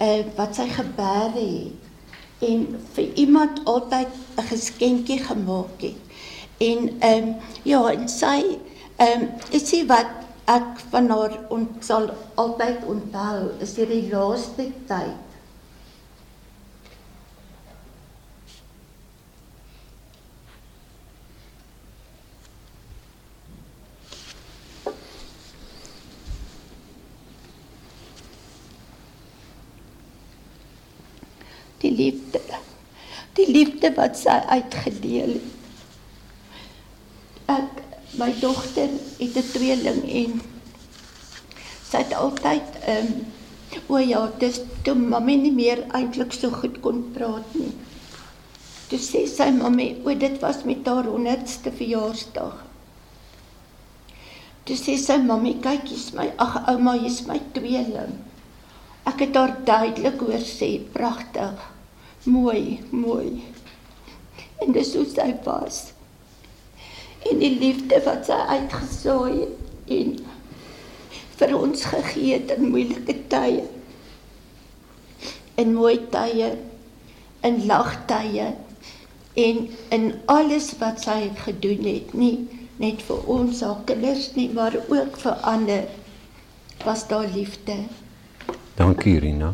uh 0.00 0.24
wat 0.36 0.54
sy 0.54 0.68
gebeure 0.68 1.46
het 1.46 1.80
en 2.48 2.78
vir 2.94 3.06
iemand 3.14 3.64
altyd 3.64 4.08
'n 4.36 4.46
geskenkie 4.48 5.18
gemaak 5.18 5.80
het. 5.80 6.00
En 6.58 7.00
ehm 7.00 7.28
um, 7.28 7.34
ja, 7.62 7.90
en 7.90 8.08
sy 8.08 8.58
Ehm 9.02 9.22
um, 9.22 9.28
ek 9.56 9.64
sê 9.66 9.78
wat 9.88 10.10
ek 10.52 10.80
van 10.92 11.08
haar 11.10 11.32
ont, 11.54 11.78
sal 11.82 12.10
altyd 12.38 12.84
onthou 12.86 13.48
is 13.64 13.72
hierdie 13.78 14.04
laaste 14.12 14.66
tyd. 14.90 15.31
Die 31.82 31.90
liefde. 31.90 32.40
Die 33.36 33.48
liefde 33.50 33.92
wat 33.96 34.16
sy 34.20 34.38
uitgedeel 34.54 35.36
het. 35.36 35.50
Ek 37.52 37.82
my 38.20 38.30
dogter 38.40 38.90
het 39.18 39.36
'n 39.36 39.50
tweeling 39.52 40.02
en 40.22 40.40
sy 41.90 42.02
het 42.04 42.14
altyd 42.14 42.76
ehm 42.86 43.06
um, 43.06 43.24
o 43.88 43.98
ja, 43.98 44.20
dis 44.38 44.60
toe 44.84 44.94
mamma 44.94 45.34
nie 45.36 45.52
meer 45.52 45.84
eintlik 45.96 46.32
so 46.36 46.50
goed 46.50 46.80
kon 46.84 47.02
praat 47.14 47.54
nie. 47.56 47.72
Toe 48.88 48.98
sê 49.00 49.22
sy 49.26 49.48
mamma, 49.56 49.86
o 50.04 50.14
dit 50.24 50.36
was 50.42 50.64
met 50.68 50.86
haar 50.86 51.08
100ste 51.08 51.72
verjaarsdag. 51.72 52.58
Toe 54.68 54.76
sê 54.76 54.98
sy 55.00 55.16
mamma, 55.16 55.54
kyk 55.64 55.88
hier's 55.88 56.10
my 56.12 56.28
ag 56.36 56.58
ouma, 56.74 56.98
hier's 57.00 57.22
my 57.26 57.40
tweeling. 57.56 58.18
Ek 59.08 59.24
het 59.24 59.34
haar 59.36 59.56
duidelik 59.66 60.20
hoor 60.22 60.44
sê, 60.46 60.76
pragtig. 60.94 61.66
Mooi, 62.24 62.80
mooi. 62.90 63.42
En 64.62 64.72
dis 64.72 64.94
hoe 64.94 65.08
sy 65.10 65.32
was 65.46 65.88
en 67.30 67.38
die 67.42 67.52
liefde 67.58 68.00
wat 68.06 68.26
sy 68.26 68.38
uitgesaai 68.50 69.34
het 69.42 69.92
en 69.96 70.16
vir 71.38 71.54
ons 71.58 71.84
gegee 71.92 72.34
het 72.34 72.52
in 72.56 72.68
moeilike 72.72 73.16
tye 73.32 73.62
in 75.62 75.74
mooi 75.76 75.96
tye 76.14 76.50
in 77.46 77.60
lagtye 77.70 78.50
en 79.42 79.62
in 79.96 80.08
alles 80.34 80.72
wat 80.82 81.02
sy 81.06 81.18
het 81.24 81.44
gedoen 81.46 81.86
het 81.88 82.14
nie 82.18 82.36
net 82.82 83.02
vir 83.06 83.26
ons 83.36 83.62
haar 83.66 83.82
kinders 83.90 84.30
nie 84.38 84.48
maar 84.56 84.76
ook 84.82 85.18
vir 85.24 85.44
ander 85.54 85.90
was 86.84 87.06
daar 87.10 87.28
liefde 87.34 87.78
dankie 88.76 89.18
Rina 89.18 89.52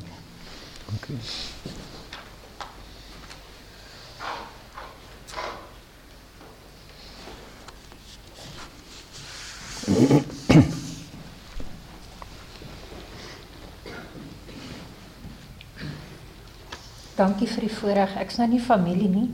dankie 0.90 1.18
Dankie 17.18 17.48
vir 17.50 17.64
die 17.66 17.72
voorreg. 17.72 18.12
Ek's 18.20 18.36
nou 18.38 18.46
nie 18.46 18.60
familie 18.62 19.08
nie. 19.10 19.28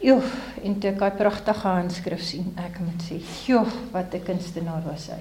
Joh, 0.00 0.24
en 0.64 0.78
toe 0.80 0.90
ek 0.94 0.98
daai 1.02 1.16
pragtige 1.18 1.68
handskrif 1.68 2.22
sien, 2.24 2.54
ek 2.56 2.78
moet 2.80 3.02
sê, 3.04 3.18
joh, 3.46 3.68
wat 3.92 4.14
'n 4.14 4.24
kunstenaar 4.24 4.82
was 4.86 5.10
hy. 5.12 5.20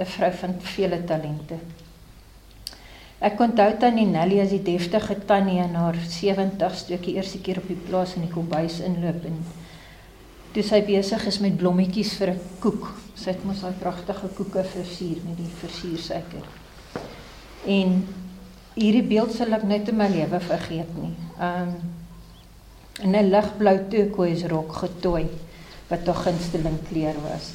'n 0.00 0.06
Vrou 0.06 0.32
van 0.32 0.54
vele 0.60 1.04
talente. 1.04 1.58
Ek 3.20 3.40
onthou 3.40 3.72
tannie 3.78 4.06
Nelly 4.06 4.40
as 4.40 4.50
die 4.50 4.62
deftige 4.62 5.16
tannie 5.26 5.58
in 5.58 5.74
haar 5.74 5.96
70's 5.96 6.84
toe 6.86 6.94
ek 6.94 7.02
die 7.02 7.14
eerste 7.14 7.38
keer 7.38 7.58
op 7.58 7.66
die 7.66 7.80
plaas 7.88 8.14
in 8.14 8.22
die 8.22 8.30
kombuis 8.30 8.78
inloop 8.80 9.24
en 9.24 9.40
toe 10.54 10.62
sy 10.62 10.80
besig 10.86 11.26
is 11.26 11.40
met 11.42 11.56
blommetjies 11.58 12.14
vir 12.14 12.30
'n 12.30 12.40
koek. 12.60 12.94
Sy 13.16 13.30
het 13.30 13.44
mos 13.44 13.60
daai 13.60 13.74
pragtige 13.80 14.28
koeke 14.28 14.64
versier 14.64 15.18
met 15.26 15.36
die 15.36 15.50
versiersuiker. 15.60 16.46
En 17.66 18.06
hierdie 18.74 19.02
beeld 19.02 19.34
sal 19.34 19.52
ek 19.52 19.64
net 19.64 19.88
in 19.88 19.96
my 19.96 20.08
lewe 20.08 20.40
vergeet 20.40 20.94
nie. 21.02 21.14
Um 21.40 21.97
in 23.02 23.14
'n 23.14 23.30
ligblou 23.30 23.78
turquoise 23.88 24.48
rok 24.48 24.72
getooi 24.72 25.26
wat 25.88 26.06
haar 26.06 26.22
gunsteling 26.24 26.78
kleur 26.88 27.16
was. 27.22 27.52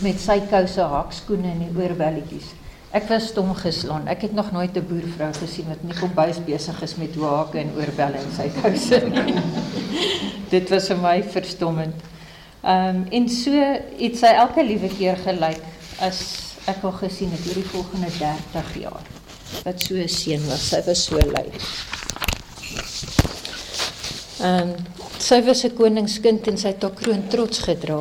Met 0.00 0.20
sy 0.20 0.40
kouse 0.50 0.80
hakskoene 0.80 1.50
en 1.50 1.58
die 1.58 1.72
oorbelletjies. 1.82 2.52
Ek 2.92 3.08
was 3.08 3.30
stom 3.32 3.54
geslaan. 3.56 4.08
Ek 4.08 4.22
het 4.22 4.34
nog 4.36 4.52
nooit 4.52 4.76
'n 4.76 4.86
boervrou 4.88 5.32
gesien 5.32 5.68
wat 5.68 5.82
nie 5.82 5.94
kombuis 5.94 6.44
besig 6.44 6.82
is 6.82 6.96
met 6.96 7.14
hake 7.14 7.58
en 7.58 7.72
oorbelle 7.76 8.18
en 8.18 8.32
sy 8.36 8.50
kouse 8.60 9.00
nie. 9.08 9.34
Dit 10.54 10.68
was 10.68 10.86
vir 10.86 10.96
my 10.96 11.22
verstommend. 11.22 11.94
Ehm 12.62 12.96
um, 12.96 13.06
en 13.10 13.28
so 13.28 13.50
het 13.98 14.16
sy 14.18 14.26
elke 14.26 14.64
liewe 14.64 14.88
keer 14.88 15.16
gelyk 15.16 15.64
as 16.00 16.18
ek 16.66 16.82
haar 16.82 16.98
gesien 17.00 17.30
het 17.30 17.46
oor 17.48 17.54
die 17.54 17.70
volgende 17.72 18.10
30 18.18 18.74
jaar. 18.82 19.02
Wat 19.64 19.80
so 19.80 19.94
'n 19.94 20.08
seun 20.08 20.46
was. 20.48 20.68
Sy 20.68 20.82
was 20.86 21.04
so 21.04 21.16
lui. 21.16 21.48
Ehm 24.42 24.70
um, 24.70 24.74
sy 25.22 25.38
was 25.46 25.62
'n 25.64 25.74
koningskind 25.78 26.46
en 26.50 26.56
sy 26.58 26.72
het 26.72 26.82
haar 26.82 26.94
kroon 26.98 27.28
trots 27.30 27.58
gedra. 27.62 28.00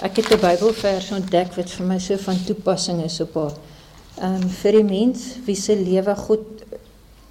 Ek 0.00 0.16
het 0.16 0.30
'n 0.32 0.40
Bybelvers 0.40 1.10
ontdek 1.12 1.52
wat 1.56 1.70
vir 1.70 1.86
my 1.86 1.98
so 1.98 2.16
van 2.16 2.38
toepassing 2.46 3.02
is 3.04 3.20
op 3.20 3.34
haar. 3.34 3.56
Ehm 4.20 4.42
um, 4.42 4.48
vir 4.48 4.72
die 4.72 4.84
mens 4.84 5.20
wie 5.44 5.56
se 5.56 5.76
lewe 5.76 6.14
God 6.16 6.64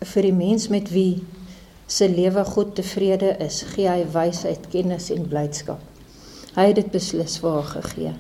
vir 0.02 0.22
die 0.22 0.34
mens 0.34 0.68
met 0.68 0.92
wie 0.92 1.24
se 1.88 2.10
lewe 2.10 2.46
God 2.46 2.76
tevrede 2.76 3.36
is, 3.40 3.64
gee 3.74 3.90
hy 3.90 4.06
wysheid, 4.14 4.70
kennis 4.70 5.10
en 5.10 5.28
blydskap. 5.28 5.82
Hy 6.56 6.68
het 6.68 6.76
dit 6.76 6.92
beslis 6.92 7.40
vir 7.40 7.52
haar 7.52 7.70
gegee. 7.82 8.14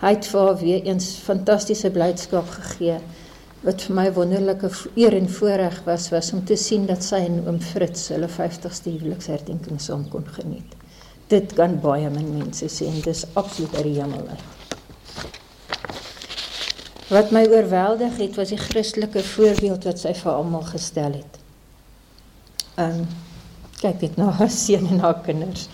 Hy 0.00 0.14
het 0.14 0.26
vir 0.26 0.40
haar 0.40 0.56
weer 0.56 0.82
eens 0.86 1.14
fantastiese 1.24 1.90
blydskap 1.90 2.48
gegee 2.48 3.00
wat 3.66 3.82
vir 3.82 3.96
my 3.98 4.06
wonderlike 4.14 4.70
eer 4.94 5.16
en 5.18 5.26
voorreg 5.28 5.80
was 5.86 6.08
was 6.14 6.30
om 6.32 6.44
te 6.46 6.56
sien 6.56 6.86
dat 6.86 7.02
sy 7.02 7.24
en 7.26 7.40
oom 7.46 7.58
Fritz 7.60 8.08
hulle 8.14 8.28
50ste 8.30 8.92
huweliksherdenking 8.92 9.80
saam 9.82 10.04
kon 10.12 10.26
geniet. 10.36 10.76
Dit 11.28 11.56
kan 11.58 11.74
baie 11.82 12.10
min 12.10 12.30
mense 12.36 12.68
sê 12.70 12.86
en 12.86 13.00
dis 13.04 13.24
absoluut 13.34 13.74
uit 13.76 13.88
die 13.88 13.96
hemel 13.98 14.28
uit. 14.30 14.46
Wat 17.08 17.32
my 17.32 17.42
oorweldig 17.48 18.20
het 18.20 18.36
was 18.36 18.52
die 18.52 18.60
Christelike 18.60 19.24
voorbeeld 19.24 19.88
wat 19.88 20.04
sy 20.04 20.14
vir 20.14 20.32
almal 20.32 20.66
gestel 20.68 21.18
het. 21.18 21.42
Um 22.78 23.02
kyk 23.82 24.06
net 24.06 24.16
na 24.20 24.30
haar 24.38 24.54
seun 24.54 24.86
en 24.86 25.02
haar 25.02 25.18
kinders. 25.26 25.66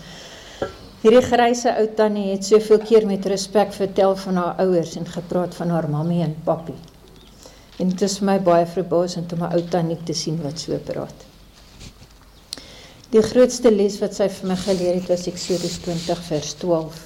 Hierdie 1.05 1.24
grysse 1.26 1.68
ou 1.76 1.85
tannie 1.99 2.30
het 2.30 2.47
soveel 2.49 2.80
keer 2.80 3.05
met 3.05 3.26
respek 3.28 3.76
vertel 3.76 4.16
van 4.24 4.41
haar 4.41 4.64
ouers 4.64 4.97
en 4.97 5.05
gepraat 5.05 5.55
van 5.59 5.74
haar 5.74 5.91
mammie 5.93 6.22
en 6.24 6.37
pappie. 6.47 6.80
En 7.83 7.89
dit 7.91 8.03
is 8.07 8.20
my 8.22 8.39
baie 8.39 8.66
verbaasend 8.66 9.33
om 9.33 9.43
'n 9.43 9.55
ou 9.57 9.62
tannie 9.70 9.99
te 10.05 10.12
sien 10.12 10.43
wat 10.43 10.59
so 10.59 10.79
praat. 10.91 11.25
Die 13.11 13.22
grootste 13.22 13.70
les 13.70 13.99
wat 14.03 14.14
sy 14.14 14.29
vir 14.29 14.49
my 14.49 14.57
geleer 14.57 14.95
het 14.95 15.09
was 15.09 15.27
Eksodus 15.31 15.79
20 15.85 16.22
vers 16.29 16.53
12. 16.55 17.03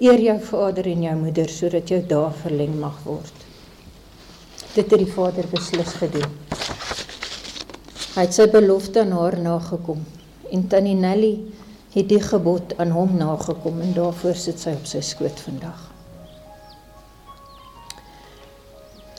Eer 0.00 0.20
jou 0.20 0.40
vader 0.40 0.86
en 0.86 1.02
jou 1.02 1.16
moeder 1.16 1.48
sodat 1.48 1.88
jou 1.88 2.00
dae 2.12 2.30
verleng 2.42 2.78
mag 2.80 2.96
word. 3.04 3.42
Dit 4.74 4.90
het 4.90 4.98
die 4.98 5.12
vader 5.12 5.44
beslis 5.52 5.92
gedoen. 6.00 6.32
Hy 8.14 8.24
het 8.24 8.34
sy 8.34 8.46
belofte 8.50 9.00
aan 9.00 9.12
haar 9.12 9.38
nagekom 9.38 10.00
en 10.50 10.66
tannie 10.68 10.94
Nelly 10.94 11.34
het 11.92 12.08
die 12.08 12.22
gebod 12.22 12.76
aan 12.78 12.90
hom 12.96 13.16
nagekom 13.18 13.80
en 13.80 13.92
daarvoor 13.94 14.34
sit 14.34 14.60
sy 14.60 14.72
op 14.78 14.86
sy 14.86 15.00
skoot 15.00 15.40
vandag. 15.44 15.89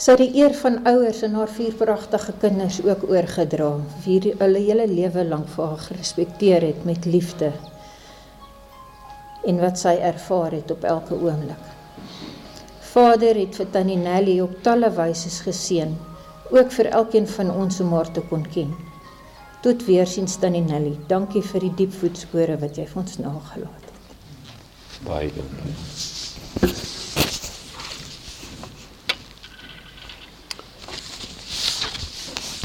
Sy 0.02 0.16
die 0.18 0.32
eer 0.40 0.56
van 0.58 0.80
ouers 0.90 1.20
en 1.28 1.36
haar 1.38 1.52
vier 1.54 1.76
pragtige 1.78 2.34
kinders 2.42 2.80
ook 2.82 3.04
oorgedra, 3.10 3.70
wie 4.06 4.18
hulle 4.40 4.62
hele 4.64 4.88
lewe 4.90 5.26
lank 5.28 5.52
vir 5.54 5.68
haar 5.68 5.84
gerespekteer 5.90 6.66
het 6.66 6.88
met 6.90 7.06
liefde 7.06 7.52
en 9.46 9.58
wat 9.62 9.78
sy 9.82 9.94
ervaar 10.06 10.54
het 10.54 10.72
op 10.74 10.84
elke 10.86 11.18
oomblik. 11.18 11.70
Vader 12.92 13.38
het 13.40 13.58
vir 13.58 13.70
Tannie 13.74 13.98
Nelly 13.98 14.36
op 14.44 14.58
talle 14.66 14.90
wyse 14.94 15.32
geseën, 15.46 15.96
ook 16.52 16.74
vir 16.78 16.92
elkeen 17.02 17.28
van 17.38 17.50
ons 17.54 17.80
om 17.82 17.94
haar 17.98 18.12
te 18.14 18.22
kon 18.30 18.46
ken. 18.54 18.74
Tot 19.66 19.86
weer 19.86 20.10
sien 20.10 20.30
Tannie 20.42 20.66
Nelly. 20.66 20.96
Dankie 21.10 21.42
vir 21.46 21.66
die 21.68 21.74
diep 21.84 21.94
voetspore 22.02 22.58
wat 22.62 22.78
jy 22.78 22.88
vir 22.90 23.04
ons 23.04 23.20
nagelaat 23.22 23.90
het. 23.90 24.16
Baie 25.06 25.30
dankie. 25.38 26.90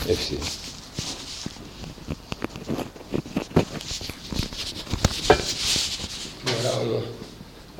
Ja, 0.07 0.15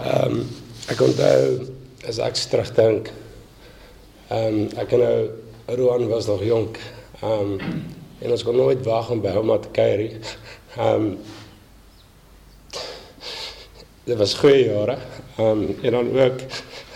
ehm 0.03 0.33
um, 0.33 0.41
ek 0.91 1.05
onthou 1.07 1.71
as 2.09 2.19
ek 2.19 2.35
terugdink. 2.51 3.13
Ehm 4.27 4.59
um, 4.59 4.67
ek 4.75 4.91
nou 4.99 5.31
Roan 5.79 6.09
was 6.11 6.27
nog 6.27 6.43
jonk. 6.43 6.83
Ehm 7.23 7.55
um, 7.55 7.87
en 8.19 8.35
ons 8.35 8.43
kon 8.43 8.59
nooit 8.59 8.83
wag 8.83 9.15
om 9.15 9.23
by 9.23 9.39
te 9.63 9.71
kuier. 9.79 10.19
Ehm 10.75 10.95
um, 10.95 11.19
dit 14.05 14.19
was 14.19 14.35
goeie 14.35 14.67
jare. 14.67 14.99
Ehm 15.39 15.63
um, 15.63 15.79
en 15.83 15.93
dan 16.01 16.19
ook 16.19 16.43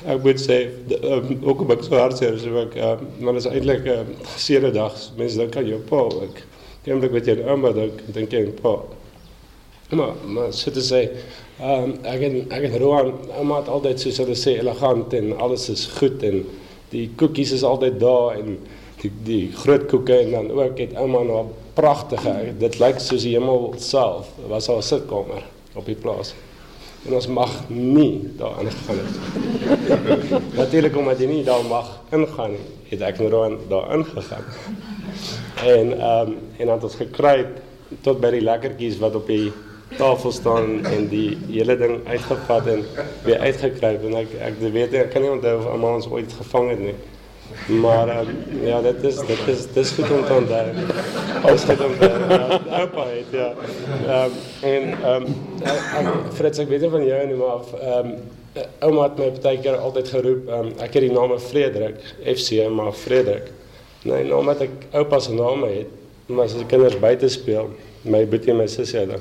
ek 0.07 0.23
moet 0.25 0.41
sê 0.41 0.57
um, 1.03 1.35
ook 1.43 1.67
op 1.67 1.75
ek 1.77 1.85
so 1.85 1.99
hard 1.99 2.17
sê 2.17 2.31
so 2.41 2.63
ek 2.63 2.77
uh, 2.77 2.95
maar 3.21 3.37
is 3.41 3.49
eintlik 3.51 3.85
'n 3.85 4.15
uh, 4.15 4.31
seere 4.37 4.71
dag. 4.73 4.97
Mense 5.17 5.39
dink 5.39 5.57
aan 5.57 5.69
jou 5.69 5.81
pa. 5.91 6.09
Dink 6.85 7.05
ek 7.05 7.13
weet 7.13 7.27
jy 7.27 7.37
ouma 7.45 7.73
dink 7.77 8.03
dink 8.15 8.33
jy 8.33 8.47
pa. 8.63 8.79
Maar 9.91 10.15
maar 10.27 10.53
so 10.53 10.71
te 10.71 10.81
sê 10.81 11.03
ehm 11.61 11.85
um, 11.85 11.95
ek 12.05 12.21
en 12.29 12.37
ek 12.49 12.67
en 12.71 12.79
Roan 12.79 13.13
ouma 13.37 13.61
het 13.61 13.69
altyd 13.69 14.01
soos 14.01 14.19
hulle 14.23 14.37
sê 14.39 14.59
elegant 14.59 15.13
en 15.15 15.33
alles 15.37 15.69
is 15.69 15.87
goed 15.99 16.23
en 16.23 16.45
die 16.91 17.09
koekies 17.17 17.53
is 17.53 17.65
altyd 17.67 17.99
daar 18.01 18.39
en 18.39 18.59
die 19.03 19.11
die 19.25 19.45
groot 19.63 19.87
koeke 19.91 20.17
en 20.25 20.31
dan 20.31 20.51
ook 20.51 20.79
het 20.79 20.95
ouma 20.97 21.23
nou 21.27 21.43
pragtige 21.75 22.55
dit 22.61 22.79
lyk 22.81 23.01
soos 23.01 23.25
die 23.27 23.35
hemel 23.37 23.75
self 23.79 24.31
was 24.49 24.69
haar 24.73 24.83
sitkamer 24.83 25.45
op 25.75 25.87
die 25.87 25.97
plaas 25.97 26.35
en 27.07 27.17
ons 27.17 27.27
mag 27.33 27.53
nie 27.69 28.29
daar 28.37 28.61
ingaan 28.61 29.01
nie. 29.01 29.81
Natuurlik 30.61 30.97
omdat 30.97 31.23
jy 31.23 31.31
nie 31.31 31.45
daar 31.47 31.65
mag 31.65 31.89
ingaan 32.13 32.55
nie, 32.57 32.67
het 32.91 33.05
ek 33.09 33.23
nou 33.23 33.31
daar 33.33 33.57
daar 33.71 33.95
ingegaan. 33.97 34.47
En 35.65 35.97
ehm 35.97 36.29
um, 36.29 36.37
en 36.59 36.67
dan 36.67 36.75
het 36.77 36.87
ons 36.91 37.01
gekry 37.01 37.47
tot 38.05 38.21
by 38.21 38.31
die 38.37 38.45
lekkertjies 38.45 39.01
wat 39.01 39.17
op 39.19 39.27
die 39.27 39.51
tafel 39.97 40.33
staan 40.33 40.85
en 40.87 41.09
die 41.11 41.39
hele 41.49 41.77
ding 41.77 41.97
uitgevat 42.07 42.69
en 42.71 42.85
weer 43.25 43.41
uitgekruip 43.43 44.05
en 44.07 44.21
ek 44.21 44.37
ek 44.51 44.61
weet 44.61 44.95
ek 45.01 45.11
kan 45.15 45.25
nie 45.25 45.33
onthou 45.33 45.57
of 45.59 45.67
almal 45.73 45.99
ons 45.99 46.11
ooit 46.11 46.37
gevang 46.43 46.71
het 46.75 46.85
nie. 46.91 46.99
Maar 47.81 48.21
um, 48.21 48.29
ja, 48.65 48.81
dit 48.81 49.05
is 49.05 49.17
dit 49.27 49.49
is 49.49 49.67
dis 49.73 49.91
goed 49.91 50.11
om 50.11 50.25
te 50.25 50.35
onthou. 50.35 50.67
Ons 51.53 51.65
het 51.65 51.85
om 51.85 51.93
uh, 52.01 52.81
oupa 52.81 53.07
het 53.07 53.31
ja. 53.31 53.53
Ehm 54.07 54.25
um, 54.25 54.37
en 54.61 54.93
ehm 55.03 55.31
um, 56.07 56.13
Frits 56.35 56.59
ek 56.59 56.69
weet 56.69 56.85
nie 56.87 56.93
van 56.97 57.07
jou 57.07 57.27
nie 57.27 57.41
maar 57.41 57.73
ehm 57.81 58.13
um, 58.13 58.15
ouma 58.81 59.03
het 59.07 59.19
my 59.19 59.31
baie 59.43 59.61
keer 59.63 59.77
altyd 59.79 60.09
geroep. 60.15 60.49
Um, 60.49 60.71
ek 60.79 60.97
het 60.99 61.07
die 61.07 61.13
naam 61.15 61.37
Frederik 61.39 62.01
FC 62.25 62.67
maar 62.71 62.93
Frederik. 62.93 63.53
Nee, 64.03 64.25
nou 64.25 64.41
omdat 64.41 64.65
ek 64.67 64.89
oupa 65.03 65.21
se 65.21 65.35
naam 65.37 65.63
het, 65.69 65.91
maar 66.27 66.49
as 66.49 66.57
die 66.57 66.67
kinders 66.67 66.99
buite 66.99 67.29
speel, 67.29 67.69
my 68.03 68.25
boetie 68.27 68.55
en 68.55 68.63
my 68.63 68.67
sussie 68.71 69.03
hulle 69.03 69.21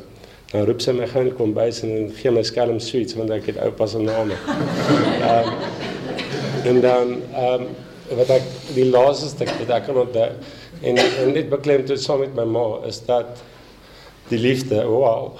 Dan 0.49 0.63
roep 0.65 0.80
sy 0.82 0.95
my 0.97 1.05
gou 1.05 1.21
in 1.21 1.27
die 1.30 1.36
kombuis 1.38 1.84
en 1.86 2.07
gee 2.17 2.32
my 2.34 2.41
skelm 2.47 2.80
sweets 2.82 3.13
want 3.13 3.30
ek 3.36 3.51
het 3.51 3.59
oupa 3.61 3.86
se 3.88 3.99
naam. 4.01 4.32
Ehm 4.34 5.51
en 6.69 6.82
dan 6.82 7.11
ehm 7.34 7.53
um, 7.53 7.67
wat 8.18 8.30
ek 8.39 8.49
die 8.74 8.89
laaste 8.89 9.30
stuk 9.30 9.51
wat 9.60 9.76
ek 9.78 9.86
kan 9.86 9.97
onthou 10.01 10.30
en 10.82 10.97
en 10.97 11.34
dit 11.34 11.49
beklem 11.49 11.86
toe 11.86 11.97
saam 11.97 12.24
met 12.24 12.36
my 12.36 12.45
ma 12.45 12.66
is 12.88 13.01
dat 13.05 13.41
die 14.30 14.39
liefde, 14.39 14.84
wow. 14.86 15.38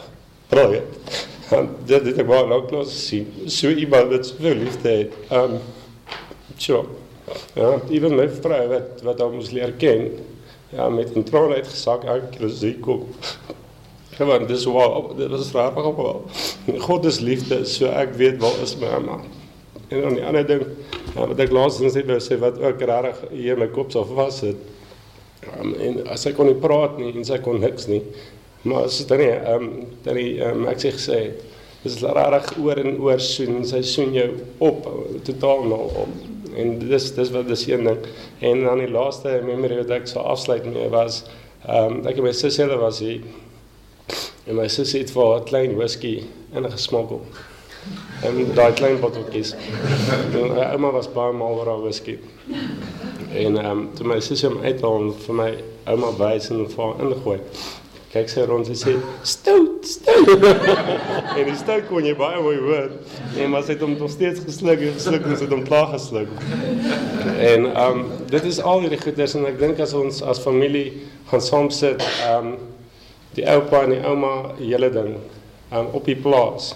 Brilliant. 0.50 1.26
dit 1.90 2.04
dit 2.06 2.18
ek 2.22 2.28
wou 2.30 2.42
nou 2.50 2.64
klos 2.70 2.94
sien. 3.08 3.28
So 3.50 3.70
iemand 3.70 4.10
wat 4.14 4.32
so 4.32 4.56
liefde 4.64 4.96
het. 5.02 5.14
Ehm 5.30 5.58
um, 5.58 5.62
so. 6.58 6.84
Ja, 7.54 7.76
even 7.94 8.18
my 8.18 8.26
vrou 8.34 8.64
wat 8.72 9.04
wat 9.06 9.22
ons 9.28 9.54
leer 9.54 9.74
ken. 9.82 10.10
Ja, 10.74 10.90
met 10.90 11.16
'n 11.16 11.24
traan 11.24 11.54
uitgesak 11.54 12.04
elke 12.04 12.30
keer 12.34 12.46
as 12.50 12.60
sy 12.62 12.74
kom. 12.82 13.06
Gewoon 14.18 14.48
dis 14.48 14.66
wow, 14.66 15.18
dit 15.18 15.30
was 15.30 15.52
raar 15.52 15.74
maar 15.74 15.94
wow. 15.94 16.26
God 16.80 17.06
is 17.06 17.20
liefde, 17.20 17.66
so 17.66 17.86
ek 17.86 18.18
weet 18.18 18.42
waar 18.42 18.58
is 18.62 18.76
my 18.78 18.90
mamma. 18.90 19.22
En 19.90 20.02
dan 20.02 20.14
die 20.14 20.26
ander 20.26 20.48
ding 20.48 20.66
Ja, 21.16 21.26
wat 21.26 21.40
ek 21.42 21.54
laasens 21.54 21.96
net 21.98 22.08
wou 22.10 22.20
sê 22.22 22.38
wat 22.42 22.60
ook 22.62 22.84
regtig 22.86 23.22
hier 23.34 23.58
my 23.58 23.68
kop 23.74 23.94
was 24.14 24.42
het. 24.46 24.60
Um, 25.58 25.74
en 25.82 26.02
as 26.12 26.28
ek 26.30 26.36
kon 26.38 26.50
nie 26.50 26.60
praat 26.60 27.00
nie 27.00 27.14
en 27.16 27.26
sy 27.26 27.40
kon 27.42 27.62
niks 27.64 27.88
nie. 27.90 28.04
Maar 28.68 28.90
as 28.90 29.00
dit 29.02 29.18
nie 29.18 29.32
ehm 29.32 29.66
um, 29.66 29.70
dan 30.06 30.20
die 30.20 30.34
ehm 30.38 30.64
um, 30.64 30.68
ek 30.70 30.84
sê 30.84 30.94
gesê 30.94 31.20
dis 31.84 31.98
regtig 32.04 32.60
oor 32.60 32.82
en 32.84 33.00
oor 33.00 33.24
soen 33.24 33.64
sy 33.66 33.82
soen 33.88 34.14
jou 34.14 34.30
op 34.68 34.86
totaal 35.26 35.66
nou 35.72 35.86
om 36.04 36.16
en 36.60 36.74
dis 36.82 37.12
dis 37.16 37.32
wat 37.32 37.48
dis 37.48 37.68
een 37.70 37.88
ding 37.88 38.02
en 38.50 38.64
dan 38.66 38.82
die 38.84 38.90
laaste 38.92 39.38
memory 39.46 39.78
wat 39.80 39.94
ek 40.02 40.10
sou 40.12 40.26
afsluit 40.28 40.66
mee 40.68 40.90
was 40.92 41.24
ehm 41.66 42.00
um, 42.00 42.02
ek 42.10 42.20
en 42.20 42.28
my 42.28 42.36
sussie 42.36 42.68
was 42.84 43.00
hier 43.06 43.24
en 44.46 44.60
my 44.60 44.68
sussie 44.68 45.06
het 45.06 45.14
vir 45.16 45.38
'n 45.38 45.48
klein 45.52 45.78
whisky 45.80 46.14
ingesmokkel 46.52 47.24
En 48.22 48.54
daai 48.56 48.74
klein 48.74 49.00
botteltjies. 49.00 49.54
En 50.34 50.34
uh, 50.36 50.72
ouma 50.72 50.92
was 50.92 51.12
baie 51.12 51.34
mal 51.34 51.56
oor 51.56 51.68
haar 51.72 51.82
whisky. 51.82 52.18
En 53.34 53.58
ehm 53.58 53.70
um, 53.70 53.84
toe 53.96 54.08
my 54.08 54.20
sussie 54.20 54.50
hom 54.50 54.60
uithaal 54.64 54.98
en 55.04 55.14
vir 55.26 55.38
my 55.40 55.52
ouma 55.94 56.10
wys 56.20 56.50
en 56.52 56.66
vir 56.74 57.06
ingooi. 57.06 57.38
Kyk 58.10 58.32
sy 58.32 58.44
rond 58.50 58.68
en 58.68 58.78
sê 58.78 58.96
stout, 59.22 59.86
stout. 59.86 60.46
en 61.38 61.46
die 61.46 61.56
stout 61.60 61.86
kon 61.88 62.04
jy 62.04 62.16
baie 62.20 62.42
mooi 62.44 62.58
hoor. 62.58 62.90
En 63.38 63.54
maar 63.54 63.64
sy 63.64 63.78
het 63.78 63.86
hom 63.86 63.96
nog 64.02 64.12
steeds 64.12 64.44
gesluk 64.44 64.84
en 64.84 64.98
gesluk 64.98 65.30
en 65.30 65.38
sy 65.38 65.48
het 65.48 65.56
hom 65.56 65.64
klaar 65.70 65.88
gesluk. 65.94 66.36
En 66.42 67.70
ehm 67.70 67.86
um, 67.86 68.04
dit 68.34 68.52
is 68.52 68.60
al 68.60 68.84
hierdie 68.84 69.00
goeders 69.06 69.38
en 69.40 69.48
ek 69.48 69.62
dink 69.62 69.80
as 69.86 69.96
ons 69.96 70.20
as 70.34 70.44
familie 70.44 71.06
gaan 71.32 71.48
saam 71.48 71.72
sit, 71.72 72.04
ehm 72.28 72.52
um, 72.52 72.54
die 73.38 73.48
oupa 73.48 73.86
en 73.86 73.94
die 73.94 74.04
ouma, 74.04 74.36
hele 74.60 74.92
ding, 74.92 75.16
ehm 75.70 75.86
um, 75.86 75.92
op 75.96 76.10
die 76.10 76.20
plaas 76.20 76.74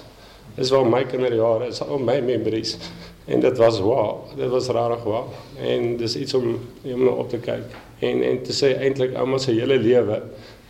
is 0.56 0.70
wel 0.70 0.86
my 0.86 1.04
kinderjare, 1.06 1.68
is 1.68 1.82
al 1.82 1.99
my 1.99 2.20
memories. 2.22 2.78
En 3.26 3.39
dit 3.39 3.58
was 3.58 3.80
wow, 3.80 4.26
dit 4.36 4.49
was 4.49 4.68
rarig 4.68 5.04
wow. 5.04 5.32
En 5.60 5.97
dis 5.97 6.16
iets 6.16 6.34
om 6.34 6.60
om 6.84 7.08
op 7.08 7.30
te 7.30 7.38
kyk. 7.38 7.78
En 7.99 8.24
en 8.24 8.41
te 8.43 8.56
sê 8.56 8.74
eintlik 8.78 9.16
ouma 9.16 9.39
se 9.39 9.51
hele 9.56 9.78
lewe, 9.80 10.22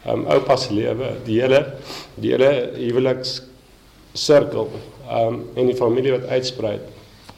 um 0.05 0.25
oupa 0.29 0.57
se 0.57 0.73
lewe, 0.73 1.15
die 1.25 1.39
hele 1.41 1.63
die 2.15 2.31
hele 2.35 2.51
huweliks 2.77 3.39
sirkel, 4.13 4.69
um 5.09 5.41
en 5.55 5.71
die 5.71 5.77
familie 5.77 6.13
wat 6.17 6.29
uitsprei, 6.29 6.77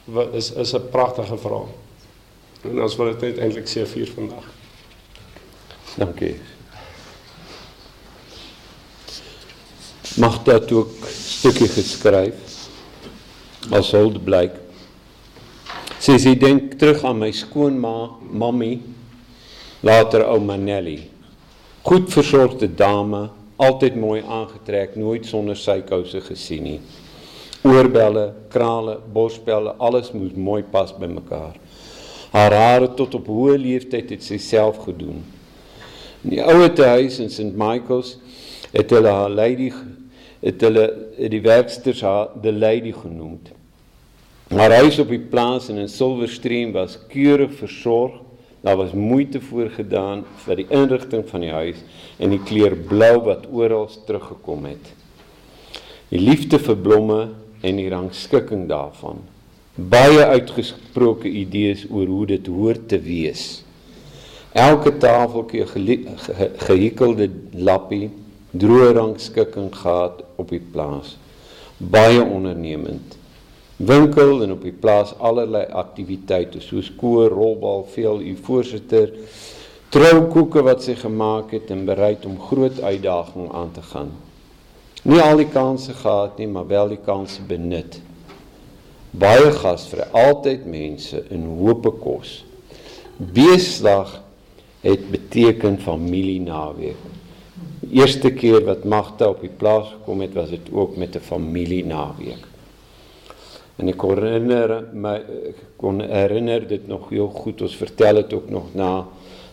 wat 0.04 0.34
is 0.34 0.52
is 0.52 0.74
'n 0.74 0.90
pragtige 0.90 1.36
verhaal. 1.36 1.68
En 2.62 2.82
ons 2.82 2.96
wil 2.96 3.06
dit 3.14 3.20
net 3.20 3.38
eintlik 3.38 3.68
sê 3.68 3.86
vier 3.86 4.10
vandag. 4.14 4.44
Dankie. 5.96 6.36
Mag 10.16 10.38
dat 10.42 10.72
ook 10.72 10.88
stukkie 11.12 11.68
geskryf 11.68 12.54
as 13.76 13.90
hulde 13.92 14.20
blyk. 14.24 14.54
Sy 16.00 16.14
sê 16.22 16.32
dink 16.40 16.78
terug 16.80 17.02
aan 17.04 17.18
my 17.20 17.28
skoonma, 17.36 17.92
mammy, 18.32 18.78
later 19.84 20.24
ou 20.24 20.38
Manelli. 20.40 21.02
Goed 21.84 22.08
versorgde 22.14 22.68
dame, 22.78 23.26
altyd 23.60 23.98
mooi 24.00 24.22
aangetrek, 24.22 24.94
nooit 24.96 25.28
sonder 25.28 25.58
sykouse 25.58 26.22
gesien 26.24 26.64
nie. 26.64 26.78
Oorbelle, 27.66 28.30
krale, 28.52 28.96
borspelle, 29.12 29.74
alles 29.76 30.12
moes 30.16 30.32
mooi 30.32 30.62
pas 30.72 30.94
by 30.96 31.10
mekaar. 31.12 31.58
Haar 32.32 32.56
hare 32.56 32.88
tot 32.96 33.18
op 33.20 33.28
hoë 33.28 33.58
leeftyd 33.60 34.16
het 34.16 34.24
sy 34.24 34.40
self 34.40 34.80
gedoen. 34.88 35.20
In 36.24 36.38
die 36.38 36.42
ouer 36.42 36.72
huis 36.72 37.20
in 37.20 37.28
St 37.28 37.52
Michael's 37.52 38.16
het 38.72 38.90
hulle 38.96 39.12
haar 39.12 39.30
lady 39.30 39.70
het 40.40 40.60
hulle 40.60 40.86
die 41.30 41.40
werksters 41.40 42.02
haar 42.04 42.28
the 42.42 42.52
lady 42.52 42.92
genoemd. 42.92 43.52
Maar 44.54 44.76
huis 44.78 44.98
op 44.98 45.08
die 45.10 45.22
plaas 45.32 45.68
in 45.68 45.78
'n 45.78 45.88
Silverstream 45.88 46.72
was 46.72 46.98
keurig 47.08 47.54
versorg. 47.54 48.12
Daar 48.60 48.76
was 48.76 48.92
moeite 48.92 49.40
voorgedaan 49.40 50.24
vir 50.44 50.56
die 50.56 50.66
inrigting 50.68 51.28
van 51.28 51.40
die 51.40 51.50
huis 51.50 51.76
en 52.18 52.30
die 52.30 52.42
kleur 52.42 52.76
blou 52.76 53.20
wat 53.24 53.46
oral 53.50 53.90
teruggekom 54.06 54.64
het. 54.64 54.94
Die 56.08 56.20
liefde 56.20 56.58
vir 56.58 56.76
blomme 56.76 57.28
en 57.60 57.76
die 57.76 57.88
rangskikking 57.88 58.68
daarvan. 58.68 59.18
Baie 59.74 60.24
uitgesproke 60.24 61.28
idees 61.28 61.86
oor 61.90 62.06
hoe 62.06 62.26
dit 62.26 62.46
hoort 62.46 62.88
te 62.88 63.00
wees. 63.00 63.64
Elke 64.52 64.96
tafeltjie 64.96 65.66
gehekelde 66.56 67.30
lappie 67.52 68.10
droë 68.56 68.92
rangskikking 68.96 69.74
gehad 69.74 70.22
op 70.36 70.50
die 70.52 70.62
plaas. 70.72 71.16
Baie 71.76 72.22
ondernemend. 72.24 73.16
Winkel 73.76 74.42
en 74.42 74.54
op 74.54 74.62
die 74.64 74.72
plaas 74.72 75.12
allerlei 75.20 75.66
aktiwiteite 75.68 76.62
soos 76.64 76.88
koor, 76.96 77.28
rolbal, 77.28 77.84
veel 77.92 78.22
u 78.24 78.36
voorsitter, 78.46 79.10
troukoeke 79.92 80.62
wat 80.64 80.86
sy 80.86 80.94
gemaak 80.96 81.52
het 81.52 81.68
en 81.74 81.84
bereid 81.88 82.24
om 82.26 82.38
groot 82.40 82.80
uitdaging 82.80 83.50
aan 83.52 83.72
te 83.76 83.84
gaan. 83.92 84.14
Nie 85.04 85.20
al 85.22 85.42
die 85.42 85.50
kansse 85.52 85.92
gehad 85.94 86.40
nie, 86.40 86.48
maar 86.48 86.66
wel 86.66 86.88
die 86.94 87.02
kansse 87.04 87.44
benut. 87.46 88.00
Baie 89.16 89.52
gasvry, 89.60 90.08
altyd 90.16 90.64
mense 90.68 91.20
in 91.32 91.44
hope 91.60 91.92
kos. 92.00 92.40
Beesdag 93.16 94.18
het 94.82 95.04
beteken 95.12 95.78
familie 95.80 96.40
naweek 96.40 97.15
eerste 97.92 98.30
keer 98.30 98.64
wat 98.64 98.84
Magda 98.84 99.28
op 99.28 99.40
die 99.40 99.52
plaas 99.52 99.88
gekom 99.92 100.20
het, 100.20 100.34
was 100.34 100.50
dit 100.50 100.68
ook 100.72 100.96
met 100.96 101.16
'n 101.16 101.20
familie 101.20 101.84
naweek. 101.84 102.46
En 103.76 103.88
ek 103.88 104.02
herinner 104.02 104.84
my 104.92 105.22
kon 105.76 106.00
herinner 106.00 106.66
dit 106.66 106.86
nog 106.88 107.08
heel 107.08 107.28
goed. 107.28 107.62
Ons 107.62 107.76
vertel 107.76 108.14
dit 108.14 108.32
ook 108.32 108.48
nog 108.50 108.74
na 108.74 109.06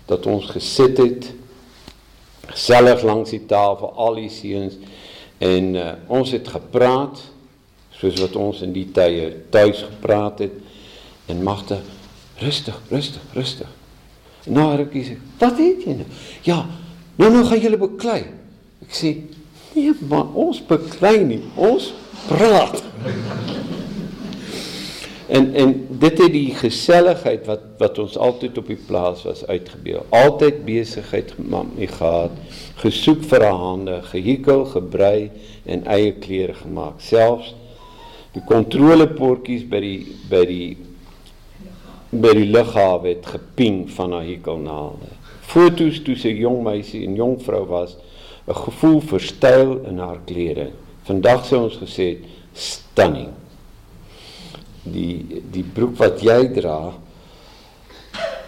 dat 0.06 0.26
ons 0.26 0.46
gesit 0.46 0.98
het 0.98 1.34
langs 3.04 3.30
die 3.30 3.46
tafel 3.46 3.94
al 3.96 4.16
die 4.16 4.30
seuns 4.30 4.78
en 5.38 5.76
uh, 5.76 5.92
ons 6.08 6.32
het 6.32 6.48
gepraat 6.48 7.22
soos 7.90 8.20
wat 8.20 8.36
ons 8.36 8.62
in 8.62 8.74
die 8.74 8.88
tye 8.92 9.32
tuis 9.50 9.82
gepraat 9.82 10.40
het 10.40 10.52
en 11.32 11.44
Magda 11.44 11.80
rustig, 12.44 12.80
rustig, 12.90 13.22
rustig. 13.34 13.70
Nou 14.46 14.76
rukkie 14.76 15.18
"Wat 15.40 15.58
het 15.58 15.84
jy 15.84 15.94
nou?" 15.94 16.08
Ja, 16.42 16.66
Nou 17.16 17.30
nou 17.32 17.44
gaan 17.46 17.62
julle 17.62 17.78
beklei. 17.78 18.22
Ek 18.84 18.96
sê, 18.98 19.12
nee, 19.76 19.94
maar 20.10 20.34
ons 20.40 20.62
beklei 20.66 21.20
nie. 21.28 21.42
Ons 21.56 21.92
praat. 22.28 22.82
en 25.34 25.54
en 25.56 25.72
dit 25.90 26.20
het 26.20 26.32
die 26.34 26.54
geselligheid 26.58 27.46
wat 27.50 27.62
wat 27.80 28.00
ons 28.02 28.18
altyd 28.18 28.58
op 28.58 28.68
die 28.70 28.80
plaas 28.90 29.24
was 29.28 29.46
uitgebeur. 29.48 30.04
Altyd 30.10 30.64
besigheid 30.66 31.34
gehad, 31.98 32.38
gesoek 32.82 33.24
vir 33.32 33.46
'n 33.50 33.60
hande, 33.66 34.02
gehikel, 34.12 34.66
gebrei 34.66 35.32
en 35.66 35.86
eie 35.86 36.12
klere 36.12 36.54
gemaak. 36.54 37.02
Selfs 37.02 37.54
die 38.34 38.44
kontrolepotjies 38.46 39.64
by 39.70 39.80
die 39.80 40.16
by 40.30 40.46
die 40.46 40.78
by 42.10 42.34
die 42.34 42.50
lughawe 42.50 43.08
het 43.08 43.26
geping 43.26 43.90
van 43.90 44.12
haar 44.12 44.26
hikelnaalde 44.26 45.10
foto's 45.54 46.02
toe 46.06 46.16
sy 46.18 46.34
jong 46.42 46.64
meisie 46.66 47.04
en 47.06 47.16
jong 47.18 47.38
vrou 47.46 47.64
was, 47.70 47.96
'n 48.48 48.54
gevoel 48.66 49.00
vir 49.02 49.22
styl 49.22 49.72
in 49.88 50.00
haar 50.00 50.20
klere. 50.26 50.72
Vandag 51.06 51.46
sou 51.46 51.64
ons 51.64 51.78
gesê 51.78 52.18
stunning. 52.54 53.32
Die 54.84 55.42
die 55.52 55.64
broek 55.64 55.98
wat 55.98 56.22
jy 56.22 56.48
dra, 56.54 56.94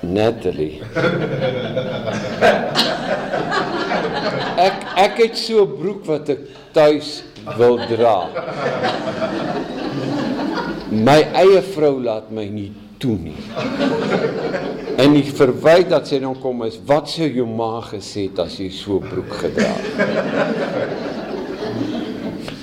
Natalie. 0.02 0.82
Ek 4.58 4.78
ek 4.98 5.18
het 5.18 5.38
so 5.38 5.64
'n 5.64 5.78
broek 5.80 6.06
wat 6.06 6.30
ek 6.30 6.42
tuis 6.74 7.24
wil 7.58 7.78
dra. 7.88 8.30
My 10.92 11.22
eie 11.34 11.62
vrou 11.62 12.02
laat 12.02 12.32
my 12.32 12.46
nie 12.50 12.72
toe 12.98 13.18
nie. 13.20 13.38
En 14.96 15.12
die 15.16 15.26
verwyte 15.28 15.90
dat 15.92 16.08
sy 16.08 16.22
dan 16.24 16.38
kom 16.40 16.64
is, 16.68 16.78
wat 16.88 17.10
sou 17.12 17.28
jou 17.28 17.48
ma 17.50 17.82
gesê 17.84 18.30
het 18.30 18.40
as 18.46 18.56
jy 18.62 18.70
so 18.74 19.04
broek 19.04 19.34
gedra 19.44 19.74
het? 19.76 21.14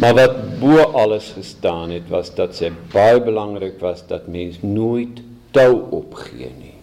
Maar 0.02 0.14
wat 0.18 0.38
bo 0.58 0.82
alles 0.98 1.28
gestaan 1.36 1.92
het 1.94 2.08
was 2.10 2.32
dat 2.34 2.56
sy 2.58 2.72
baie 2.90 3.20
belangrik 3.22 3.76
was 3.82 4.02
dat 4.08 4.26
mens 4.26 4.56
nooit 4.64 5.20
tou 5.54 5.84
opgee 5.94 6.50
nie. 6.58 6.74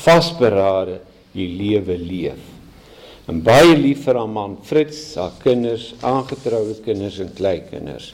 Vasberade 0.00 1.00
die 1.36 1.48
lewe 1.58 1.98
leef. 1.98 2.46
En 3.28 3.42
baie 3.44 3.76
lief 3.76 4.06
vir 4.06 4.16
haar 4.18 4.30
man 4.30 4.56
Fritz, 4.64 5.14
haar 5.20 5.34
kinders, 5.42 5.90
aangetroude 6.00 6.78
kinders 6.86 7.20
en 7.22 7.30
kleinkinders. 7.36 8.08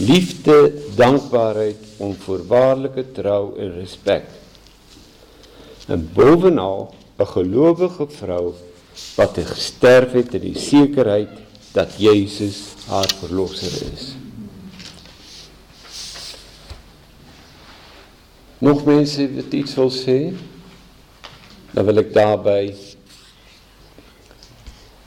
Liefde, 0.00 0.72
dankbaarheid, 0.96 1.76
onvoorwaardelike 2.00 3.04
trou 3.12 3.58
en 3.60 3.74
respek. 3.76 4.24
En 5.86 6.08
bovenal 6.14 6.94
'n 7.18 7.26
gelowige 7.26 8.06
vrou 8.08 8.54
wat 9.16 9.38
gesterf 9.44 10.12
het 10.12 10.34
in 10.34 10.40
die 10.40 10.58
sekerheid 10.58 11.28
dat 11.72 11.98
Jesus 11.98 12.56
haar 12.86 13.10
verlosser 13.18 13.92
is. 13.92 14.14
Nog 18.58 18.84
mense 18.84 19.34
wat 19.34 19.52
iets 19.52 19.74
wil 19.74 19.92
sê? 19.92 20.18
Dan 21.70 21.84
wil 21.84 22.02
ek 22.02 22.12
daarby 22.12 22.74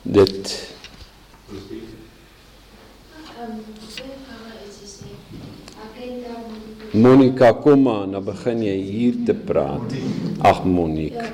dit 0.01 0.53
Monica 6.93 7.51
kom 7.53 7.81
maar, 7.81 8.05
dan 8.11 8.23
begin 8.23 8.59
jy 8.61 8.75
hier 8.85 9.15
te 9.25 9.33
praat. 9.33 9.95
Ag 10.45 10.63
Monica. 10.63 11.25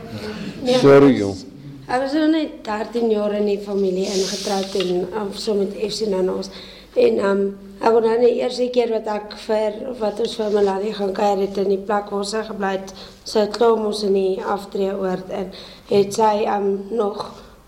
Sorry 0.79 1.17
jong. 1.17 1.35
Ek 1.89 2.03
was 2.05 2.13
nou 2.15 2.29
net 2.31 2.61
13 2.63 3.09
jaar 3.11 3.33
in 3.35 3.49
die 3.49 3.57
familie 3.59 4.05
ingetroud 4.07 4.77
en 4.79 5.01
um, 5.19 5.33
so 5.35 5.57
met 5.59 5.75
FC 5.75 6.07
Nanos. 6.07 6.47
En 6.95 7.19
um 7.25 7.41
ek 7.81 7.91
wou 7.91 8.03
nou 8.05 8.15
die 8.21 8.37
eerste 8.39 8.69
keer 8.71 8.93
wat 8.93 9.09
ek 9.11 9.35
vir 9.43 9.75
wat 9.99 10.21
ons 10.23 10.37
vir 10.39 10.55
Melanie 10.55 10.95
gaan 10.95 11.11
kuier 11.17 11.43
het 11.43 11.59
in 11.59 11.73
die 11.73 11.81
plek 11.91 12.07
waar 12.13 12.25
sy 12.29 12.45
gebly 12.47 12.71
het, 12.77 12.95
sy 13.27 13.43
het 13.43 13.59
klaar 13.59 13.75
mos 13.83 14.05
in 14.07 14.15
die 14.15 14.39
aftreeoord 14.55 15.35
en 15.35 15.51
het 15.91 16.15
sy 16.15 16.33
um 16.55 16.71
nog 16.91 17.25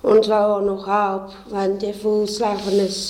ons 0.08 0.32
wou 0.32 0.62
nog 0.64 0.88
help 0.88 1.36
want 1.52 1.84
jy 1.84 1.92
voel 2.00 2.24
sleg 2.40 2.64
van 2.66 2.84
is 2.88 3.02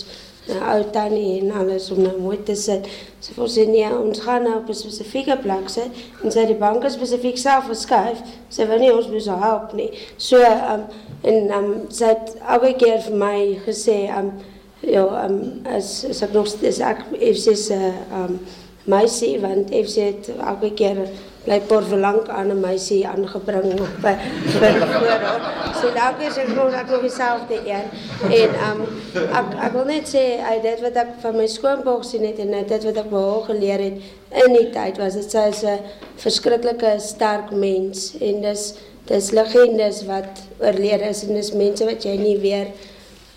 ou 0.59 0.83
tannie 0.91 1.39
en 1.41 1.51
alles 1.61 1.91
om 1.91 2.01
nou 2.01 2.13
mooi 2.19 2.37
te 2.43 2.55
sit. 2.55 2.87
Sy 3.21 3.33
voel 3.37 3.49
sê 3.51 3.65
ons 3.89 4.23
gaan 4.25 4.43
nou 4.43 4.55
op 4.59 4.69
'n 4.69 4.73
spesifieke 4.73 5.37
plek 5.41 5.69
sit 5.69 5.91
en 6.23 6.31
sy 6.31 6.45
die 6.45 6.55
banke 6.55 6.89
spesifiek 6.89 7.37
self 7.37 7.65
verskuif. 7.65 8.21
Sy 8.49 8.67
wil 8.67 8.79
nie 8.79 8.93
ons 8.93 9.07
moet 9.07 9.25
help 9.25 9.73
nie. 9.73 9.91
So 10.17 10.37
um 10.37 10.83
en 11.23 11.51
um 11.57 11.85
sy 11.89 12.05
het 12.05 12.35
elke 12.47 12.73
keer 12.73 12.99
vir 13.01 13.15
my 13.15 13.59
gesê 13.65 14.09
um 14.17 14.31
ja 14.81 15.25
um 15.25 15.61
as 15.65 16.05
as 16.09 16.23
nog 16.33 16.47
steeds 16.47 16.79
ek 16.79 17.05
FC 17.19 17.55
se 17.55 17.93
um 18.13 18.39
meisie 18.85 19.39
want 19.39 19.69
FC 19.69 19.95
het 19.95 20.31
elke 20.39 20.73
keer 20.73 21.07
blykbaar 21.45 21.83
verlang 21.83 22.27
aan 22.29 22.51
'n 22.51 22.59
meisie 22.59 23.07
aangebring 23.07 23.73
by 24.01 24.15
vir 24.59 24.73
voorraad. 24.93 25.41
So 25.81 25.89
dalk 25.93 26.21
is 26.21 26.37
ek 26.37 26.47
nog 26.55 26.73
ek 26.73 26.89
nog 26.89 27.01
dieselfde 27.01 27.57
een. 27.65 27.85
En 28.29 28.49
um 28.69 28.79
ek 29.13 29.47
ek 29.65 29.71
wil 29.73 29.85
net 29.85 30.05
sê 30.15 30.25
uit 30.51 30.61
dit 30.63 30.81
wat 30.81 30.95
ek 30.95 31.07
van 31.21 31.35
my 31.35 31.47
skoonpa 31.47 31.97
gesien 32.03 32.25
het 32.25 32.39
en 32.39 32.51
dit 32.67 32.83
wat 32.83 32.97
ek 32.97 33.09
by 33.09 33.23
haar 33.29 33.43
geleer 33.49 33.79
het 33.79 33.97
in 34.45 34.53
die 34.55 34.69
tyd 34.69 34.97
was 34.97 35.13
dit 35.13 35.31
sy 35.31 35.47
is 35.49 35.63
'n 35.63 35.79
verskriklike 36.15 36.93
sterk 36.99 37.51
mens 37.51 38.13
en 38.19 38.41
dis 38.41 38.73
dis 39.05 39.31
legendes 39.31 40.05
wat 40.05 40.41
oorlede 40.59 41.09
is 41.09 41.23
en 41.23 41.33
dis 41.33 41.53
mense 41.53 41.85
wat 41.85 42.03
jy 42.03 42.17
nie 42.17 42.37
weer 42.37 42.67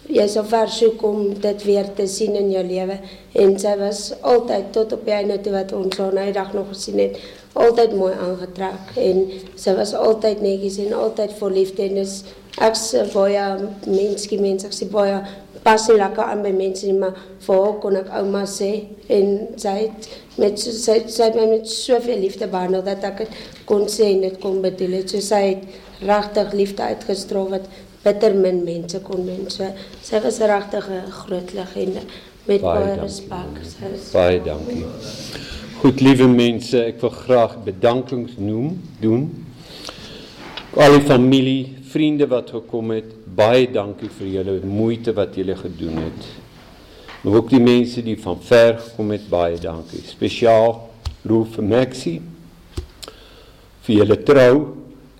jy 0.08 0.26
sou 0.28 0.44
versoek 0.44 1.02
om 1.02 1.32
dit 1.40 1.64
weer 1.64 1.86
te 1.96 2.06
sien 2.06 2.36
in 2.36 2.50
jou 2.52 2.64
lewe 2.64 2.98
en 3.32 3.58
sy 3.58 3.72
was 3.80 4.12
altyd 4.20 4.72
tot 4.72 4.92
op 4.92 5.04
die 5.04 5.14
einde 5.16 5.40
toe 5.40 5.52
wat 5.52 5.72
ons 5.72 5.98
haar 5.98 6.12
nou 6.12 6.26
dag 6.32 6.52
nog 6.52 6.68
gesien 6.68 6.98
het 6.98 7.16
altyd 7.54 7.94
mooi 7.94 8.12
aangetrek 8.14 8.96
en 8.98 9.24
sy 9.56 9.74
was 9.78 9.94
altyd 9.94 10.42
netjies 10.42 10.80
en 10.82 10.96
altyd 11.06 11.36
vol 11.38 11.54
liefde 11.60 11.86
en 11.86 12.00
dis 12.02 12.16
ek 12.62 12.76
se 12.78 13.02
baie 13.14 13.44
menskie 13.86 14.40
mens 14.42 14.66
ek 14.66 14.74
sê 14.74 14.90
baie 14.90 15.22
pas 15.64 15.86
nie 15.88 15.96
lekker 15.96 16.28
aan 16.28 16.42
by 16.44 16.52
mense 16.54 16.84
nie 16.86 16.98
maar 16.98 17.16
vir 17.46 17.62
haar 17.62 17.78
kon 17.82 17.96
ek 17.96 18.10
ouma 18.18 18.42
sê 18.50 18.70
en 19.16 19.30
sy 19.60 19.74
het 19.78 20.10
met 20.36 20.60
sy 20.60 20.98
sy 21.06 21.28
het 21.28 21.38
my 21.38 21.46
met 21.54 21.70
soveel 21.70 22.20
liefde 22.24 22.48
behandel 22.52 22.84
dat 22.86 23.06
ek 23.08 23.24
het 23.24 23.40
kon 23.70 23.86
sê 23.96 24.10
en 24.12 24.22
dit 24.26 24.38
kon 24.42 24.60
bedoel 24.64 24.98
het. 25.00 25.14
So 25.14 25.24
sy 25.24 25.42
het 25.54 26.04
regtig 26.04 26.54
liefde 26.60 26.90
uitgestraal 26.92 27.50
wat 27.56 27.68
bitter 28.04 28.36
min 28.36 28.62
mense 28.66 29.00
kon 29.08 29.24
mens 29.24 29.56
so 29.60 29.72
sy 30.04 30.20
was 30.26 30.40
regtig 30.52 30.88
'n 30.90 31.10
groot 31.22 31.52
legende 31.60 32.02
met 32.44 32.60
baie, 32.60 32.80
baie 32.80 33.00
respek. 33.00 33.52
Baie 34.12 34.42
dankie 34.44 35.63
Goed, 35.84 36.00
liewe 36.00 36.24
mense, 36.32 36.78
ek 36.80 37.02
wil 37.02 37.10
graag 37.12 37.58
bedankings 37.60 38.38
noem, 38.40 38.70
doen. 39.02 39.26
Al 40.80 40.94
die 40.96 41.02
familie, 41.04 41.74
vriende 41.92 42.24
wat 42.30 42.54
gekom 42.54 42.94
het, 42.94 43.10
baie 43.36 43.66
dankie 43.68 44.08
vir 44.16 44.30
julle 44.30 44.54
moeite 44.64 45.12
wat 45.12 45.36
julle 45.36 45.52
gedoen 45.58 45.98
het. 46.06 46.30
Maar 47.20 47.36
ook 47.36 47.52
die 47.52 47.60
mense 47.60 48.00
die 48.06 48.14
van 48.16 48.40
ver 48.48 48.78
gekom 48.78 49.12
het, 49.12 49.26
baie 49.28 49.58
dankie. 49.60 50.00
Spesiaal 50.08 50.72
Roof 51.28 51.60
Maxi 51.60 52.14
vir 53.84 53.94
julle 53.98 54.18
trou 54.24 54.56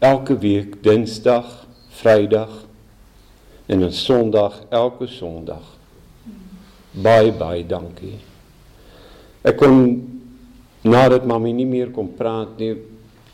elke 0.01 0.39
week 0.41 0.81
Dinsdag, 0.81 1.53
Vrydag 2.01 2.57
en 3.69 3.85
'n 3.85 3.93
Sondag, 3.93 4.63
elke 4.73 5.13
Sondag. 5.13 5.77
Baie 6.97 7.37
baie 7.37 7.67
dankie. 7.69 8.17
Ek 9.45 9.61
kon 9.61 10.14
nadat 10.85 11.25
mami 11.27 11.53
nie 11.57 11.69
meer 11.69 11.91
kon 11.95 12.11
praat 12.17 12.59
nie, 12.61 12.75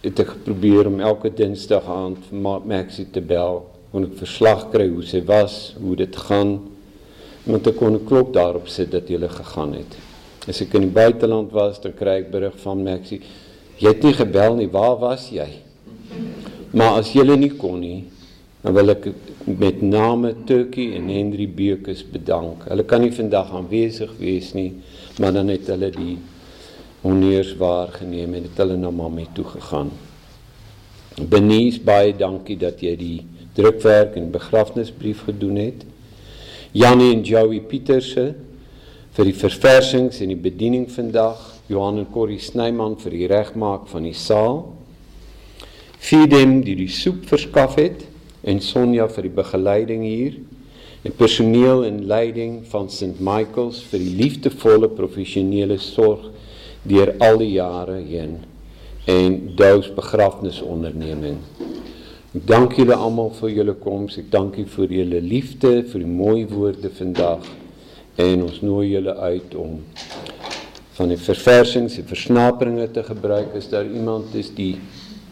het 0.01 0.21
ek 0.23 0.37
geprobeer 0.37 0.89
om 0.89 1.01
elke 1.05 1.33
dinsdag 1.35 1.89
aand 1.91 2.31
Maxie 2.33 3.09
te 3.13 3.21
bel, 3.21 3.65
kon 3.91 4.07
ek 4.07 4.21
verslag 4.21 4.69
kry 4.73 4.87
hoe 4.89 5.03
sy 5.05 5.21
was, 5.27 5.75
hoe 5.81 5.97
dit 5.99 6.17
gaan, 6.29 6.59
want 7.45 7.67
ek 7.67 7.77
kon 7.77 7.95
'n 7.95 8.07
klok 8.07 8.33
daarop 8.33 8.69
sit 8.69 8.91
dat 8.91 9.09
hulle 9.09 9.29
gegaan 9.29 9.75
het. 9.75 9.99
As 10.49 10.61
ek 10.63 10.75
in 10.75 10.89
die 10.89 10.95
buiteland 10.95 11.53
was, 11.53 11.81
dan 11.81 11.93
kry 11.93 12.23
ek 12.23 12.31
berig 12.31 12.57
van 12.63 12.85
Maxie, 12.85 13.21
jy 13.79 13.89
het 13.89 14.03
nie 14.03 14.15
gebel 14.15 14.57
nie, 14.57 14.69
waar 14.69 14.97
was 14.99 15.31
jy? 15.31 15.49
Maar 16.73 17.01
as 17.01 17.13
jy 17.13 17.37
nie 17.37 17.57
kon 17.57 17.81
nie, 17.81 18.05
dan 18.63 18.75
wil 18.75 18.91
ek 18.91 19.09
met 19.45 19.83
name 19.83 20.35
Turkie 20.47 20.95
en 20.95 21.09
Henry 21.09 21.49
Beukes 21.49 22.03
bedank. 22.05 22.69
Hulle 22.69 22.85
kan 22.85 23.01
nie 23.01 23.11
vandag 23.11 23.53
aanwesig 23.57 24.13
wees 24.19 24.53
nie, 24.55 24.75
maar 25.19 25.33
dan 25.33 25.49
het 25.49 25.67
hulle 25.67 25.91
die 25.91 26.19
honneurs 27.03 27.55
waargeneem 27.57 28.35
en 28.35 28.49
het 28.49 28.59
hulle 28.61 28.77
na 28.77 28.91
mamma 28.91 29.25
toe 29.35 29.45
gegaan. 29.45 29.91
Benies 31.21 31.81
baie 31.83 32.13
dankie 32.17 32.57
dat 32.61 32.83
jy 32.85 32.95
die 32.97 33.17
drukwerk 33.57 34.17
en 34.17 34.31
begrafnisbrief 34.33 35.25
gedoen 35.29 35.57
het. 35.61 35.85
Janie 36.73 37.13
en 37.17 37.25
Joey 37.27 37.61
Pieterse 37.67 38.31
vir 39.17 39.27
die 39.27 39.37
verversings 39.37 40.21
en 40.23 40.31
die 40.33 40.39
bediening 40.39 40.87
vandag. 40.93 41.41
Johan 41.71 42.01
en 42.03 42.09
Corrie 42.11 42.41
Snyman 42.43 42.97
vir 42.99 43.15
die 43.15 43.27
regmaak 43.31 43.89
van 43.91 44.07
die 44.07 44.17
saal. 44.17 44.65
Fiedem 46.01 46.61
die 46.67 46.77
die 46.79 46.91
soep 46.91 47.27
verskaf 47.31 47.77
het 47.79 48.07
en 48.43 48.63
Sonja 48.65 49.07
vir 49.13 49.29
die 49.29 49.37
begeleiding 49.37 50.07
hier 50.07 50.39
en 51.05 51.15
personeel 51.17 51.85
en 51.87 52.03
leiding 52.09 52.61
van 52.69 52.89
St 52.93 53.21
Michael's 53.25 53.81
vir 53.91 54.03
die 54.03 54.15
liefdevolle 54.19 54.91
professionele 54.97 55.79
sorg 55.81 56.29
deur 56.83 57.15
al 57.19 57.41
die 57.41 57.53
jare 57.57 57.99
heen 58.05 58.39
en 59.11 59.39
Dou's 59.57 59.89
begrafnisonderneming. 59.95 61.41
Ek 62.31 62.47
dank 62.47 62.77
julle 62.79 62.95
almal 62.95 63.33
vir 63.41 63.51
julle 63.57 63.75
koms. 63.75 64.19
Ek 64.21 64.29
dank 64.31 64.59
u 64.61 64.65
vir 64.77 64.93
julle 65.01 65.21
liefde, 65.25 65.81
vir 65.91 66.05
die 66.05 66.11
mooi 66.11 66.45
woorde 66.51 66.93
vandag 66.95 67.49
en 68.21 68.45
ons 68.47 68.61
nooi 68.63 68.91
julle 68.93 69.15
uit 69.17 69.55
om 69.59 69.79
van 70.99 71.09
die 71.09 71.21
verversings 71.21 71.97
en 71.97 72.09
versnaperinge 72.09 72.89
te 72.93 73.05
gebruik 73.07 73.55
as 73.57 73.71
daar 73.73 73.87
iemand 73.89 74.35
is 74.37 74.51
die 74.53 74.75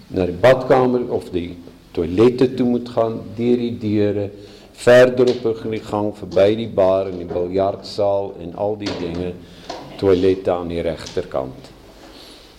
na 0.08 0.24
die 0.28 0.36
badkamer 0.40 1.10
of 1.12 1.28
die 1.34 1.58
toilette 1.92 2.48
toe 2.56 2.66
moet 2.68 2.88
gaan 2.94 3.18
deur 3.36 3.60
die 3.60 3.74
deure 3.82 4.28
verder 4.78 5.28
op 5.34 5.64
die 5.68 5.82
gang 5.84 6.12
verby 6.16 6.48
die 6.62 6.70
bar 6.80 7.10
en 7.10 7.18
die 7.20 7.28
biljartsaal 7.28 8.32
en 8.40 8.54
al 8.56 8.78
die 8.80 8.94
dinge 9.00 9.34
toilette 9.98 10.52
aan 10.52 10.70
die 10.70 10.80
regterkant. 10.82 11.70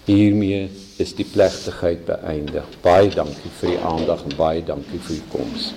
Hiermee 0.10 0.70
is 1.00 1.14
die 1.16 1.26
plegtigheid 1.26 2.06
beëindig. 2.08 2.66
Baie 2.84 3.12
dankie 3.14 3.52
vir 3.60 3.76
die 3.76 3.82
aandag 3.92 4.26
en 4.28 4.36
baie 4.38 4.64
dankie 4.66 5.00
vir 5.06 5.16
u 5.16 5.22
koms. 5.32 5.74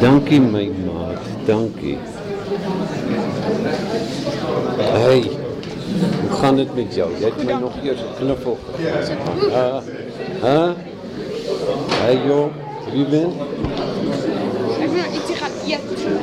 Dankie 0.00 0.40
my 0.40 0.68
maat, 0.84 1.26
dankie. 1.46 1.98
Hey, 4.78 5.45
hoe 6.28 6.36
gaan 6.36 6.36
gaan 6.36 6.56
dit 6.56 6.74
met 6.74 6.94
jou? 6.94 7.10
Jy 7.18 7.24
het 7.24 7.44
my 7.44 7.52
nog 7.52 7.72
eers 7.82 8.00
'n 8.00 8.14
knuffel. 8.18 8.58
Uh, 9.48 9.76
Hæ? 10.42 10.72
Hey 12.02 12.18
joh, 12.26 12.46
wie 12.92 13.06
ben? 13.06 13.32
Ek 14.80 14.90
wil 14.90 15.04
ietsie 15.14 15.36
gaan 15.36 15.50
eet. 15.66 15.80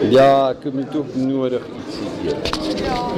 Ja, 0.10 0.50
ek 0.50 0.64
het 0.64 0.96
ook 0.96 1.16
nodig 1.16 1.62
ietsie 1.78 2.08
eet. 2.24 2.80
Ja. 2.84 3.12